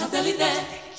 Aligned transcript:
Satellite. 0.00 0.89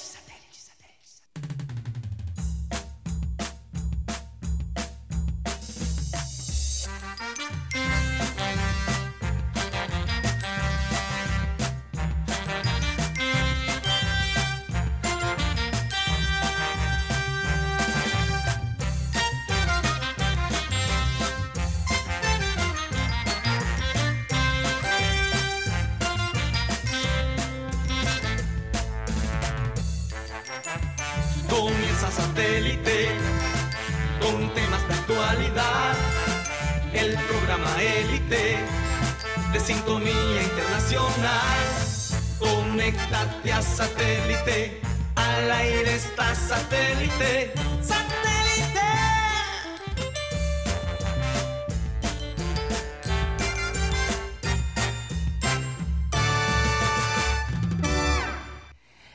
Satélite. 43.61 44.81
Al 45.15 45.51
aire 45.51 45.95
está 45.95 46.33
satélite. 46.33 47.53
¡Satélite! 47.81 48.79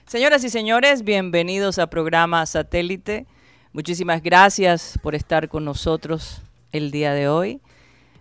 Señoras 0.06 0.44
y 0.44 0.50
señores, 0.50 1.02
bienvenidos 1.02 1.78
a 1.78 1.88
programa 1.88 2.44
Satélite. 2.46 3.26
Muchísimas 3.72 4.22
gracias 4.22 4.98
por 5.02 5.14
estar 5.14 5.48
con 5.48 5.64
nosotros 5.64 6.42
el 6.72 6.90
día 6.90 7.14
de 7.14 7.28
hoy. 7.28 7.60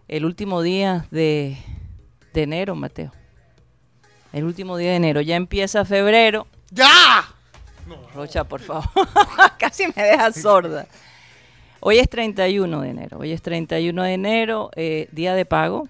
El 0.07 0.25
último 0.25 0.61
día 0.61 1.05
de, 1.11 1.57
de 2.33 2.43
enero, 2.43 2.75
Mateo. 2.75 3.11
El 4.35 4.43
último 4.43 4.75
día 4.75 4.89
de 4.89 4.97
enero. 4.97 5.21
Ya 5.21 5.37
empieza 5.37 5.85
febrero. 5.85 6.45
¡Ya! 6.69 7.23
Rocha, 8.13 8.43
por 8.43 8.59
favor. 8.59 8.83
Casi 9.57 9.85
me 9.95 10.03
deja 10.03 10.29
sorda. 10.33 10.87
Hoy 11.79 11.99
es 11.99 12.09
31 12.09 12.81
de 12.81 12.89
enero. 12.89 13.19
Hoy 13.19 13.31
es 13.31 13.41
31 13.41 14.03
de 14.03 14.13
enero, 14.13 14.71
eh, 14.75 15.07
día 15.13 15.35
de 15.35 15.45
pago. 15.45 15.87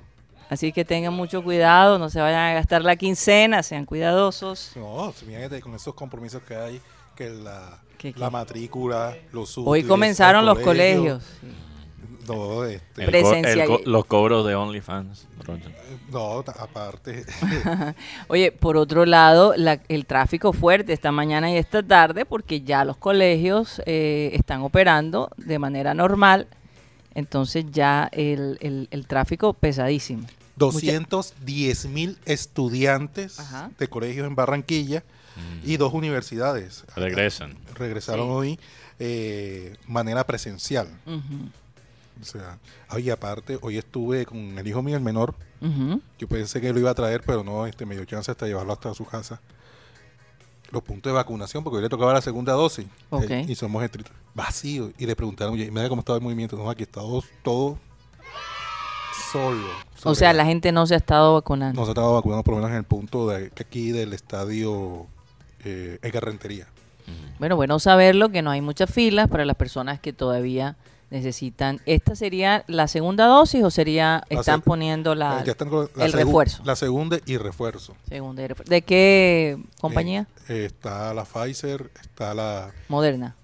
Así 0.48 0.72
que 0.72 0.86
tengan 0.86 1.12
mucho 1.12 1.44
cuidado, 1.44 1.98
no 1.98 2.12
se 2.12 2.22
vayan 2.22 2.52
a 2.52 2.54
gastar 2.54 2.84
la 2.84 2.96
quincena, 2.96 3.64
sean 3.64 3.84
cuidadosos. 3.84 4.74
No, 4.76 5.12
fíjate 5.12 5.60
con 5.60 5.74
esos 5.74 5.96
compromisos 5.96 6.44
que 6.44 6.56
hay, 6.56 6.82
que 7.16 7.32
la, 7.32 7.80
¿Qué, 7.98 8.14
qué? 8.14 8.20
la 8.20 8.30
matrícula, 8.30 9.18
los 9.32 9.58
Hoy 9.58 9.80
útiles, 9.80 9.88
comenzaron 9.88 10.42
el 10.42 10.46
los 10.46 10.60
colegio, 10.60 11.00
colegios. 11.00 11.24
No, 12.28 12.64
este, 12.66 13.04
El 13.04 13.12
co- 13.12 13.18
el 13.18 13.24
Presencial. 13.42 13.68
co- 13.68 13.82
los 13.86 14.06
cobros 14.06 14.46
de 14.48 14.56
OnlyFans. 14.56 15.28
No, 16.12 16.40
aparte, 16.40 17.26
Oye, 18.28 18.52
por 18.52 18.78
otro 18.78 19.06
lado, 19.06 19.54
la- 19.58 19.82
el 19.90 20.06
tráfico 20.06 20.54
fuerte 20.54 20.94
esta 20.94 21.12
mañana 21.12 21.52
y 21.52 21.58
esta 21.58 21.84
tarde 21.84 22.26
porque 22.26 22.62
ya 22.62 22.84
los 22.86 22.98
colegios 22.98 23.82
eh, 23.86 24.32
están 24.34 24.62
operando 24.62 25.30
de 25.38 25.60
manera 25.60 25.94
normal, 25.94 26.48
entonces 27.14 27.66
ya 27.72 28.10
el, 28.12 28.58
el- 28.62 28.88
el 28.92 29.08
tráfico 29.08 29.54
pesadísimo. 29.54 30.26
210 30.58 31.86
mil 31.88 32.18
estudiantes 32.26 33.40
Ajá. 33.40 33.72
de 33.78 33.88
colegios 33.88 34.26
en 34.28 34.36
Barranquilla 34.36 35.04
y 35.66 35.76
dos 35.76 35.94
universidades 35.94 36.86
Regresan. 36.96 37.58
regresaron 37.74 38.28
Sí. 38.28 38.32
hoy 38.32 38.60
eh, 39.00 39.76
manera 39.86 40.26
presencial. 40.26 40.88
Ujú, 41.06 41.50
O 42.22 42.26
sea, 42.26 42.60
oye, 42.92 43.12
aparte, 43.12 43.58
hoy 43.62 43.78
estuve 43.78 44.26
con 44.26 44.58
el 44.58 44.68
hijo 44.68 44.82
mío, 44.82 44.96
el 44.96 45.04
menor. 45.04 45.36
Yo 46.20 46.28
pensé 46.28 46.62
que 46.62 46.72
lo 46.72 46.80
iba 46.80 46.92
a 46.92 46.96
traer, 46.96 47.24
pero 47.26 47.44
no, 47.44 47.66
este, 47.66 47.86
me 47.86 47.96
dio 47.96 48.06
chance 48.06 48.30
hasta 48.30 48.46
llevarlo 48.46 48.74
hasta 48.74 48.94
su 48.94 49.06
casa. 49.06 49.42
Los 50.72 50.84
puntos 50.84 51.12
de 51.12 51.16
vacunación, 51.16 51.64
porque 51.64 51.78
hoy 51.78 51.84
le 51.84 51.90
tocaba 51.90 52.14
la 52.14 52.22
segunda 52.22 52.54
dosis. 52.54 52.86
Ok. 53.10 53.30
Eh, 53.30 53.46
y 53.48 53.56
somos 53.56 53.84
estrictos. 53.84 54.16
Vacío. 54.34 54.92
Y 54.98 55.06
le 55.06 55.16
preguntaron, 55.16 55.54
oye, 55.54 55.72
mira 55.72 55.90
cómo 55.90 56.02
estaba 56.02 56.18
el 56.18 56.24
movimiento. 56.24 56.56
No, 56.58 56.70
aquí 56.70 56.84
está 56.84 57.02
todo, 57.02 57.24
todo 57.44 57.80
solo. 59.32 59.68
O 60.04 60.16
sea, 60.16 60.34
la 60.34 60.46
gente 60.46 60.72
no 60.72 60.86
se 60.86 60.94
ha 60.94 60.98
estado 60.98 61.34
vacunando. 61.34 61.80
No 61.80 61.86
se 61.86 61.92
estaba 61.92 62.12
vacunando, 62.12 62.44
por 62.44 62.54
lo 62.54 62.58
menos 62.58 62.72
en 62.72 62.78
el 62.78 62.84
punto 62.84 63.30
de 63.30 63.52
aquí 63.60 63.92
del 63.92 64.14
estadio 64.14 65.08
eh, 65.64 66.00
Edgar 66.02 66.26
Rentería. 66.26 66.68
Bueno, 67.40 67.56
bueno 67.56 67.80
saberlo 67.80 68.30
que 68.30 68.42
no 68.42 68.52
hay 68.52 68.62
muchas 68.62 68.90
filas 68.90 69.28
para 69.28 69.46
las 69.46 69.56
personas 69.56 70.00
que 70.00 70.14
todavía 70.14 70.76
necesitan. 71.16 71.80
¿Esta 71.86 72.16
sería 72.16 72.64
la 72.68 72.88
segunda 72.88 73.26
dosis 73.26 73.64
o 73.64 73.72
sería, 73.72 74.24
La 74.30 74.40
están 74.40 74.62
poniendo 74.62 75.16
la, 75.16 75.40
Eh, 75.40 75.44
ya 75.46 75.52
están 75.54 75.70
con 75.70 75.90
la 75.96 76.06
el 76.06 76.12
segu- 76.14 76.18
refuerzo? 76.26 76.62
La 76.66 76.76
segunda 76.76 77.18
y 77.26 77.38
refuerzo. 77.38 77.96
segunda 78.08 78.44
y 78.44 78.48
refuerzo? 78.48 78.70
¿De 78.70 78.82
qué 78.82 79.58
compañía? 79.80 80.28
Eh, 80.48 80.54
eh, 80.54 80.66
está 80.66 81.14
la 81.14 81.24
Pfizer, 81.26 81.90
está 82.02 82.34
la, 82.34 82.72
Moderna. 82.90 83.36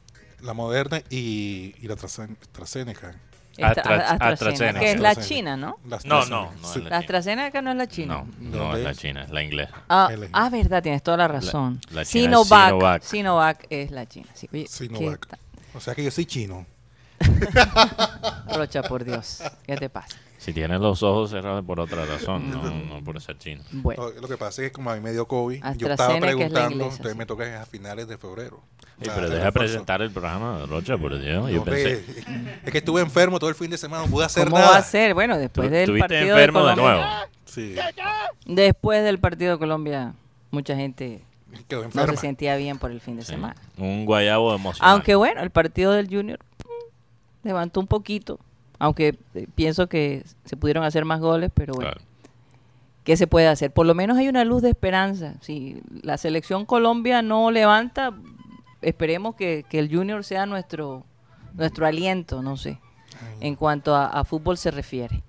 la 0.41 0.53
Moderna 0.53 1.01
y, 1.09 1.73
y 1.81 1.87
la 1.87 1.95
AstraZeneca. 1.95 3.15
Esta- 3.57 3.67
Astra- 3.67 3.95
AstraZeneca, 3.95 4.27
AstraZeneca. 4.29 4.79
que 4.79 4.91
es 4.91 4.99
la. 4.99 5.15
China, 5.15 5.57
¿no? 5.57 5.77
La 5.87 5.99
No, 6.05 6.25
no, 6.25 6.51
no 6.61 6.67
sí. 6.73 6.79
es 6.79 6.85
La 6.85 6.97
AstraZeneca 6.97 7.61
no 7.61 7.71
es 7.71 7.77
la 7.77 7.87
China. 7.87 8.25
No, 8.39 8.49
no 8.49 8.57
¿Dónde 8.57 8.79
es 8.79 8.83
la? 8.85 8.95
China, 8.95 9.23
es 9.23 9.29
la 9.29 9.43
inglesa. 9.43 9.73
Ah, 9.89 10.09
Es 10.11 10.19
la 10.19 10.27
ah, 10.31 10.49
verdad, 10.49 10.81
tienes 10.81 11.03
toda 11.03 11.17
la 11.17 11.27
razón. 11.27 11.79
la 11.91 12.05
Sinovac, 12.05 12.67
Sinovac. 12.69 13.03
Sinovac 13.03 13.65
es 13.69 13.91
la 13.91 14.05
China. 14.07 14.27
Sí, 14.33 14.47
oye, 14.51 14.67
Sinovac. 14.67 15.27
¿qué 15.27 15.37
O 15.77 15.79
sea 15.81 15.93
que 15.93 16.03
yo 16.03 16.11
soy 16.11 16.25
chino. 16.25 16.65
Rocha, 18.55 18.81
por 18.83 19.03
Dios. 19.03 19.41
¿Qué 19.65 19.75
te 19.77 19.89
pasa? 19.89 20.17
Si 20.37 20.53
tienes 20.53 20.79
los 20.81 21.03
ojos 21.03 21.29
cerrados 21.29 21.63
por 21.63 21.79
otra 21.79 22.03
razón, 22.05 22.49
no, 22.49 22.63
no 22.63 23.03
por 23.03 23.21
ser 23.21 23.37
chino. 23.37 23.61
Bueno, 23.71 24.09
No, 24.15 24.21
lo 24.21 24.27
que 24.27 24.37
pasa 24.37 24.63
es 24.63 24.69
que 24.69 24.71
como 24.71 24.89
a 24.89 24.95
mí 24.95 24.99
me 25.01 25.11
dio 25.11 25.27
COVID, 25.27 25.63
yo 25.77 25.87
estaba 25.87 26.15
es 26.15 26.19
preguntando, 26.21 26.83
entonces 26.85 27.11
sí. 27.11 27.17
me 27.17 27.25
toca 27.27 27.61
a 27.61 27.65
finales 27.67 28.07
de 28.07 28.17
febrero. 28.17 28.59
Sí, 28.99 29.07
La- 29.07 29.15
pero 29.15 29.29
deja 29.29 29.51
presentar 29.51 30.01
el 30.01 30.09
programa, 30.09 30.65
Rocha, 30.67 30.97
por 30.97 31.19
Dios. 31.19 31.47
Yo 31.51 31.57
No, 31.57 31.63
pensé. 31.63 32.03
es 32.65 32.71
que 32.71 32.77
estuve 32.79 33.01
enfermo 33.01 33.37
todo 33.37 33.49
el 33.51 33.55
fin 33.55 33.69
de 33.69 33.77
semana, 33.77 34.03
no 34.05 34.09
pude 34.11 34.25
hacer 34.25 34.45
¿cómo 34.45 34.57
nada. 34.57 34.71
va 34.71 34.77
a 34.77 34.83
ser? 34.83 35.13
Bueno, 35.13 35.35
Tú 35.35 35.41
después 35.41 35.69
del 35.69 35.81
estuviste 35.81 36.07
partido 36.07 36.35
enfermo 36.37 36.59
de 36.63 36.69
de, 36.69 36.75
Colombia. 36.75 37.05
nuevo. 37.05 37.31
Sí, 37.45 37.75
Después 38.47 39.03
del 39.03 39.19
partido 39.19 39.51
de 39.53 39.59
Colombia, 39.59 40.13
mucha 40.49 40.75
gente 40.75 41.21
no 41.93 42.07
se 42.07 42.17
sentía 42.17 42.55
bien 42.55 42.79
por 42.79 42.91
el 42.91 43.01
fin 43.01 43.17
de 43.17 43.23
Sí, 43.23 43.33
semana. 43.33 43.55
Un 43.77 44.05
guayabo 44.05 44.55
emocional. 44.55 44.91
Aunque 44.93 45.15
bueno, 45.15 45.41
el 45.41 45.49
partido 45.51 45.91
del 45.91 46.07
Junior 46.07 46.39
levantó 47.43 47.79
un 47.79 47.87
poquito. 47.87 48.39
Aunque 48.79 49.17
eh, 49.35 49.47
pienso 49.53 49.87
que 49.87 50.23
se 50.45 50.57
pudieron 50.57 50.83
hacer 50.83 51.05
más 51.05 51.19
goles, 51.19 51.51
pero 51.53 51.73
bueno. 51.73 51.91
Claro. 51.91 52.05
¿Qué 53.03 53.17
se 53.17 53.27
puede 53.27 53.47
hacer? 53.47 53.71
Por 53.71 53.87
lo 53.87 53.95
menos 53.95 54.17
hay 54.17 54.27
una 54.27 54.43
luz 54.43 54.61
de 54.61 54.69
esperanza. 54.69 55.35
Si 55.41 55.81
la 56.03 56.17
selección 56.17 56.65
Colombia 56.65 57.21
no 57.21 57.49
levanta, 57.49 58.13
esperemos 58.81 59.35
que, 59.35 59.65
que 59.67 59.79
el 59.79 59.93
Junior 59.93 60.23
sea 60.23 60.45
nuestro, 60.45 61.03
nuestro 61.53 61.87
aliento, 61.87 62.43
no 62.43 62.57
sé, 62.57 62.79
en 63.39 63.55
cuanto 63.55 63.95
a, 63.95 64.05
a 64.05 64.23
fútbol 64.23 64.57
se 64.57 64.69
refiere. 64.69 65.23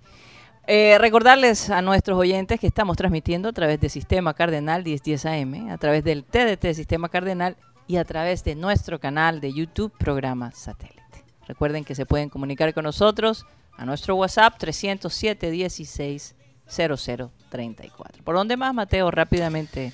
Eh, 0.67 0.97
recordarles 0.99 1.71
a 1.71 1.83
nuestros 1.83 2.17
oyentes 2.17 2.61
que 2.61 2.69
estamos 2.69 2.97
transmitiendo 2.97 3.49
a 3.49 3.53
través 3.53 3.81
de 3.81 3.89
Sistema 3.89 4.33
Cardenal 4.35 4.85
1010 4.85 5.27
AM, 5.27 5.71
a 5.71 5.79
través 5.79 6.05
del 6.05 6.25
TDT 6.25 6.75
Sistema 6.75 7.09
Cardenal 7.09 7.57
y 7.89 7.97
a 7.97 8.05
través 8.05 8.45
de 8.45 8.55
nuestro 8.55 9.01
canal 9.01 9.41
de 9.41 9.53
YouTube 9.53 9.93
Programa 9.99 10.53
Satélite. 10.53 11.02
Recuerden 11.49 11.85
que 11.85 11.95
se 11.95 12.07
pueden 12.07 12.29
comunicar 12.29 12.73
con 12.75 12.85
nosotros 12.85 13.47
a 13.77 13.85
nuestro 13.85 14.15
WhatsApp 14.17 14.55
307 14.59 15.51
16 15.51 16.35
0034. 16.69 18.25
¿Por 18.25 18.35
dónde 18.35 18.57
más, 18.57 18.75
Mateo? 18.75 19.11
Rápidamente 19.11 19.93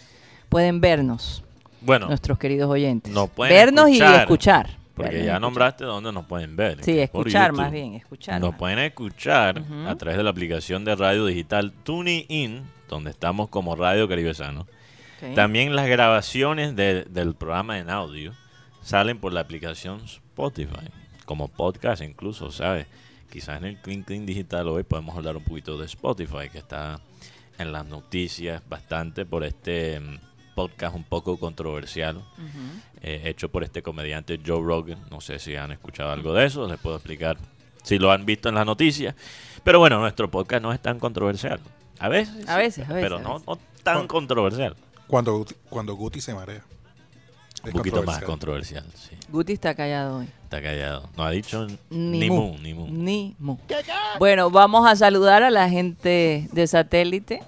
pueden 0.49 0.81
vernos 0.81 1.43
Bueno, 1.81 2.07
nuestros 2.09 2.39
queridos 2.39 2.71
oyentes. 2.71 3.13
pueden 3.35 3.55
vernos 3.55 3.89
y 3.91 4.01
escuchar, 4.01 4.77
porque 4.95 5.11
Vernos 5.13 5.13
ya 5.27 5.33
escuchar. 5.33 5.41
nombraste 5.41 5.85
dónde 5.85 6.13
nos 6.13 6.27
pueden 6.27 6.57
ver. 6.57 6.79
Sí, 6.85 6.93
que 6.93 7.03
es 7.05 7.11
por 7.11 7.27
escuchar 7.27 7.53
más 7.53 7.71
bien, 7.73 7.95
escuchar. 7.95 8.41
Nos 8.41 8.51
más. 8.51 8.59
pueden 8.59 8.79
escuchar 8.81 9.63
a 9.87 9.95
través 9.97 10.17
de 10.19 10.23
la 10.25 10.31
aplicación 10.31 10.85
de 10.85 10.95
radio 10.97 11.27
digital 11.27 11.73
TuneIn, 11.85 12.63
donde 12.89 13.11
estamos 13.11 13.49
como 13.49 13.75
Radio 13.77 14.09
Caribesano. 14.09 14.63
Ok. 14.63 15.35
También 15.35 15.75
las 15.75 15.89
grabaciones 15.89 16.77
de- 16.77 17.05
del 17.05 17.35
programa 17.35 17.79
en 17.79 17.91
audio 17.91 18.33
salen 18.83 19.19
por 19.19 19.33
la 19.33 19.41
aplicación 19.41 20.01
Spotify, 20.05 20.89
como 21.29 21.49
podcast 21.49 22.03
incluso, 22.03 22.51
¿sabes? 22.51 22.87
Quizás 23.31 23.59
en 23.59 23.67
el 23.67 23.77
Clean 23.77 24.03
Clean 24.03 24.25
Digital 24.25 24.67
hoy 24.69 24.83
podemos 24.83 25.15
hablar 25.15 25.37
un 25.37 25.45
poquito 25.45 25.77
de 25.77 25.85
Spotify, 25.85 26.49
que 26.51 26.57
está 26.57 27.01
en 27.59 27.71
las 27.71 27.85
noticias 27.85 28.63
bastante 28.67 29.27
por 29.27 29.45
este 29.45 30.01
mm, 30.01 30.19
podcast 30.55 30.97
un 30.97 31.05
poco 31.05 31.39
controversial, 31.39 32.25
eh, 33.03 33.21
hecho 33.27 33.51
por 33.51 33.63
este 33.63 33.83
comediante 33.83 34.41
Joe 34.45 34.63
Rogan. 34.63 35.05
No 35.11 35.21
sé 35.21 35.39
si 35.39 35.55
han 35.55 35.71
escuchado 35.71 36.11
algo 36.11 36.33
de 36.33 36.47
eso, 36.47 36.67
les 36.67 36.79
puedo 36.81 36.97
explicar 36.97 37.37
si 37.83 37.99
lo 37.99 38.11
han 38.11 38.25
visto 38.25 38.49
en 38.49 38.55
las 38.55 38.65
noticias. 38.65 39.15
Pero 39.63 39.81
bueno, 39.81 40.01
nuestro 40.01 40.31
podcast 40.31 40.63
no 40.63 40.73
es 40.73 40.81
tan 40.81 40.99
controversial. 40.99 41.61
A 41.99 42.09
veces, 42.09 42.49
A 42.49 42.57
veces, 42.57 42.89
a 42.89 42.95
veces, 42.95 43.03
pero 43.03 43.17
a 43.17 43.21
no, 43.21 43.35
veces. 43.35 43.47
no 43.49 43.59
tan 43.83 44.07
controversial. 44.07 44.75
Cuando, 45.07 45.45
cuando 45.69 45.95
Guti 45.95 46.23
se 46.23 46.33
marea. 46.33 46.65
Un 47.65 47.73
poquito 47.73 48.03
más 48.03 48.23
controversial. 48.23 48.85
sí. 48.95 49.17
Guti 49.31 49.53
está 49.55 49.75
callado 49.75 50.19
hoy. 50.19 50.29
Está 50.45 50.63
callado. 50.63 51.09
No 51.17 51.25
ha 51.25 51.31
dicho 51.31 51.67
Ni 51.91 52.21
ni, 52.21 52.31
mu. 52.31 52.53
mu, 52.53 52.59
ni 52.59 52.75
mu. 52.75 52.87
Ni 52.89 53.37
mu. 53.39 53.57
Bueno, 54.19 54.51
vamos 54.51 54.87
a 54.89 54.97
saludar 54.97 55.43
a 55.43 55.51
la 55.51 55.69
gente 55.69 56.49
de 56.53 56.67
satélite. 56.67 57.43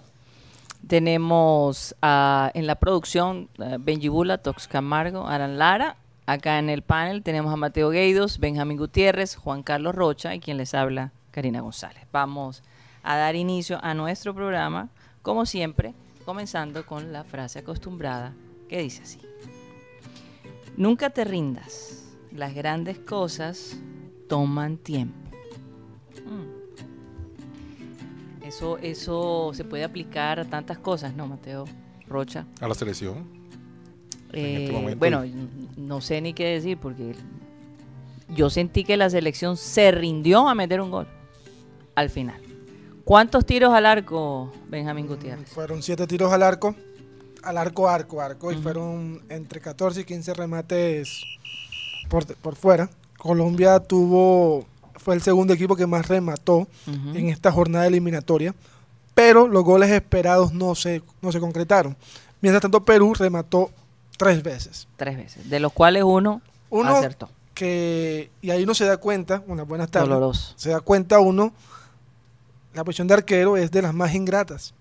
Tenemos 0.87 1.95
en 2.03 2.67
la 2.67 2.75
producción 2.75 3.49
ah, 3.59 3.77
Benji 3.79 4.09
Bula, 4.09 4.39
Tox 4.39 4.67
Camargo, 4.69 5.27
Aran 5.27 5.59
Lara. 5.59 5.97
Acá 6.27 6.59
en 6.59 6.69
el 6.71 6.83
panel 6.83 7.23
tenemos 7.23 7.53
a 7.53 7.57
Mateo 7.57 7.91
Gueidos, 7.91 8.39
Benjamín 8.39 8.77
Gutiérrez, 8.77 9.37
Juan 9.37 9.63
Carlos 9.63 9.95
Rocha 9.95 10.35
y 10.35 10.41
quien 10.41 10.57
les 10.59 10.75
habla, 10.75 11.13
Karina 11.31 11.61
González. 11.61 12.05
Vamos 12.13 12.63
a 13.03 13.17
dar 13.17 13.35
inicio 13.35 13.79
a 13.83 13.95
nuestro 13.95 14.35
programa, 14.35 14.89
como 15.23 15.47
siempre, 15.47 15.95
comenzando 16.25 16.85
con 16.87 17.13
la 17.13 17.25
frase 17.25 17.61
acostumbrada 17.61 18.33
que 18.69 18.79
dice 18.79 19.03
así. 19.03 19.19
Nunca 20.77 21.11
te 21.11 21.25
rindas. 21.25 22.05
Las 22.33 22.55
grandes 22.55 22.99
cosas 22.99 23.77
toman 24.29 24.77
tiempo. 24.77 25.15
Mm. 26.25 26.61
Eso, 28.47 28.79
eso 28.79 29.51
se 29.55 29.65
puede 29.65 29.85
aplicar 29.85 30.41
a 30.41 30.45
tantas 30.45 30.79
cosas, 30.79 31.15
¿no, 31.15 31.27
Mateo 31.27 31.65
Rocha? 32.09 32.47
A 32.61 32.69
la 32.69 32.75
selección. 32.75 33.19
En 34.33 34.45
Eh, 34.45 34.65
este 34.65 34.73
momento- 34.73 34.99
bueno, 34.99 35.25
no 35.77 36.01
sé 36.01 36.21
ni 36.21 36.33
qué 36.35 36.47
decir 36.47 36.79
porque 36.79 37.15
yo 38.35 38.49
sentí 38.51 38.85
que 38.85 38.97
la 38.97 39.11
selección 39.11 39.57
se 39.57 39.91
rindió 39.91 40.49
a 40.49 40.55
meter 40.55 40.81
un 40.81 40.91
gol 40.91 41.07
al 41.97 42.11
final. 42.11 42.41
¿Cuántos 43.05 43.45
tiros 43.45 43.73
al 43.75 43.87
arco, 43.87 44.53
Benjamín 44.69 45.07
Gutiérrez? 45.09 45.49
Fueron 45.51 45.83
siete 45.83 46.07
tiros 46.07 46.33
al 46.33 46.43
arco, 46.45 46.77
al 47.43 47.59
arco, 47.59 47.89
arco, 47.89 48.21
arco, 48.21 48.53
y 48.53 48.57
fueron 48.57 49.23
entre 49.29 49.61
14 49.61 50.01
y 50.01 50.05
15 50.05 50.35
remates 50.35 51.23
por, 52.09 52.27
por 52.37 52.57
fuera. 52.57 52.89
Colombia 53.19 53.81
tuvo, 53.81 54.67
fue 54.97 55.15
el 55.15 55.23
segundo 55.23 55.53
equipo 55.53 55.77
que 55.77 55.87
más 55.87 56.09
remató 56.09 56.67
en 56.87 57.29
esta 57.29 57.53
jornada 57.53 57.87
eliminatoria, 57.87 58.55
pero 59.15 59.47
los 59.47 59.65
goles 59.65 59.91
esperados 59.91 60.53
no 60.53 60.75
se, 60.75 61.03
no 61.21 61.31
se 61.33 61.41
concretaron. 61.41 61.97
Mientras 62.41 62.63
tanto, 62.63 62.85
Perú 62.85 63.13
remató 63.15 63.71
tres 64.17 64.43
veces. 64.43 64.89
Tres 64.97 65.17
veces, 65.17 65.49
de 65.51 65.61
los 65.61 65.73
cuales 65.73 66.03
uno, 66.05 66.41
Uno 66.71 66.97
acertó. 66.97 67.29
que, 67.55 68.31
y 68.41 68.51
ahí 68.51 68.63
uno 68.63 68.75
se 68.75 68.87
da 68.87 68.97
cuenta, 68.97 69.43
unas 69.47 69.67
buenas 69.69 69.91
tardes, 69.91 70.09
Doloroso. 70.09 70.55
se 70.57 70.71
da 70.71 70.81
cuenta 70.81 71.21
uno, 71.21 71.53
la 72.73 72.85
posición 72.85 73.09
de 73.09 73.15
arquero 73.15 73.57
es 73.57 73.71
de 73.71 73.83
las 73.83 73.93
más 73.93 74.15
ingratas. 74.15 74.73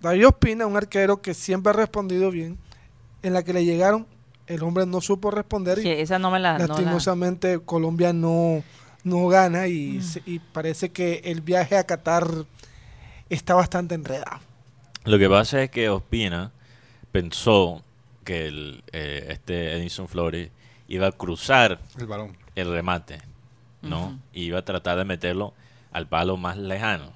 David 0.00 0.28
Ospina, 0.28 0.66
un 0.66 0.76
arquero 0.76 1.20
que 1.22 1.34
siempre 1.34 1.70
ha 1.70 1.74
respondido 1.74 2.30
bien, 2.30 2.58
en 3.22 3.32
la 3.32 3.42
que 3.42 3.52
le 3.52 3.64
llegaron, 3.64 4.06
el 4.46 4.62
hombre 4.62 4.86
no 4.86 5.00
supo 5.00 5.30
responder 5.30 5.78
y 5.78 5.82
Sí, 5.82 5.90
esa 5.90 6.18
no 6.18 6.30
me 6.30 6.38
la... 6.38 6.54
no 6.54 6.58
la- 6.60 6.66
lastimosamente 6.68 7.58
Colombia 7.60 8.12
no, 8.12 8.62
no 9.04 9.26
gana 9.28 9.62
Mm. 9.62 9.70
y, 9.70 10.02
se- 10.02 10.22
y 10.24 10.38
parece 10.38 10.90
que 10.90 11.20
el 11.24 11.40
viaje 11.40 11.76
a 11.76 11.84
Qatar 11.84 12.28
está 13.28 13.54
bastante 13.54 13.94
enredado. 13.94 14.38
Lo 15.04 15.18
que 15.18 15.28
pasa 15.28 15.62
es 15.62 15.70
que 15.70 15.88
Ospina 15.90 16.52
pensó 17.12 17.82
que 18.24 18.46
el, 18.46 18.84
eh, 18.92 19.26
este 19.30 19.72
Edison 19.76 20.06
Flores 20.08 20.50
iba 20.86 21.06
a 21.08 21.12
cruzar 21.12 21.80
El 21.98 22.06
balón. 22.06 22.36
el 22.54 22.70
remate, 22.70 23.20
¿no? 23.82 24.18
Y 24.32 24.44
iba 24.44 24.58
a 24.60 24.64
tratar 24.64 24.96
de 24.98 25.04
meterlo 25.04 25.54
al 25.92 26.06
palo 26.06 26.36
más 26.36 26.56
lejano. 26.56 27.12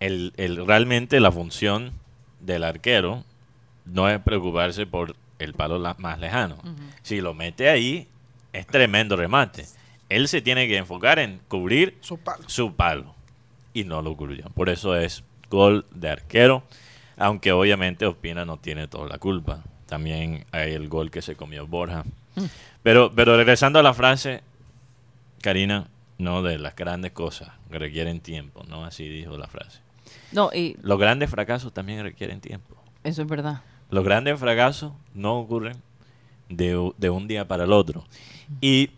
El, 0.00 0.32
el- 0.36 0.66
realmente 0.66 1.20
la 1.20 1.32
función 1.32 1.92
del 2.40 2.64
arquero 2.64 3.24
no 3.84 4.08
es 4.08 4.20
preocuparse 4.20 4.86
por 4.86 5.16
el 5.38 5.54
palo 5.54 5.78
la- 5.78 5.94
más 5.98 6.18
lejano. 6.18 6.58
Si 7.02 7.20
lo 7.20 7.34
mete 7.34 7.68
ahí, 7.68 8.08
es 8.52 8.66
tremendo 8.66 9.16
remate. 9.16 9.66
Él 10.08 10.28
se 10.28 10.40
tiene 10.42 10.68
que 10.68 10.76
enfocar 10.76 11.18
en 11.18 11.40
cubrir 11.48 11.96
Su 12.00 12.18
palo. 12.18 12.44
su 12.48 12.74
palo. 12.74 13.14
Y 13.74 13.84
no 13.84 14.00
lo 14.02 14.16
cubrió. 14.16 14.44
Por 14.50 14.68
eso 14.68 14.96
es 14.96 15.24
gol 15.50 15.84
de 15.90 16.10
arquero. 16.10 16.62
Aunque 17.18 17.52
obviamente 17.52 18.06
Ospina 18.06 18.44
no 18.44 18.56
tiene 18.58 18.88
toda 18.88 19.08
la 19.08 19.18
culpa. 19.18 19.62
También 19.86 20.44
hay 20.52 20.72
el 20.72 20.88
gol 20.88 21.10
que 21.10 21.22
se 21.22 21.34
comió 21.36 21.66
Borja. 21.66 22.04
Pero, 22.82 23.12
pero 23.14 23.36
regresando 23.36 23.78
a 23.78 23.82
la 23.82 23.94
frase, 23.94 24.42
Karina, 25.42 25.88
no 26.18 26.42
de 26.42 26.58
las 26.58 26.74
grandes 26.76 27.12
cosas 27.12 27.50
que 27.70 27.78
requieren 27.78 28.20
tiempo, 28.20 28.64
¿no? 28.68 28.84
Así 28.84 29.08
dijo 29.08 29.36
la 29.36 29.46
frase. 29.48 29.80
No, 30.32 30.50
y 30.52 30.76
Los 30.82 30.98
grandes 30.98 31.30
fracasos 31.30 31.72
también 31.72 32.02
requieren 32.02 32.40
tiempo. 32.40 32.76
eso 33.04 33.22
es 33.22 33.28
verdad. 33.28 33.62
Los 33.90 34.04
grandes 34.04 34.38
fracasos 34.38 34.92
no 35.14 35.38
ocurren 35.38 35.76
de, 36.48 36.92
de 36.98 37.10
un 37.10 37.28
día 37.28 37.46
para 37.48 37.64
el 37.64 37.72
otro. 37.72 38.04
Y 38.60 38.90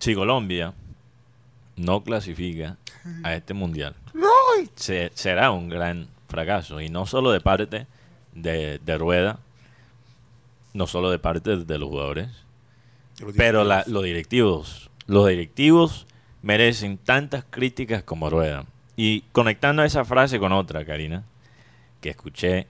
si 0.00 0.14
Colombia 0.14 0.74
no 1.76 2.02
clasifica 2.02 2.76
a 3.22 3.34
este 3.34 3.54
mundial, 3.54 3.94
se- 4.74 5.10
será 5.14 5.50
un 5.52 5.68
gran 5.68 6.08
fracaso. 6.28 6.80
Y 6.80 6.88
no 6.88 7.06
solo 7.06 7.30
de 7.30 7.40
parte 7.40 7.86
de, 8.34 8.78
de 8.78 8.98
Rueda, 8.98 9.38
no 10.74 10.86
solo 10.86 11.10
de 11.10 11.18
parte 11.18 11.56
de 11.56 11.78
los 11.78 11.88
jugadores, 11.88 12.28
los 13.20 13.32
pero 13.36 13.64
la- 13.64 13.84
los 13.86 14.02
directivos, 14.04 14.90
los 15.06 15.26
directivos 15.28 16.06
merecen 16.42 16.98
tantas 16.98 17.44
críticas 17.48 18.02
como 18.02 18.30
Rueda. 18.30 18.64
Y 19.00 19.20
conectando 19.30 19.84
esa 19.84 20.04
frase 20.04 20.40
con 20.40 20.50
otra, 20.50 20.84
Karina, 20.84 21.22
que 22.00 22.10
escuché 22.10 22.66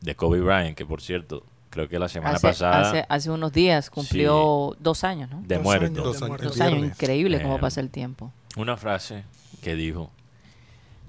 de 0.00 0.14
Kobe 0.14 0.40
Bryant, 0.40 0.74
que 0.74 0.86
por 0.86 1.02
cierto, 1.02 1.44
creo 1.68 1.90
que 1.90 1.98
la 1.98 2.08
semana 2.08 2.36
Hace, 2.36 2.46
pasada 2.46 2.80
hace, 2.88 3.04
hace 3.06 3.30
unos 3.30 3.52
días 3.52 3.90
cumplió 3.90 4.74
dos 4.80 5.04
años, 5.04 5.28
¿no? 5.28 5.42
de 5.42 5.56
Dos 5.56 5.64
muerto. 5.64 5.84
años 5.86 6.04
Dos 6.04 6.22
años. 6.22 6.40
Dos 6.40 6.60
años, 6.62 6.84
increíble 6.86 7.42
cómo 7.42 7.56
Eh, 7.56 7.60
pasa 7.60 7.82
el 7.82 7.90
tiempo. 7.90 8.32
Una 8.56 8.78
frase 8.78 9.24
que 9.62 9.74
dijo 9.74 10.10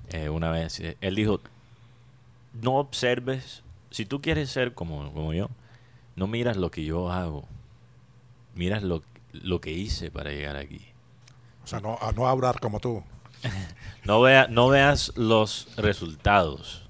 eh, 0.10 0.28
una 0.28 0.52
vez, 0.52 0.78
eh, 0.82 0.98
él 1.00 1.16
dijo, 1.16 1.40
no 2.62 2.76
observes, 2.80 3.64
si 3.92 4.06
tú 4.06 4.20
quieres 4.22 4.50
ser 4.50 4.74
como, 4.74 5.14
como 5.14 5.34
yo, 5.34 5.48
no 6.18 6.28
miras 6.28 6.58
lo 6.58 6.70
que 6.70 6.84
yo 6.84 7.14
hago, 7.14 7.46
miras 8.56 8.84
lo, 8.84 9.04
lo 9.32 9.62
que 9.62 9.72
hice 9.72 10.12
para 10.12 10.32
llegar 10.32 10.58
aquí. 10.58 10.82
O 11.64 11.68
sea, 11.68 11.80
no, 11.80 11.98
a 12.02 12.12
no 12.12 12.28
hablar 12.28 12.60
como 12.60 12.82
tú. 12.82 13.02
No, 14.06 14.22
vea, 14.22 14.48
no 14.50 14.70
veas 14.70 15.12
los 15.16 15.68
resultados. 15.78 16.88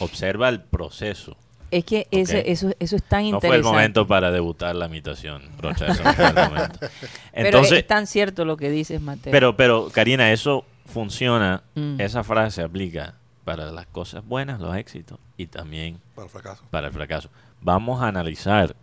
Observa 0.00 0.48
el 0.48 0.60
proceso. 0.60 1.36
Es 1.70 1.84
que 1.84 2.08
ese, 2.10 2.50
eso, 2.50 2.70
eso 2.80 2.96
es 2.96 3.02
tan 3.02 3.30
No 3.30 3.38
fue 3.40 3.48
interesante. 3.48 3.56
el 3.56 3.62
momento 3.62 4.06
para 4.06 4.30
debutar 4.30 4.74
la 4.74 4.86
imitación, 4.86 5.42
Rocha. 5.58 5.86
Eso 5.86 6.02
no 6.02 6.12
fue 6.14 6.26
el 6.28 6.34
momento. 6.34 6.78
Pero 7.32 7.46
Entonces, 7.46 7.78
es 7.80 7.86
tan 7.86 8.06
cierto 8.06 8.44
lo 8.44 8.56
que 8.56 8.70
dices, 8.70 9.00
Mateo. 9.00 9.30
pero, 9.30 9.56
pero, 9.56 9.88
Karina, 9.92 10.32
eso 10.32 10.64
funciona. 10.86 11.62
Mm. 11.74 12.00
Esa 12.00 12.24
frase 12.24 12.62
aplica 12.62 13.14
para 13.44 13.70
las 13.70 13.86
cosas 13.86 14.24
buenas, 14.26 14.58
los 14.60 14.74
éxitos, 14.76 15.18
y 15.36 15.46
también 15.46 16.00
Para 16.14 16.24
el 16.26 16.30
fracaso. 16.30 16.62
para 16.70 16.86
el 16.88 16.92
fracaso. 16.92 17.30
Vamos 17.60 18.02
a 18.02 18.08
analizar 18.08 18.74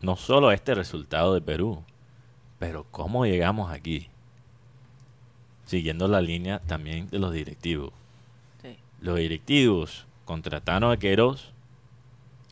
no 0.00 0.16
solo 0.16 0.52
este 0.52 0.74
resultado 0.74 1.34
de 1.34 1.40
Perú, 1.40 1.82
pero 2.58 2.86
cómo 2.90 3.26
llegamos 3.26 3.72
aquí. 3.72 4.08
Siguiendo 5.72 6.06
la 6.06 6.20
línea 6.20 6.58
también 6.58 7.08
de 7.08 7.18
los 7.18 7.32
directivos. 7.32 7.94
Sí. 8.60 8.76
Los 9.00 9.16
directivos 9.16 10.04
contrataron 10.26 10.92
a 10.92 10.98
Queiroz 10.98 11.50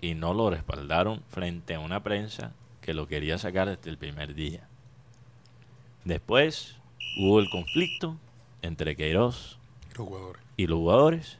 y 0.00 0.14
no 0.14 0.32
lo 0.32 0.48
respaldaron 0.48 1.20
frente 1.28 1.74
a 1.74 1.80
una 1.80 2.02
prensa 2.02 2.52
que 2.80 2.94
lo 2.94 3.06
quería 3.08 3.36
sacar 3.36 3.68
desde 3.68 3.90
el 3.90 3.98
primer 3.98 4.34
día. 4.34 4.66
Después 6.06 6.76
hubo 7.18 7.40
el 7.40 7.50
conflicto 7.50 8.16
entre 8.62 8.96
Queiroz 8.96 9.58
Y 9.92 9.98
los 9.98 10.08
jugadores. 10.08 10.42
y 10.56 10.66
los 10.66 10.78
jugadores 10.78 11.38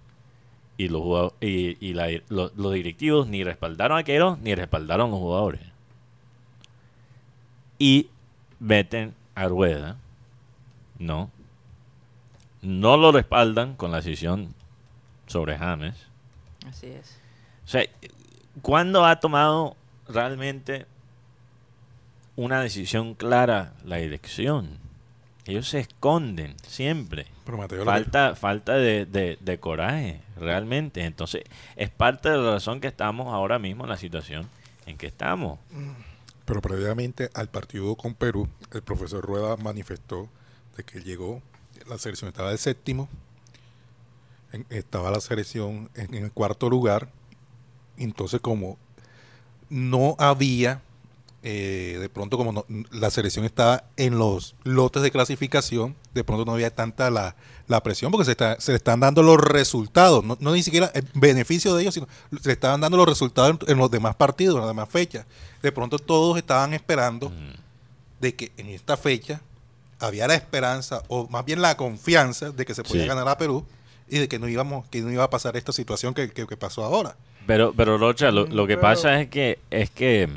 y 0.76 0.88
los 0.90 1.00
jugado- 1.00 1.34
y, 1.40 1.78
y 1.82 1.94
la- 1.94 2.10
lo- 2.28 2.52
los 2.56 2.75
directivos 2.75 3.26
ni 3.26 3.42
respaldaron 3.42 3.96
a 3.96 4.04
Queiroz 4.04 4.38
ni 4.40 4.54
respaldaron 4.54 5.06
a 5.08 5.10
los 5.12 5.18
jugadores 5.18 5.62
y 7.78 8.08
meten 8.58 9.14
a 9.34 9.49
Rueda 9.49 9.96
no 10.99 11.30
no 12.62 12.97
lo 12.97 13.12
respaldan 13.12 13.75
con 13.76 13.90
la 13.90 13.99
decisión 13.99 14.55
sobre 15.26 15.57
James 15.59 15.97
Así 16.69 16.87
es. 16.88 17.17
o 17.64 17.69
sea 17.69 17.85
¿cuándo 18.62 19.05
ha 19.07 19.19
tomado 19.21 19.76
realmente 20.09 20.87
una 22.37 22.61
decisión 22.62 23.14
clara 23.14 23.73
la 23.85 23.97
dirección? 23.97 24.79
Ellos 25.47 25.69
se 25.69 25.81
esconden 25.81 26.55
siempre 26.67 27.26
Pero 27.45 27.57
Mateo, 27.59 27.85
falta 27.85 28.35
falta 28.37 28.75
de, 28.75 29.07
de- 29.07 29.38
de 29.40 29.59
coraje 29.59 30.21
realmente 30.37 31.05
entonces 31.05 31.43
es 31.76 31.90
parte 31.90 32.29
de 32.31 32.37
la 32.38 32.52
razón 32.52 32.81
que 32.81 32.88
estamos 32.88 33.33
ahora 33.33 33.59
mismo 33.59 33.85
en 33.85 33.90
la 33.90 33.97
situación 33.97 34.49
en 34.87 34.97
que 34.99 35.07
estamos 35.07 35.59
Pero 36.45 36.61
previamente 36.61 37.31
al 37.35 37.49
partido 37.49 37.95
con 37.97 38.14
Perú, 38.14 38.49
el 38.73 38.83
profesor 38.83 39.25
Rueda 39.25 39.57
manifestó 39.57 40.29
de 40.76 40.85
que 40.85 41.00
llegó, 41.00 41.43
la 41.90 41.99
selección 41.99 42.28
estaba 42.28 42.50
de 42.50 42.59
séptimo, 42.59 43.09
en- 44.52 44.66
estaba 44.70 45.11
la 45.11 45.20
selección 45.20 45.90
en, 45.94 46.14
en 46.14 46.25
el 46.25 46.32
cuarto 46.32 46.68
lugar, 46.70 47.11
entonces 47.97 48.40
como 48.40 48.78
no 49.68 50.16
había 50.18 50.82
eh, 51.42 51.97
de 51.99 52.09
pronto 52.11 52.37
como 52.37 52.52
no- 52.52 52.66
la 52.90 53.11
selección 53.11 53.44
estaba 53.47 53.85
en 53.97 54.18
los 54.18 54.54
lotes 54.64 55.02
de 55.02 55.11
clasificación, 55.11 55.97
de 56.12 56.23
pronto 56.23 56.44
no 56.44 56.52
había 56.52 56.75
tanta 56.75 57.11
la, 57.11 57.35
la 57.66 57.82
presión 57.82 58.11
porque 58.12 58.26
se, 58.26 58.32
está- 58.32 58.61
se 58.61 58.73
le 58.73 58.76
están 58.76 59.00
dando 59.00 59.23
los 59.23 59.38
resultados, 59.38 60.23
no, 60.23 60.37
no 60.40 60.52
ni 60.52 60.62
siquiera 60.62 60.90
el 60.94 61.06
beneficio 61.14 61.75
de 61.75 61.82
ellos, 61.82 61.94
sino 61.94 62.06
se 62.42 62.49
le 62.49 62.52
estaban 62.52 62.80
dando 62.82 62.99
los 62.99 63.06
resultados 63.09 63.56
en, 63.66 63.73
en 63.73 63.78
los 63.78 63.90
demás 63.90 64.16
partidos, 64.16 64.56
en 64.56 64.61
las 64.61 64.68
demás 64.70 64.88
fechas. 64.90 65.25
De 65.62 65.73
pronto 65.73 65.99
todos 65.99 66.37
estaban 66.37 66.75
esperando 66.75 67.32
de 68.20 68.35
que 68.35 68.52
en 68.59 68.66
esta 68.68 68.99
fecha 68.99 69.40
había 70.00 70.26
la 70.26 70.35
esperanza 70.35 71.02
o 71.09 71.28
más 71.28 71.45
bien 71.45 71.61
la 71.62 71.76
confianza 71.76 72.50
de 72.50 72.64
que 72.66 72.75
se 72.75 72.83
podía 72.83 73.02
Sí. 73.02 73.09
ganar 73.09 73.28
a 73.28 73.38
Perú 73.38 73.64
y 74.09 74.19
de 74.19 74.28
que 74.28 74.38
no 74.38 74.49
íbamos 74.49 74.87
que 74.88 75.00
no 75.02 75.11
iba 75.12 75.25
a 75.25 75.30
pasar 75.30 75.57
esta 75.57 75.73
situación 75.73 76.14
que, 76.14 76.30
que- 76.30 76.47
que 76.47 76.57
pasó 76.57 76.85
ahora. 76.85 77.16
Pero, 77.47 77.73
pero 77.76 77.97
Rocha, 77.99 78.30
lo, 78.30 78.47
lo 78.47 78.66
que 78.66 78.75
Pero- 78.76 78.80
pasa 78.83 79.21
es 79.21 79.28
que 79.28 79.59
es 79.71 79.90
que 79.90 80.28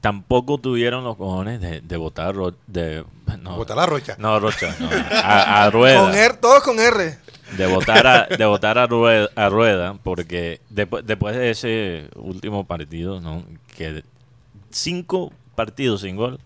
tampoco 0.00 0.58
tuvieron 0.58 1.04
los 1.04 1.16
cojones 1.16 1.60
de, 1.60 1.80
de 1.80 1.96
votar 1.96 2.34
Ro- 2.34 2.54
de 2.66 3.04
no, 3.42 3.56
Botar 3.56 3.76
la 3.76 3.86
rocha. 3.86 4.16
no 4.18 4.38
Rocha, 4.40 4.74
no, 4.80 4.88
a, 5.16 5.64
a 5.64 5.70
Rueda. 5.70 6.00
Con 6.00 6.14
R, 6.14 6.34
todos 6.34 6.62
con 6.62 6.78
R. 6.78 7.18
de 7.56 7.66
votar 7.66 8.06
a, 8.06 8.26
de 8.26 8.44
votar 8.46 8.78
a 8.78 8.86
Rueda, 8.86 9.28
a 9.34 9.48
Rueda 9.48 9.94
porque 10.02 10.60
después, 10.70 11.04
después 11.06 11.36
de 11.36 11.50
ese 11.50 12.08
último 12.16 12.64
partido, 12.66 13.20
¿no? 13.20 13.44
que 13.76 14.02
cinco 14.70 15.32
partidos 15.54 16.02
sin 16.02 16.16
gol 16.16 16.38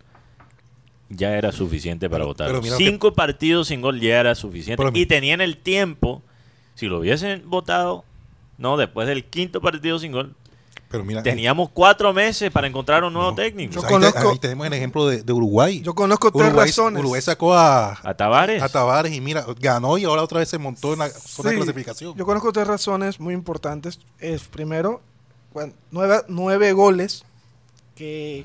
ya 1.14 1.36
era 1.36 1.52
suficiente 1.52 2.08
para 2.10 2.24
votar. 2.24 2.50
cinco 2.76 3.12
partidos 3.12 3.68
sin 3.68 3.80
gol 3.80 4.00
ya 4.00 4.20
era 4.20 4.34
suficiente. 4.34 4.82
Pero- 4.82 4.96
y 4.96 5.06
tenían 5.06 5.40
el 5.40 5.56
tiempo, 5.56 6.22
si 6.74 6.86
lo 6.86 6.98
hubiesen 7.00 7.42
votado, 7.48 8.04
no, 8.58 8.76
después 8.76 9.06
del 9.08 9.24
quinto 9.24 9.60
partido 9.60 9.98
sin 9.98 10.12
gol, 10.12 10.34
Pero 10.90 11.04
mira, 11.04 11.22
teníamos 11.22 11.70
cuatro 11.70 12.12
meses 12.12 12.50
para 12.50 12.66
encontrar 12.66 13.02
un 13.02 13.12
nuevo 13.14 13.30
No. 13.30 13.34
técnico. 13.34 13.72
Yo 13.74 13.80
ahí, 13.80 13.86
te- 13.86 13.92
conozco- 13.92 14.30
ahí 14.30 14.38
tenemos 14.38 14.66
el 14.66 14.72
ejemplo 14.74 15.06
de, 15.06 15.22
de 15.22 15.32
Uruguay. 15.32 15.80
Yo 15.80 15.94
conozco 15.94 16.30
tres 16.30 16.48
Uruguay, 16.48 16.66
razones. 16.68 17.00
Uruguay 17.00 17.22
sacó 17.22 17.54
a, 17.54 17.92
A 18.02 18.14
Tavares. 18.14 18.62
a 18.62 18.68
Tavares 18.68 19.12
y 19.14 19.20
mira, 19.22 19.46
ganó 19.58 19.96
y 19.96 20.04
ahora 20.04 20.22
otra 20.22 20.40
vez 20.40 20.48
se 20.50 20.58
montó 20.58 20.92
en 20.92 20.98
la 20.98 21.08
zona 21.08 21.48
de 21.50 21.56
Sí, 21.56 21.62
clasificación. 21.62 22.14
Yo 22.14 22.26
conozco 22.26 22.52
tres 22.52 22.66
razones 22.66 23.18
muy 23.20 23.32
importantes. 23.32 24.00
Es 24.18 24.42
primero, 24.44 25.00
nueve, 25.90 26.20
nueve 26.28 26.72
goles 26.72 27.24
que 27.94 28.44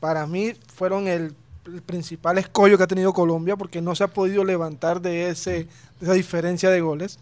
para 0.00 0.26
mí 0.26 0.54
fueron 0.74 1.06
el, 1.08 1.34
el 1.74 1.82
principal 1.82 2.38
escollo 2.38 2.76
que 2.76 2.84
ha 2.84 2.88
tenido 2.88 3.12
Colombia 3.12 3.56
porque 3.56 3.80
no 3.80 3.94
se 3.94 4.04
ha 4.04 4.08
podido 4.08 4.44
levantar 4.44 5.00
de, 5.00 5.28
ese, 5.30 5.50
de 5.52 5.68
esa 6.02 6.12
diferencia 6.14 6.70
de 6.70 6.80
goles. 6.80 7.18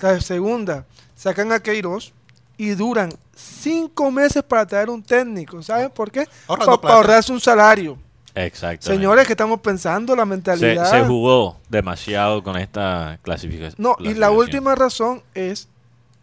La 0.00 0.20
segunda, 0.20 0.86
sacan 1.14 1.52
a 1.52 1.60
Queiroz 1.60 2.12
y 2.56 2.70
duran 2.70 3.12
cinco 3.34 4.10
meses 4.10 4.42
para 4.42 4.66
traer 4.66 4.90
un 4.90 5.02
técnico. 5.02 5.62
¿Saben 5.62 5.90
por 5.90 6.10
qué? 6.10 6.26
Ahorrando 6.46 6.72
Para 6.72 6.80
plata. 6.80 6.96
ahorrarse 6.96 7.32
un 7.32 7.40
salario. 7.40 7.98
Exacto. 8.34 8.86
Señores, 8.86 9.26
que 9.26 9.32
estamos 9.32 9.60
pensando 9.60 10.16
la 10.16 10.24
mentalidad. 10.24 10.90
se 10.90 11.04
jugó 11.04 11.56
demasiado 11.68 12.42
con 12.42 12.56
esta 12.56 13.18
clasificación. 13.22 13.76
No, 13.78 13.96
y 14.00 14.14
la 14.14 14.30
última 14.30 14.74
razón 14.74 15.22
es, 15.34 15.68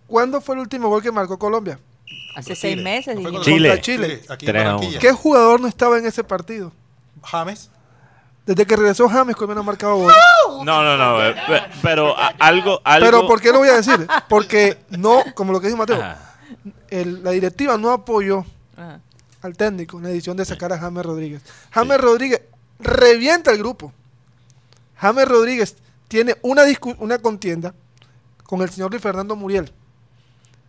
¿cuándo 0.08 0.42
fue 0.42 0.56
el 0.56 0.62
último 0.62 0.90
gol 0.90 1.02
que 1.02 1.12
marcó 1.12 1.40
Colombia? 1.40 1.80
Hace 2.36 2.56
Chile. 2.56 2.56
seis 2.56 2.84
meses. 2.84 3.16
No 3.16 3.32
contra 3.32 3.44
Chile. 3.44 3.82
Chile. 3.82 4.22
aquí. 4.28 4.98
¿Qué 5.00 5.12
jugador 5.14 5.62
no 5.62 5.68
estaba 5.68 5.98
en 5.98 6.06
ese 6.06 6.24
partido? 6.24 6.74
James. 7.24 7.70
Desde 8.46 8.66
que 8.66 8.76
regresó 8.76 9.08
James, 9.08 9.36
Colombia 9.36 9.56
no 9.56 9.62
ha 9.62 9.64
marcado 9.66 9.96
gol. 9.98 10.14
No, 10.66 10.84
no, 10.84 10.98
no. 10.98 11.24
eh, 11.24 11.36
pe- 11.48 11.62
Pero 11.82 12.18
a- 12.18 12.34
algo, 12.40 12.82
algo. 12.84 13.06
Pero 13.06 13.28
¿por 13.28 13.40
qué 13.40 13.52
lo 13.52 13.60
voy 13.60 13.70
a 13.70 13.74
decir? 13.76 14.08
Porque 14.28 14.80
no, 14.90 15.24
como 15.36 15.52
lo 15.54 15.62
que 15.62 15.68
dijo 15.68 15.78
Mateo, 15.78 16.02
Ajá. 16.02 16.18
el- 16.90 17.24
la 17.24 17.32
directiva 17.32 17.78
no 17.78 17.92
apoyó 17.92 18.46
Ajá. 18.76 19.00
al 19.44 19.56
técnico 19.56 19.98
en 19.98 20.04
la 20.04 20.10
decisión 20.10 20.36
de 20.38 20.46
sacar 20.46 20.74
a 20.74 20.80
James 20.80 21.06
Rodríguez. 21.06 21.44
James 21.72 22.02
Rodríguez 22.02 22.42
revienta 22.80 23.52
el 23.52 23.60
grupo. 23.60 23.94
James 24.98 25.28
Rodríguez 25.28 25.76
tiene 26.08 26.36
una, 26.42 26.64
discu- 26.66 26.96
una 27.00 27.20
contienda 27.20 27.74
con 28.44 28.62
el 28.62 28.70
señor 28.70 28.90
Luis 28.92 29.02
Fernando 29.04 29.36
Muriel. 29.36 29.72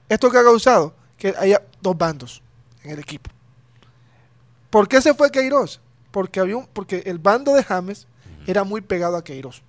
Esto 0.09 0.31
que 0.31 0.39
ha 0.39 0.43
causado 0.45 0.95
que 1.17 1.35
haya 1.39 1.63
dos 1.81 1.97
bandos 1.97 2.43
en 2.85 2.91
el 2.93 2.99
equipo. 2.99 3.31
¿Por 4.71 4.89
qué 4.89 5.01
se 5.03 5.15
fue 5.15 5.31
Queiroz? 5.31 5.81
Porque, 6.13 6.39
había 6.39 6.57
un, 6.57 6.67
porque 6.73 7.03
el 7.07 7.19
bando 7.19 7.55
de 7.55 7.65
James 7.65 8.07
era 8.47 8.63
muy 8.63 8.81
pegado 8.81 9.17
a 9.17 9.25
Queiroz. 9.25 9.63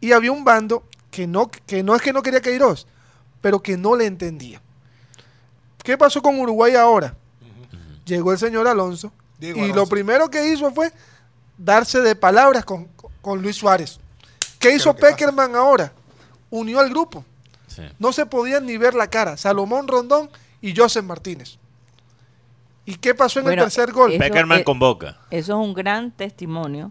Y 0.00 0.12
había 0.12 0.32
un 0.32 0.44
bando 0.44 0.82
que 1.12 1.28
no, 1.28 1.48
que 1.48 1.84
no 1.84 1.94
es 1.94 2.02
que 2.02 2.12
no 2.12 2.22
quería 2.22 2.40
Queiroz, 2.40 2.88
pero 3.40 3.62
que 3.62 3.76
no 3.76 3.94
le 3.94 4.06
entendía. 4.06 4.60
¿Qué 5.84 5.96
pasó 5.96 6.20
con 6.22 6.38
Uruguay 6.40 6.74
ahora? 6.74 7.14
Llegó 8.04 8.32
el 8.32 8.38
señor 8.38 8.66
Alonso 8.66 9.12
Diego 9.38 9.64
y 9.64 9.72
lo 9.72 9.86
primero 9.86 10.28
que 10.28 10.48
hizo 10.48 10.72
fue 10.72 10.92
darse 11.56 12.00
de 12.00 12.16
palabras 12.16 12.64
con, 12.64 12.88
con 13.20 13.40
Luis 13.42 13.56
Suárez. 13.56 14.00
¿Qué 14.58 14.74
hizo 14.74 14.94
que 14.94 15.00
pasa? 15.00 15.16
Peckerman 15.16 15.54
ahora? 15.54 15.92
Unió 16.50 16.80
al 16.80 16.90
grupo. 16.90 17.24
Sí. 17.66 17.82
No 17.98 18.12
se 18.12 18.26
podían 18.26 18.66
ni 18.66 18.76
ver 18.76 18.94
la 18.94 19.08
cara. 19.08 19.36
Salomón 19.36 19.88
Rondón 19.88 20.30
y 20.60 20.74
Joseph 20.76 21.04
Martínez. 21.04 21.58
¿Y 22.84 22.96
qué 22.96 23.14
pasó 23.14 23.38
en 23.38 23.44
Bueno, 23.44 23.62
el 23.62 23.66
tercer 23.70 23.92
gol? 23.92 24.12
Eso, 24.12 24.18
Peckerman 24.20 24.60
eh, 24.60 24.64
convoca. 24.64 25.18
Eso 25.30 25.52
es 25.60 25.66
un 25.68 25.72
gran 25.74 26.10
testimonio 26.10 26.90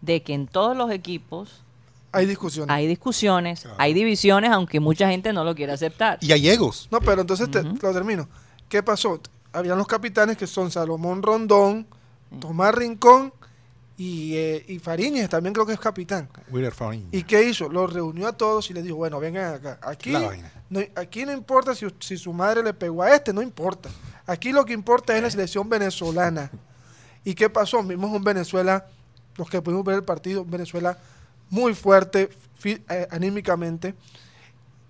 de 0.00 0.22
que 0.22 0.32
en 0.34 0.46
todos 0.46 0.76
los 0.76 0.90
equipos 0.90 1.62
Hay 2.12 2.26
discusión. 2.26 2.70
hay 2.70 2.86
discusiones, 2.86 3.62
Claro. 3.62 3.76
hay 3.80 3.94
divisiones, 3.94 4.50
aunque 4.52 4.78
mucha 4.80 5.08
gente 5.08 5.32
no 5.32 5.42
lo 5.44 5.54
quiere 5.54 5.72
aceptar. 5.72 6.18
Y 6.20 6.30
hay 6.32 6.48
egos. 6.48 6.88
No, 6.90 7.00
pero 7.00 7.22
entonces 7.22 7.50
te- 7.50 7.62
lo 7.62 7.92
termino. 7.92 8.28
¿Qué 8.68 8.82
pasó? 8.82 9.20
Habían 9.52 9.78
los 9.78 9.86
capitanes 9.86 10.36
que 10.36 10.46
son 10.46 10.70
Salomón 10.70 11.22
Rondón, 11.22 11.86
Tomás 12.40 12.74
Rincón 12.74 13.32
y, 13.96 14.34
eh, 14.34 14.64
y 14.68 14.78
Fariñez, 14.80 15.28
también 15.28 15.52
creo 15.52 15.64
que 15.66 15.72
es 15.74 15.78
capitán. 15.80 16.28
Fariña. 16.72 17.06
¿Y 17.12 17.22
qué 17.22 17.44
hizo? 17.48 17.68
Los 17.68 17.92
reunió 17.92 18.26
a 18.28 18.32
todos 18.36 18.68
y 18.70 18.74
les 18.74 18.82
dijo, 18.84 18.96
bueno, 18.96 19.20
vengan 19.20 19.54
acá. 19.54 19.78
No, 20.70 20.80
aquí 20.96 21.24
no 21.24 21.32
importa 21.32 21.74
si, 21.74 21.86
si 22.00 22.16
su 22.16 22.32
madre 22.32 22.62
le 22.62 22.74
pegó 22.74 23.02
a 23.02 23.14
este, 23.14 23.32
no 23.32 23.42
importa. 23.42 23.88
Aquí 24.26 24.52
lo 24.52 24.64
que 24.64 24.72
importa 24.72 25.16
es 25.16 25.22
la 25.22 25.30
selección 25.30 25.68
venezolana. 25.68 26.50
¿Y 27.24 27.34
qué 27.34 27.48
pasó? 27.50 27.82
Vimos 27.82 28.10
un 28.10 28.22
Venezuela, 28.24 28.86
los 29.36 29.48
que 29.50 29.60
pudimos 29.62 29.84
ver 29.84 29.96
el 29.96 30.04
partido, 30.04 30.42
un 30.42 30.50
Venezuela 30.50 30.96
muy 31.50 31.74
fuerte 31.74 32.30
eh, 32.64 33.06
anímicamente. 33.10 33.94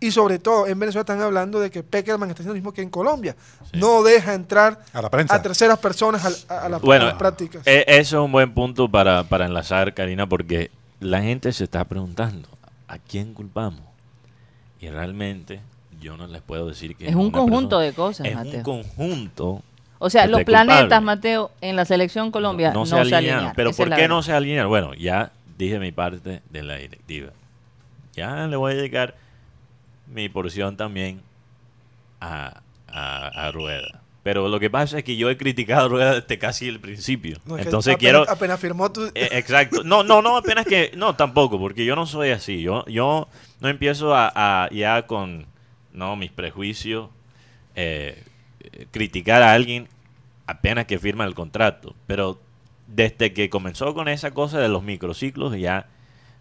Y 0.01 0.11
sobre 0.11 0.39
todo, 0.39 0.67
en 0.67 0.79
Venezuela 0.79 1.01
están 1.03 1.21
hablando 1.23 1.59
de 1.61 1.71
que 1.71 1.83
Peckerman 1.83 2.29
está 2.29 2.43
haciendo 2.43 2.53
lo 2.53 2.59
mismo 2.59 2.73
que 2.73 2.83
en 2.83 2.91
Colombia. 2.91 3.35
Sí. 3.73 3.79
No 3.79 4.03
deja 4.03 4.35
entrar 4.35 4.85
A 4.93 5.01
la 5.01 5.09
prensa. 5.11 5.35
a 5.35 5.43
terceras 5.43 5.79
personas 5.79 6.47
a, 6.49 6.67
a 6.67 6.69
la- 6.69 6.77
a 6.77 6.81
Bueno, 6.81 7.07
las 7.07 7.15
prácticas. 7.15 7.67
e- 7.67 7.85
eso 7.87 8.19
es 8.21 8.25
un 8.25 8.31
buen 8.33 8.53
punto 8.53 8.91
para, 8.91 9.25
para 9.25 9.47
enlazar, 9.47 9.95
Karina, 9.95 10.29
porque 10.29 10.71
la 11.01 11.23
gente 11.23 11.53
se 11.53 11.65
está 11.65 11.85
preguntando, 11.85 12.49
¿a 12.87 12.99
quién 12.99 13.33
culpamos? 13.33 13.81
Y 14.81 14.89
realmente 14.91 15.61
yo 16.05 16.17
no 16.17 16.27
les 16.27 16.43
puedo 16.43 16.69
decir 16.69 16.95
que 16.97 17.09
Es 17.09 17.15
un 17.15 17.31
conjunto 17.31 17.79
persona- 17.79 17.85
de 17.85 17.93
cosas, 17.95 18.27
Es 18.27 18.35
Mateo. 18.37 18.57
un 18.59 18.63
conjunto. 18.63 19.63
O 19.99 20.11
sea, 20.11 20.27
los 20.27 20.45
planetas, 20.45 20.81
culpable. 20.83 21.05
Mateo, 21.07 21.51
en 21.63 21.77
la 21.77 21.85
selección 21.87 22.31
Colombia 22.31 22.73
no, 22.73 22.85
se, 22.85 22.95
alinearon. 22.97 23.31
alinean. 23.37 23.53
Pero 23.57 23.71
Esa 23.71 23.85
¿por 23.85 23.95
qué 23.97 24.07
no 24.07 24.23
se 24.23 24.33
alinearon? 24.33 24.69
Bueno, 24.71 24.93
ya 24.95 25.33
dije 25.57 25.79
mi 25.79 25.93
parte 25.93 26.43
de 26.51 26.63
la 26.63 26.75
directiva. 26.77 27.31
Ya 28.15 28.47
le 28.47 28.57
voy 28.57 28.73
a 28.73 28.77
dedicar 28.77 29.15
mi 30.07 30.29
porción 30.29 30.77
también 30.77 31.23
a, 32.21 32.61
a, 32.89 33.47
a 33.47 33.51
Rueda. 33.53 34.01
Pero 34.23 34.49
lo 34.49 34.59
que 34.59 34.71
pasa 34.71 34.99
es 34.99 35.05
que 35.05 35.17
yo 35.17 35.29
he 35.29 35.37
criticado 35.37 35.85
a 35.87 35.89
Rueda 35.89 36.15
desde 36.21 36.39
casi 36.39 36.67
el 36.69 36.81
principio. 36.81 37.39
No, 37.45 37.57
es 37.57 37.63
que 37.63 37.69
Entonces 37.69 37.95
apenas- 37.95 38.01
quiero... 38.01 38.31
Apenas 38.31 38.61
firmó 38.61 38.91
tu... 38.91 39.05
Eh, 39.15 39.29
exacto. 39.33 39.85
No, 39.85 40.03
no, 40.03 40.23
no, 40.23 40.37
apenas 40.39 40.65
que... 40.67 40.93
No, 40.97 41.15
tampoco, 41.15 41.59
porque 41.59 41.85
yo 41.85 41.95
no 41.95 42.07
soy 42.07 42.31
así. 42.31 42.63
Yo, 42.63 42.85
yo 42.87 43.29
no 43.61 43.69
empiezo 43.69 44.15
a, 44.15 44.33
a 44.65 44.71
ya 44.71 45.07
con 45.07 45.47
no 45.95 46.17
mis 46.17 46.31
prejuicios 46.31 47.09
eh, 47.75 48.23
criticar 48.91 49.43
a 49.43 49.53
alguien 49.53 49.89
apenas 50.47 50.87
que 50.87 50.99
firma 50.99 51.25
el 51.25 51.35
contrato. 51.35 51.95
Pero 52.07 52.41
desde 52.87 53.33
que 53.33 53.49
comenzó 53.49 53.95
con 53.95 54.09
esa 54.09 54.33
cosa 54.33 54.61
de 54.61 54.69
los 54.69 54.83
microciclos 54.83 55.57
ya 55.57 55.87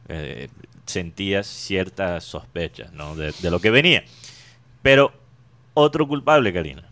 eh, 0.10 0.50
sentía 0.86 1.43
ciertas 1.43 2.25
sospechas 2.25 2.91
¿no? 2.91 3.15
de, 3.15 3.31
de 3.31 3.51
lo 3.51 3.60
que 3.60 3.69
venía. 3.69 4.03
Pero 4.81 5.13
otro 5.74 6.07
culpable, 6.07 6.51
Karina. 6.53 6.83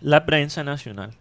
La 0.00 0.26
prensa 0.26 0.62
nacional. 0.62 1.12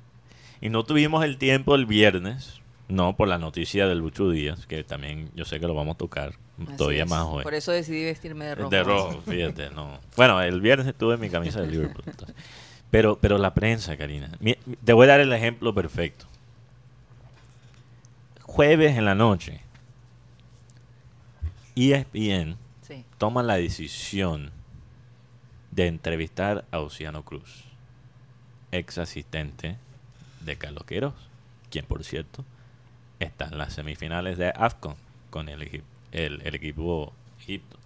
Y 0.61 0.69
no 0.69 0.83
tuvimos 0.83 1.23
el 1.23 1.37
tiempo 1.37 1.75
el 1.75 1.85
viernes, 1.85 2.61
no 2.87 3.15
por 3.15 3.27
la 3.27 3.37
noticia 3.37 3.87
del 3.87 3.99
Lucho 3.99 4.29
Díaz, 4.29 4.65
que 4.67 4.83
también 4.83 5.29
yo 5.35 5.45
sé 5.45 5.59
que 5.59 5.67
lo 5.67 5.73
vamos 5.73 5.95
a 5.95 5.97
tocar 5.97 6.33
Así 6.67 6.77
todavía 6.77 7.03
es. 7.03 7.09
más 7.09 7.23
hoy. 7.25 7.43
Por 7.43 7.53
eso 7.53 7.71
decidí 7.71 8.03
vestirme 8.05 8.45
de 8.45 8.55
rojo. 8.55 8.69
De 8.69 8.83
rojo, 8.83 9.21
fíjate, 9.21 9.69
no. 9.71 9.99
Bueno, 10.15 10.41
el 10.41 10.61
viernes 10.61 10.87
estuve 10.87 11.15
en 11.15 11.19
mi 11.21 11.29
camisa 11.29 11.61
de 11.61 11.67
Liverpool. 11.67 12.03
entonces. 12.05 12.35
Pero, 12.91 13.17
pero 13.19 13.37
la 13.37 13.53
prensa, 13.53 13.97
Karina. 13.97 14.31
Te 14.83 14.93
voy 14.93 15.05
a 15.05 15.09
dar 15.09 15.19
el 15.19 15.33
ejemplo 15.33 15.73
perfecto. 15.73 16.25
Jueves 18.43 18.95
en 18.97 19.03
la 19.05 19.15
noche, 19.15 19.59
ESPN 21.75 22.57
Sí. 22.81 23.03
toma 23.17 23.41
la 23.43 23.55
decisión 23.55 24.51
de 25.71 25.87
entrevistar 25.87 26.63
a 26.71 26.79
Oceano 26.79 27.23
Cruz, 27.25 27.65
ex 28.71 28.97
asistente 28.97 29.75
de 30.41 30.55
Carlos 30.55 30.85
Queiroz, 30.85 31.15
quien 31.69 31.85
por 31.85 32.03
cierto 32.03 32.45
está 33.19 33.45
en 33.45 33.57
las 33.57 33.73
semifinales 33.73 34.37
de 34.37 34.49
AFCON 34.55 34.95
con 35.29 35.49
el, 35.49 35.61
equi- 35.61 35.83
el, 36.11 36.41
el 36.43 36.55
equipo 36.55 37.13
Egipto. 37.39 37.77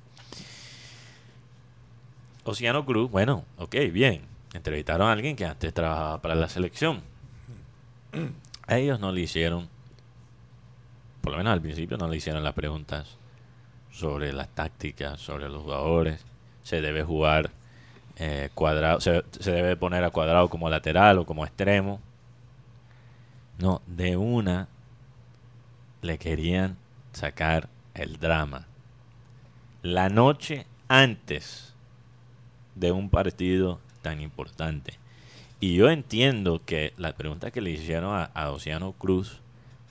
Oceano 2.44 2.86
Cruz, 2.86 3.12
bueno, 3.12 3.44
ok, 3.58 3.76
bien. 3.92 4.22
Entrevistaron 4.54 5.08
a 5.08 5.12
alguien 5.12 5.36
que 5.36 5.46
antes 5.46 5.74
trabajaba 5.74 6.22
para 6.22 6.36
la 6.36 6.50
selección. 6.50 7.02
A 8.66 8.78
ellos 8.78 9.00
no 9.00 9.12
le 9.12 9.22
hicieron, 9.22 9.70
por 11.22 11.34
lo 11.34 11.38
menos 11.38 11.54
al 11.54 11.62
principio, 11.62 11.98
no 11.98 12.08
le 12.08 12.18
hicieron 12.18 12.44
las 12.44 12.54
preguntas 12.54 13.18
sobre 13.92 14.34
las 14.34 14.48
tácticas, 14.50 15.20
sobre 15.20 15.50
los 15.50 15.62
jugadores. 15.62 16.26
Se 16.64 16.82
debe 16.82 17.04
jugar 17.04 17.52
eh, 18.16 18.50
cuadrado, 18.56 19.00
se 19.02 19.24
debe 19.44 19.76
poner 19.76 20.04
a 20.04 20.10
cuadrado 20.10 20.50
como 20.50 20.70
lateral 20.70 21.20
o 21.20 21.26
como 21.26 21.46
extremo. 21.46 22.00
No, 23.60 23.82
de 23.86 24.18
una 24.18 24.68
le 26.02 26.18
querían 26.18 26.78
sacar 27.14 27.70
el 27.94 28.18
drama. 28.18 28.68
La 29.82 30.10
noche 30.10 30.66
antes 30.88 31.74
de 32.76 32.92
un 32.92 33.10
partido 33.10 33.80
tan 34.02 34.22
importante. 34.22 34.94
Y 35.60 35.76
yo 35.76 35.90
entiendo 35.90 36.62
que 36.66 36.94
las 36.98 37.14
preguntas 37.14 37.52
que 37.52 37.62
le 37.62 37.72
hicieron 37.72 38.16
a, 38.16 38.24
a 38.26 38.52
Oceano 38.52 38.94
Cruz 38.94 39.42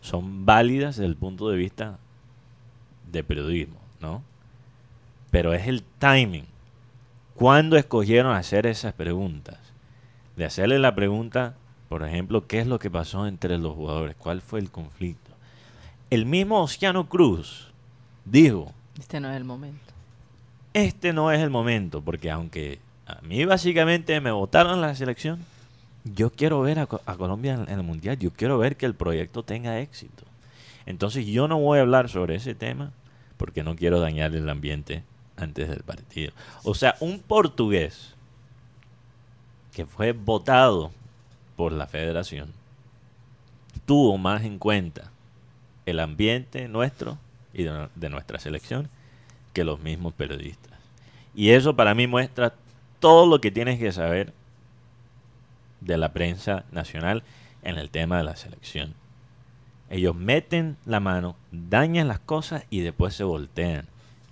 son 0.01 0.47
válidas 0.47 0.97
desde 0.97 1.07
el 1.07 1.17
punto 1.17 1.51
de 1.51 1.57
vista 1.57 1.99
de 3.11 3.23
periodismo, 3.25 3.79
¿no? 4.01 4.23
Pero 5.31 5.53
es 5.53 5.67
el 5.67 5.83
timing. 5.99 6.47
¿Cuándo 7.35 7.77
escogieron 7.77 8.35
hacer 8.35 8.67
esas 8.67 8.95
preguntas? 8.95 9.59
De 10.37 10.45
hacerle 10.45 10.79
la 10.79 10.95
pregunta, 10.95 11.55
por 11.89 12.03
ejemplo, 12.03 12.47
¿qué 12.47 12.61
es 12.61 12.67
lo 12.67 12.79
que 12.79 12.91
pasó 12.91 13.27
entre 13.27 13.59
los 13.59 13.75
jugadores? 13.75 14.17
¿Cuál 14.17 14.41
fue 14.41 14.61
el 14.61 14.71
conflicto? 14.71 15.28
El 16.11 16.27
mismo 16.27 16.63
Oceano 16.63 17.09
Cruz 17.09 17.71
dijo, 18.25 18.73
Este 18.99 19.21
no 19.21 19.31
es 19.31 19.37
el 19.37 19.45
momento. 19.45 19.79
este 20.73 21.13
no 21.13 21.31
es 21.33 21.41
el 21.41 21.51
momento, 21.51 22.01
porque 22.03 22.31
aunque 22.31 22.79
a 23.07 23.21
mí 23.23 23.45
básicamente 23.45 24.21
me 24.21 24.31
votaron 24.31 24.81
la 24.81 24.95
selección, 24.95 25.45
yo 26.05 26.31
quiero 26.31 26.61
ver 26.61 26.79
a 26.79 26.87
Colombia 26.87 27.55
en, 27.55 27.63
en 27.63 27.79
el 27.79 27.83
Mundial, 27.83 28.19
yo 28.19 28.31
quiero 28.31 28.59
ver 28.59 28.77
que 28.77 28.87
el 28.87 28.95
proyecto 28.95 29.43
tenga 29.43 29.81
éxito. 29.81 30.25
Entonces 30.87 31.27
yo 31.27 31.49
no 31.49 31.59
voy 31.59 31.79
a 31.79 31.83
hablar 31.83 32.09
sobre 32.09 32.37
ese 32.37 32.55
tema 32.55 32.93
porque 33.37 33.63
no 33.63 33.77
quiero 33.77 34.01
dañar 34.01 34.35
el 34.35 34.49
ambiente 34.49 35.03
antes 35.37 35.69
del 35.69 35.83
partido. 35.83 36.33
O 36.65 36.75
sea, 36.75 36.97
un 37.01 37.21
portugués 37.21 38.15
que 39.73 39.85
fue 39.85 40.13
votado 40.13 40.91
por 41.57 41.73
la 41.73 41.87
federación 41.87 42.53
tuvo 43.85 44.17
más 44.19 44.45
en 44.45 44.59
cuenta 44.59 45.11
el 45.89 46.01
ambiente 46.01 46.69
nuestro 46.69 47.19
y 47.55 47.63
de, 47.63 48.09
nuestra 48.11 48.39
selección 48.39 48.89
que 49.53 49.65
los 49.65 49.81
mismos 49.81 50.13
periodistas. 50.13 50.79
Y 51.35 51.51
eso 51.51 51.77
para 51.77 51.95
mí 51.95 52.07
muestra 52.07 52.53
todo 53.01 53.27
lo 53.27 53.41
que 53.41 53.51
tienes 53.51 53.79
que 53.79 53.93
saber 53.93 54.33
de 55.81 55.97
la 55.97 56.13
prensa 56.13 56.65
nacional 56.73 57.23
en 57.63 57.79
el 57.79 57.91
tema 57.91 58.19
de 58.19 58.25
la 58.25 58.37
selección. 58.37 58.95
Ellos 59.91 60.15
meten 60.15 60.77
la 60.85 61.01
mano, 61.01 61.37
dañan 61.51 62.09
las 62.09 62.19
cosas 62.19 62.65
y 62.69 62.81
después 62.81 63.15
se 63.15 63.25
voltean. 63.25 63.87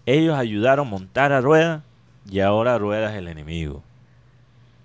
Ellos 0.05 0.37
ayudaron 0.37 0.89
a 0.89 0.91
montar 0.91 1.33
a 1.33 1.41
Rueda 1.41 1.85
y 2.31 2.41
ahora 2.41 2.79
Rueda 2.79 3.13
es 3.13 3.17
el 3.17 3.29
enemigo. 3.29 3.83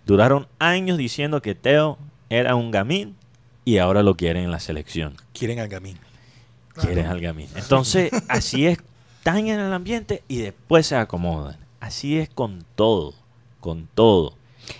Duraron 0.06 0.48
años 0.60 0.98
diciendo 0.98 1.42
que 1.42 1.54
Teo 1.54 1.98
era 2.30 2.56
un 2.56 2.72
gamín 2.72 3.16
y 3.66 3.78
ahora 3.78 4.04
lo 4.04 4.16
quieren 4.16 4.46
en 4.46 4.52
la 4.52 4.60
selección. 4.60 5.16
Quieren 5.34 5.60
al 5.60 5.68
Gamín. 5.68 5.98
Entonces, 7.56 8.12
así 8.28 8.68
es, 8.68 8.78
dañan 9.24 9.60
el 9.60 9.74
ambiente 9.74 10.24
y 10.28 10.38
después 10.38 10.88
se 10.88 10.96
acomodan. 10.96 11.58
Así 11.80 12.18
es 12.20 12.30
con 12.30 12.64
todo, 12.76 13.14
con 13.60 13.88
todo. 13.94 14.34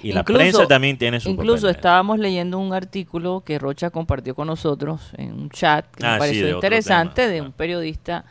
Y 0.04 0.14
la 0.14 0.24
prensa 0.24 0.68
también 0.68 0.98
tiene 0.98 1.20
su 1.20 1.30
Incluso 1.30 1.64
papel. 1.64 1.76
estábamos 1.76 2.20
leyendo 2.20 2.60
un 2.60 2.72
artículo 2.74 3.42
que 3.46 3.60
Rocha 3.60 3.90
compartió 3.90 4.36
con 4.36 4.48
nosotros 4.48 5.12
en 5.18 5.34
un 5.34 5.50
chat 5.50 5.86
que 5.96 6.06
Ah, 6.06 6.12
me 6.12 6.16
sí, 6.16 6.20
pareció 6.20 6.46
de 6.46 6.52
interesante 6.54 7.28
de 7.28 7.42
un 7.42 7.52
periodista 7.52 8.26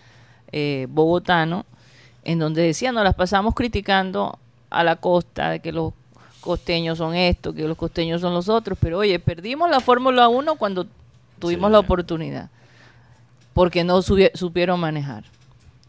eh, 0.53 0.87
bogotano 0.89 1.67
en 2.25 2.39
donde 2.39 2.63
decía 2.63 2.93
nos 2.93 3.05
las 3.05 3.15
pasamos 3.15 3.55
criticando 3.55 4.39
a 4.71 4.85
la 4.85 4.97
costa 4.97 5.51
de 5.51 5.61
que 5.61 5.73
los 5.73 5.93
costeños 6.41 6.99
son 6.99 7.15
esto, 7.15 7.53
que 7.53 7.67
los 7.67 7.77
costeños 7.77 8.21
son 8.21 8.33
los 8.33 8.49
otros, 8.49 8.79
pero 8.81 8.99
oye, 8.99 9.19
perdimos 9.19 9.69
la 9.71 9.81
Fórmula 9.81 10.29
1 10.29 10.55
cuando 10.55 10.87
tuvimos 11.39 11.69
Sí. 11.69 11.73
la 11.73 11.79
oportunidad 11.81 12.49
porque 13.55 13.85
no 13.85 14.03
supieron 14.03 14.81
manejar. 14.81 15.25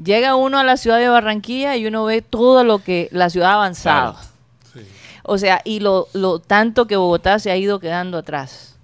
Llega 0.03 0.35
uno 0.35 0.57
a 0.59 0.63
la 0.63 0.77
ciudad 0.77 0.97
de 0.99 1.07
Barranquilla 1.09 1.75
y 1.75 1.85
uno 1.85 2.05
ve 2.05 2.21
todo 2.21 2.63
lo 2.63 2.79
que 2.79 3.07
la 3.11 3.29
ciudad 3.29 3.51
ha 3.51 3.55
avanzado. 3.55 4.13
Claro. 4.13 4.27
O 5.23 5.37
sea, 5.37 5.61
y 5.63 5.79
lo, 5.79 6.07
lo 6.13 6.39
tanto 6.39 6.87
que 6.87 6.95
Bogotá 6.95 7.37
se 7.37 7.51
ha 7.51 7.55
ido 7.57 7.79
quedando 7.79 8.17
atrás. 8.17 8.75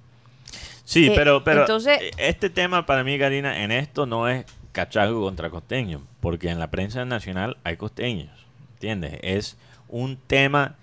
Sí, 0.86 1.08
Eh, 1.08 1.14
pero, 1.16 1.44
pero 1.44 1.62
entonces- 1.62 2.00
eh, 2.02 2.12
este 2.18 2.50
tema 2.52 2.86
para 2.86 3.04
mí, 3.04 3.18
Karina, 3.18 3.64
en 3.64 3.72
esto 3.72 4.06
no 4.06 4.30
es 4.30 4.46
cachaco 4.72 5.20
contra 5.22 5.50
costeño, 5.50 6.02
porque 6.22 6.50
en 6.50 6.60
la 6.60 6.70
prensa 6.70 7.04
nacional 7.06 7.58
hay 7.64 7.78
costeños, 7.78 8.30
¿entiendes? 8.76 9.20
Es 9.24 9.58
un 9.90 10.18
tema 10.18 10.76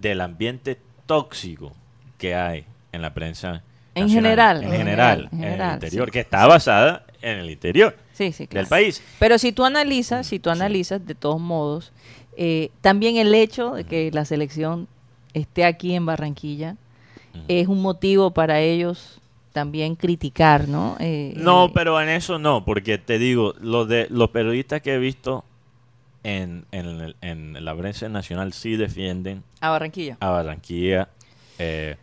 del 0.00 0.20
ambiente 0.20 0.78
tóxico 1.06 1.72
que 2.16 2.36
hay 2.36 2.64
en 2.92 3.02
la 3.02 3.12
prensa 3.12 3.64
En 3.94 4.08
general, 4.08 4.62
en 4.62 4.72
en 4.72 4.78
general, 4.78 5.28
en 5.32 5.44
el 5.44 5.72
interior, 5.74 6.06
sí. 6.06 6.12
que 6.12 6.20
está 6.20 6.46
basada 6.46 7.04
en 7.22 7.38
el 7.38 7.50
interior 7.50 7.96
Sí, 8.12 8.32
sí, 8.32 8.46
claro. 8.46 8.64
del 8.64 8.68
país. 8.68 9.02
Pero 9.18 9.38
si 9.38 9.52
tú 9.52 9.64
analizas, 9.64 10.26
si 10.26 10.38
tú 10.38 10.50
analizas, 10.50 11.04
de 11.06 11.14
todos 11.14 11.40
modos, 11.40 11.92
eh, 12.36 12.70
también 12.80 13.16
el 13.16 13.34
hecho 13.34 13.72
de 13.72 13.84
que 13.84 14.10
la 14.12 14.24
selección 14.24 14.86
esté 15.34 15.64
aquí 15.64 15.94
en 15.94 16.06
Barranquilla 16.06 16.76
es 17.48 17.68
un 17.68 17.80
motivo 17.82 18.32
para 18.32 18.60
ellos 18.60 19.20
también 19.52 19.94
criticar, 19.96 20.68
¿no? 20.68 20.96
Eh, 21.00 21.32
No, 21.36 21.66
eh, 21.66 21.70
pero 21.74 22.00
en 22.00 22.08
eso 22.08 22.38
no, 22.38 22.64
porque 22.64 22.98
te 22.98 23.18
digo, 23.18 23.54
los 23.60 23.88
de 23.88 24.06
los 24.10 24.30
periodistas 24.30 24.80
que 24.82 24.94
he 24.94 24.98
visto 24.98 25.44
en, 26.22 26.66
en, 26.72 27.14
en 27.22 27.64
la 27.64 27.74
prensa 27.76 28.08
nacional 28.08 28.52
sí 28.52 28.76
defienden 28.76 29.42
A 29.60 29.70
Barranquilla. 29.70 30.16
a 30.20 30.30
Barranquilla 30.30 31.08
eh, 31.58 31.96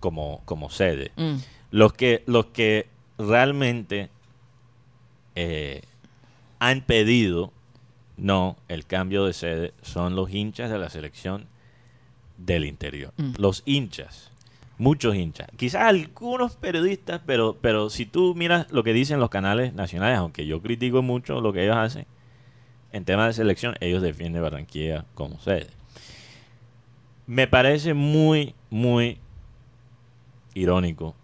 como, 0.00 0.42
como 0.44 0.70
sede. 0.70 1.12
Mm. 1.16 1.36
Los 1.70 1.92
que, 1.92 2.24
los 2.26 2.46
que 2.46 2.88
realmente 3.18 4.10
eh, 5.36 5.82
han 6.58 6.80
pedido 6.82 7.52
no 8.16 8.56
el 8.68 8.84
cambio 8.86 9.24
de 9.24 9.32
sede 9.32 9.72
son 9.82 10.16
los 10.16 10.30
hinchas 10.32 10.70
de 10.70 10.78
la 10.78 10.90
selección 10.90 11.46
del 12.36 12.64
interior. 12.64 13.12
Mm. 13.16 13.32
Los 13.38 13.62
hinchas, 13.66 14.30
muchos 14.78 15.14
hinchas. 15.14 15.48
Quizás 15.56 15.82
algunos 15.82 16.56
periodistas, 16.56 17.20
pero, 17.24 17.56
pero 17.60 17.90
si 17.90 18.06
tú 18.06 18.34
miras 18.34 18.70
lo 18.70 18.82
que 18.82 18.92
dicen 18.92 19.20
los 19.20 19.30
canales 19.30 19.74
nacionales, 19.74 20.18
aunque 20.18 20.46
yo 20.46 20.60
critico 20.60 21.02
mucho 21.02 21.40
lo 21.40 21.52
que 21.52 21.64
ellos 21.64 21.76
hacen, 21.76 22.06
en 22.92 23.04
temas 23.04 23.28
de 23.28 23.32
selección, 23.34 23.76
ellos 23.80 24.02
defienden 24.02 24.42
Barranquilla 24.42 25.04
como 25.14 25.38
sede. 25.40 25.68
Me 27.26 27.46
parece 27.46 27.94
muy, 27.94 28.54
muy 28.70 29.18
irónico 30.54 31.14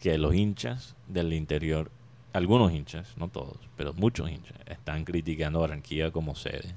que 0.00 0.18
los 0.18 0.34
hinchas 0.34 0.94
del 1.08 1.32
interior, 1.32 1.90
algunos 2.32 2.72
hinchas, 2.72 3.14
no 3.16 3.28
todos, 3.28 3.56
pero 3.76 3.92
muchos 3.94 4.30
hinchas, 4.30 4.56
están 4.66 5.04
criticando 5.04 5.58
a 5.58 5.62
Barranquilla 5.62 6.10
como 6.10 6.34
sede. 6.34 6.74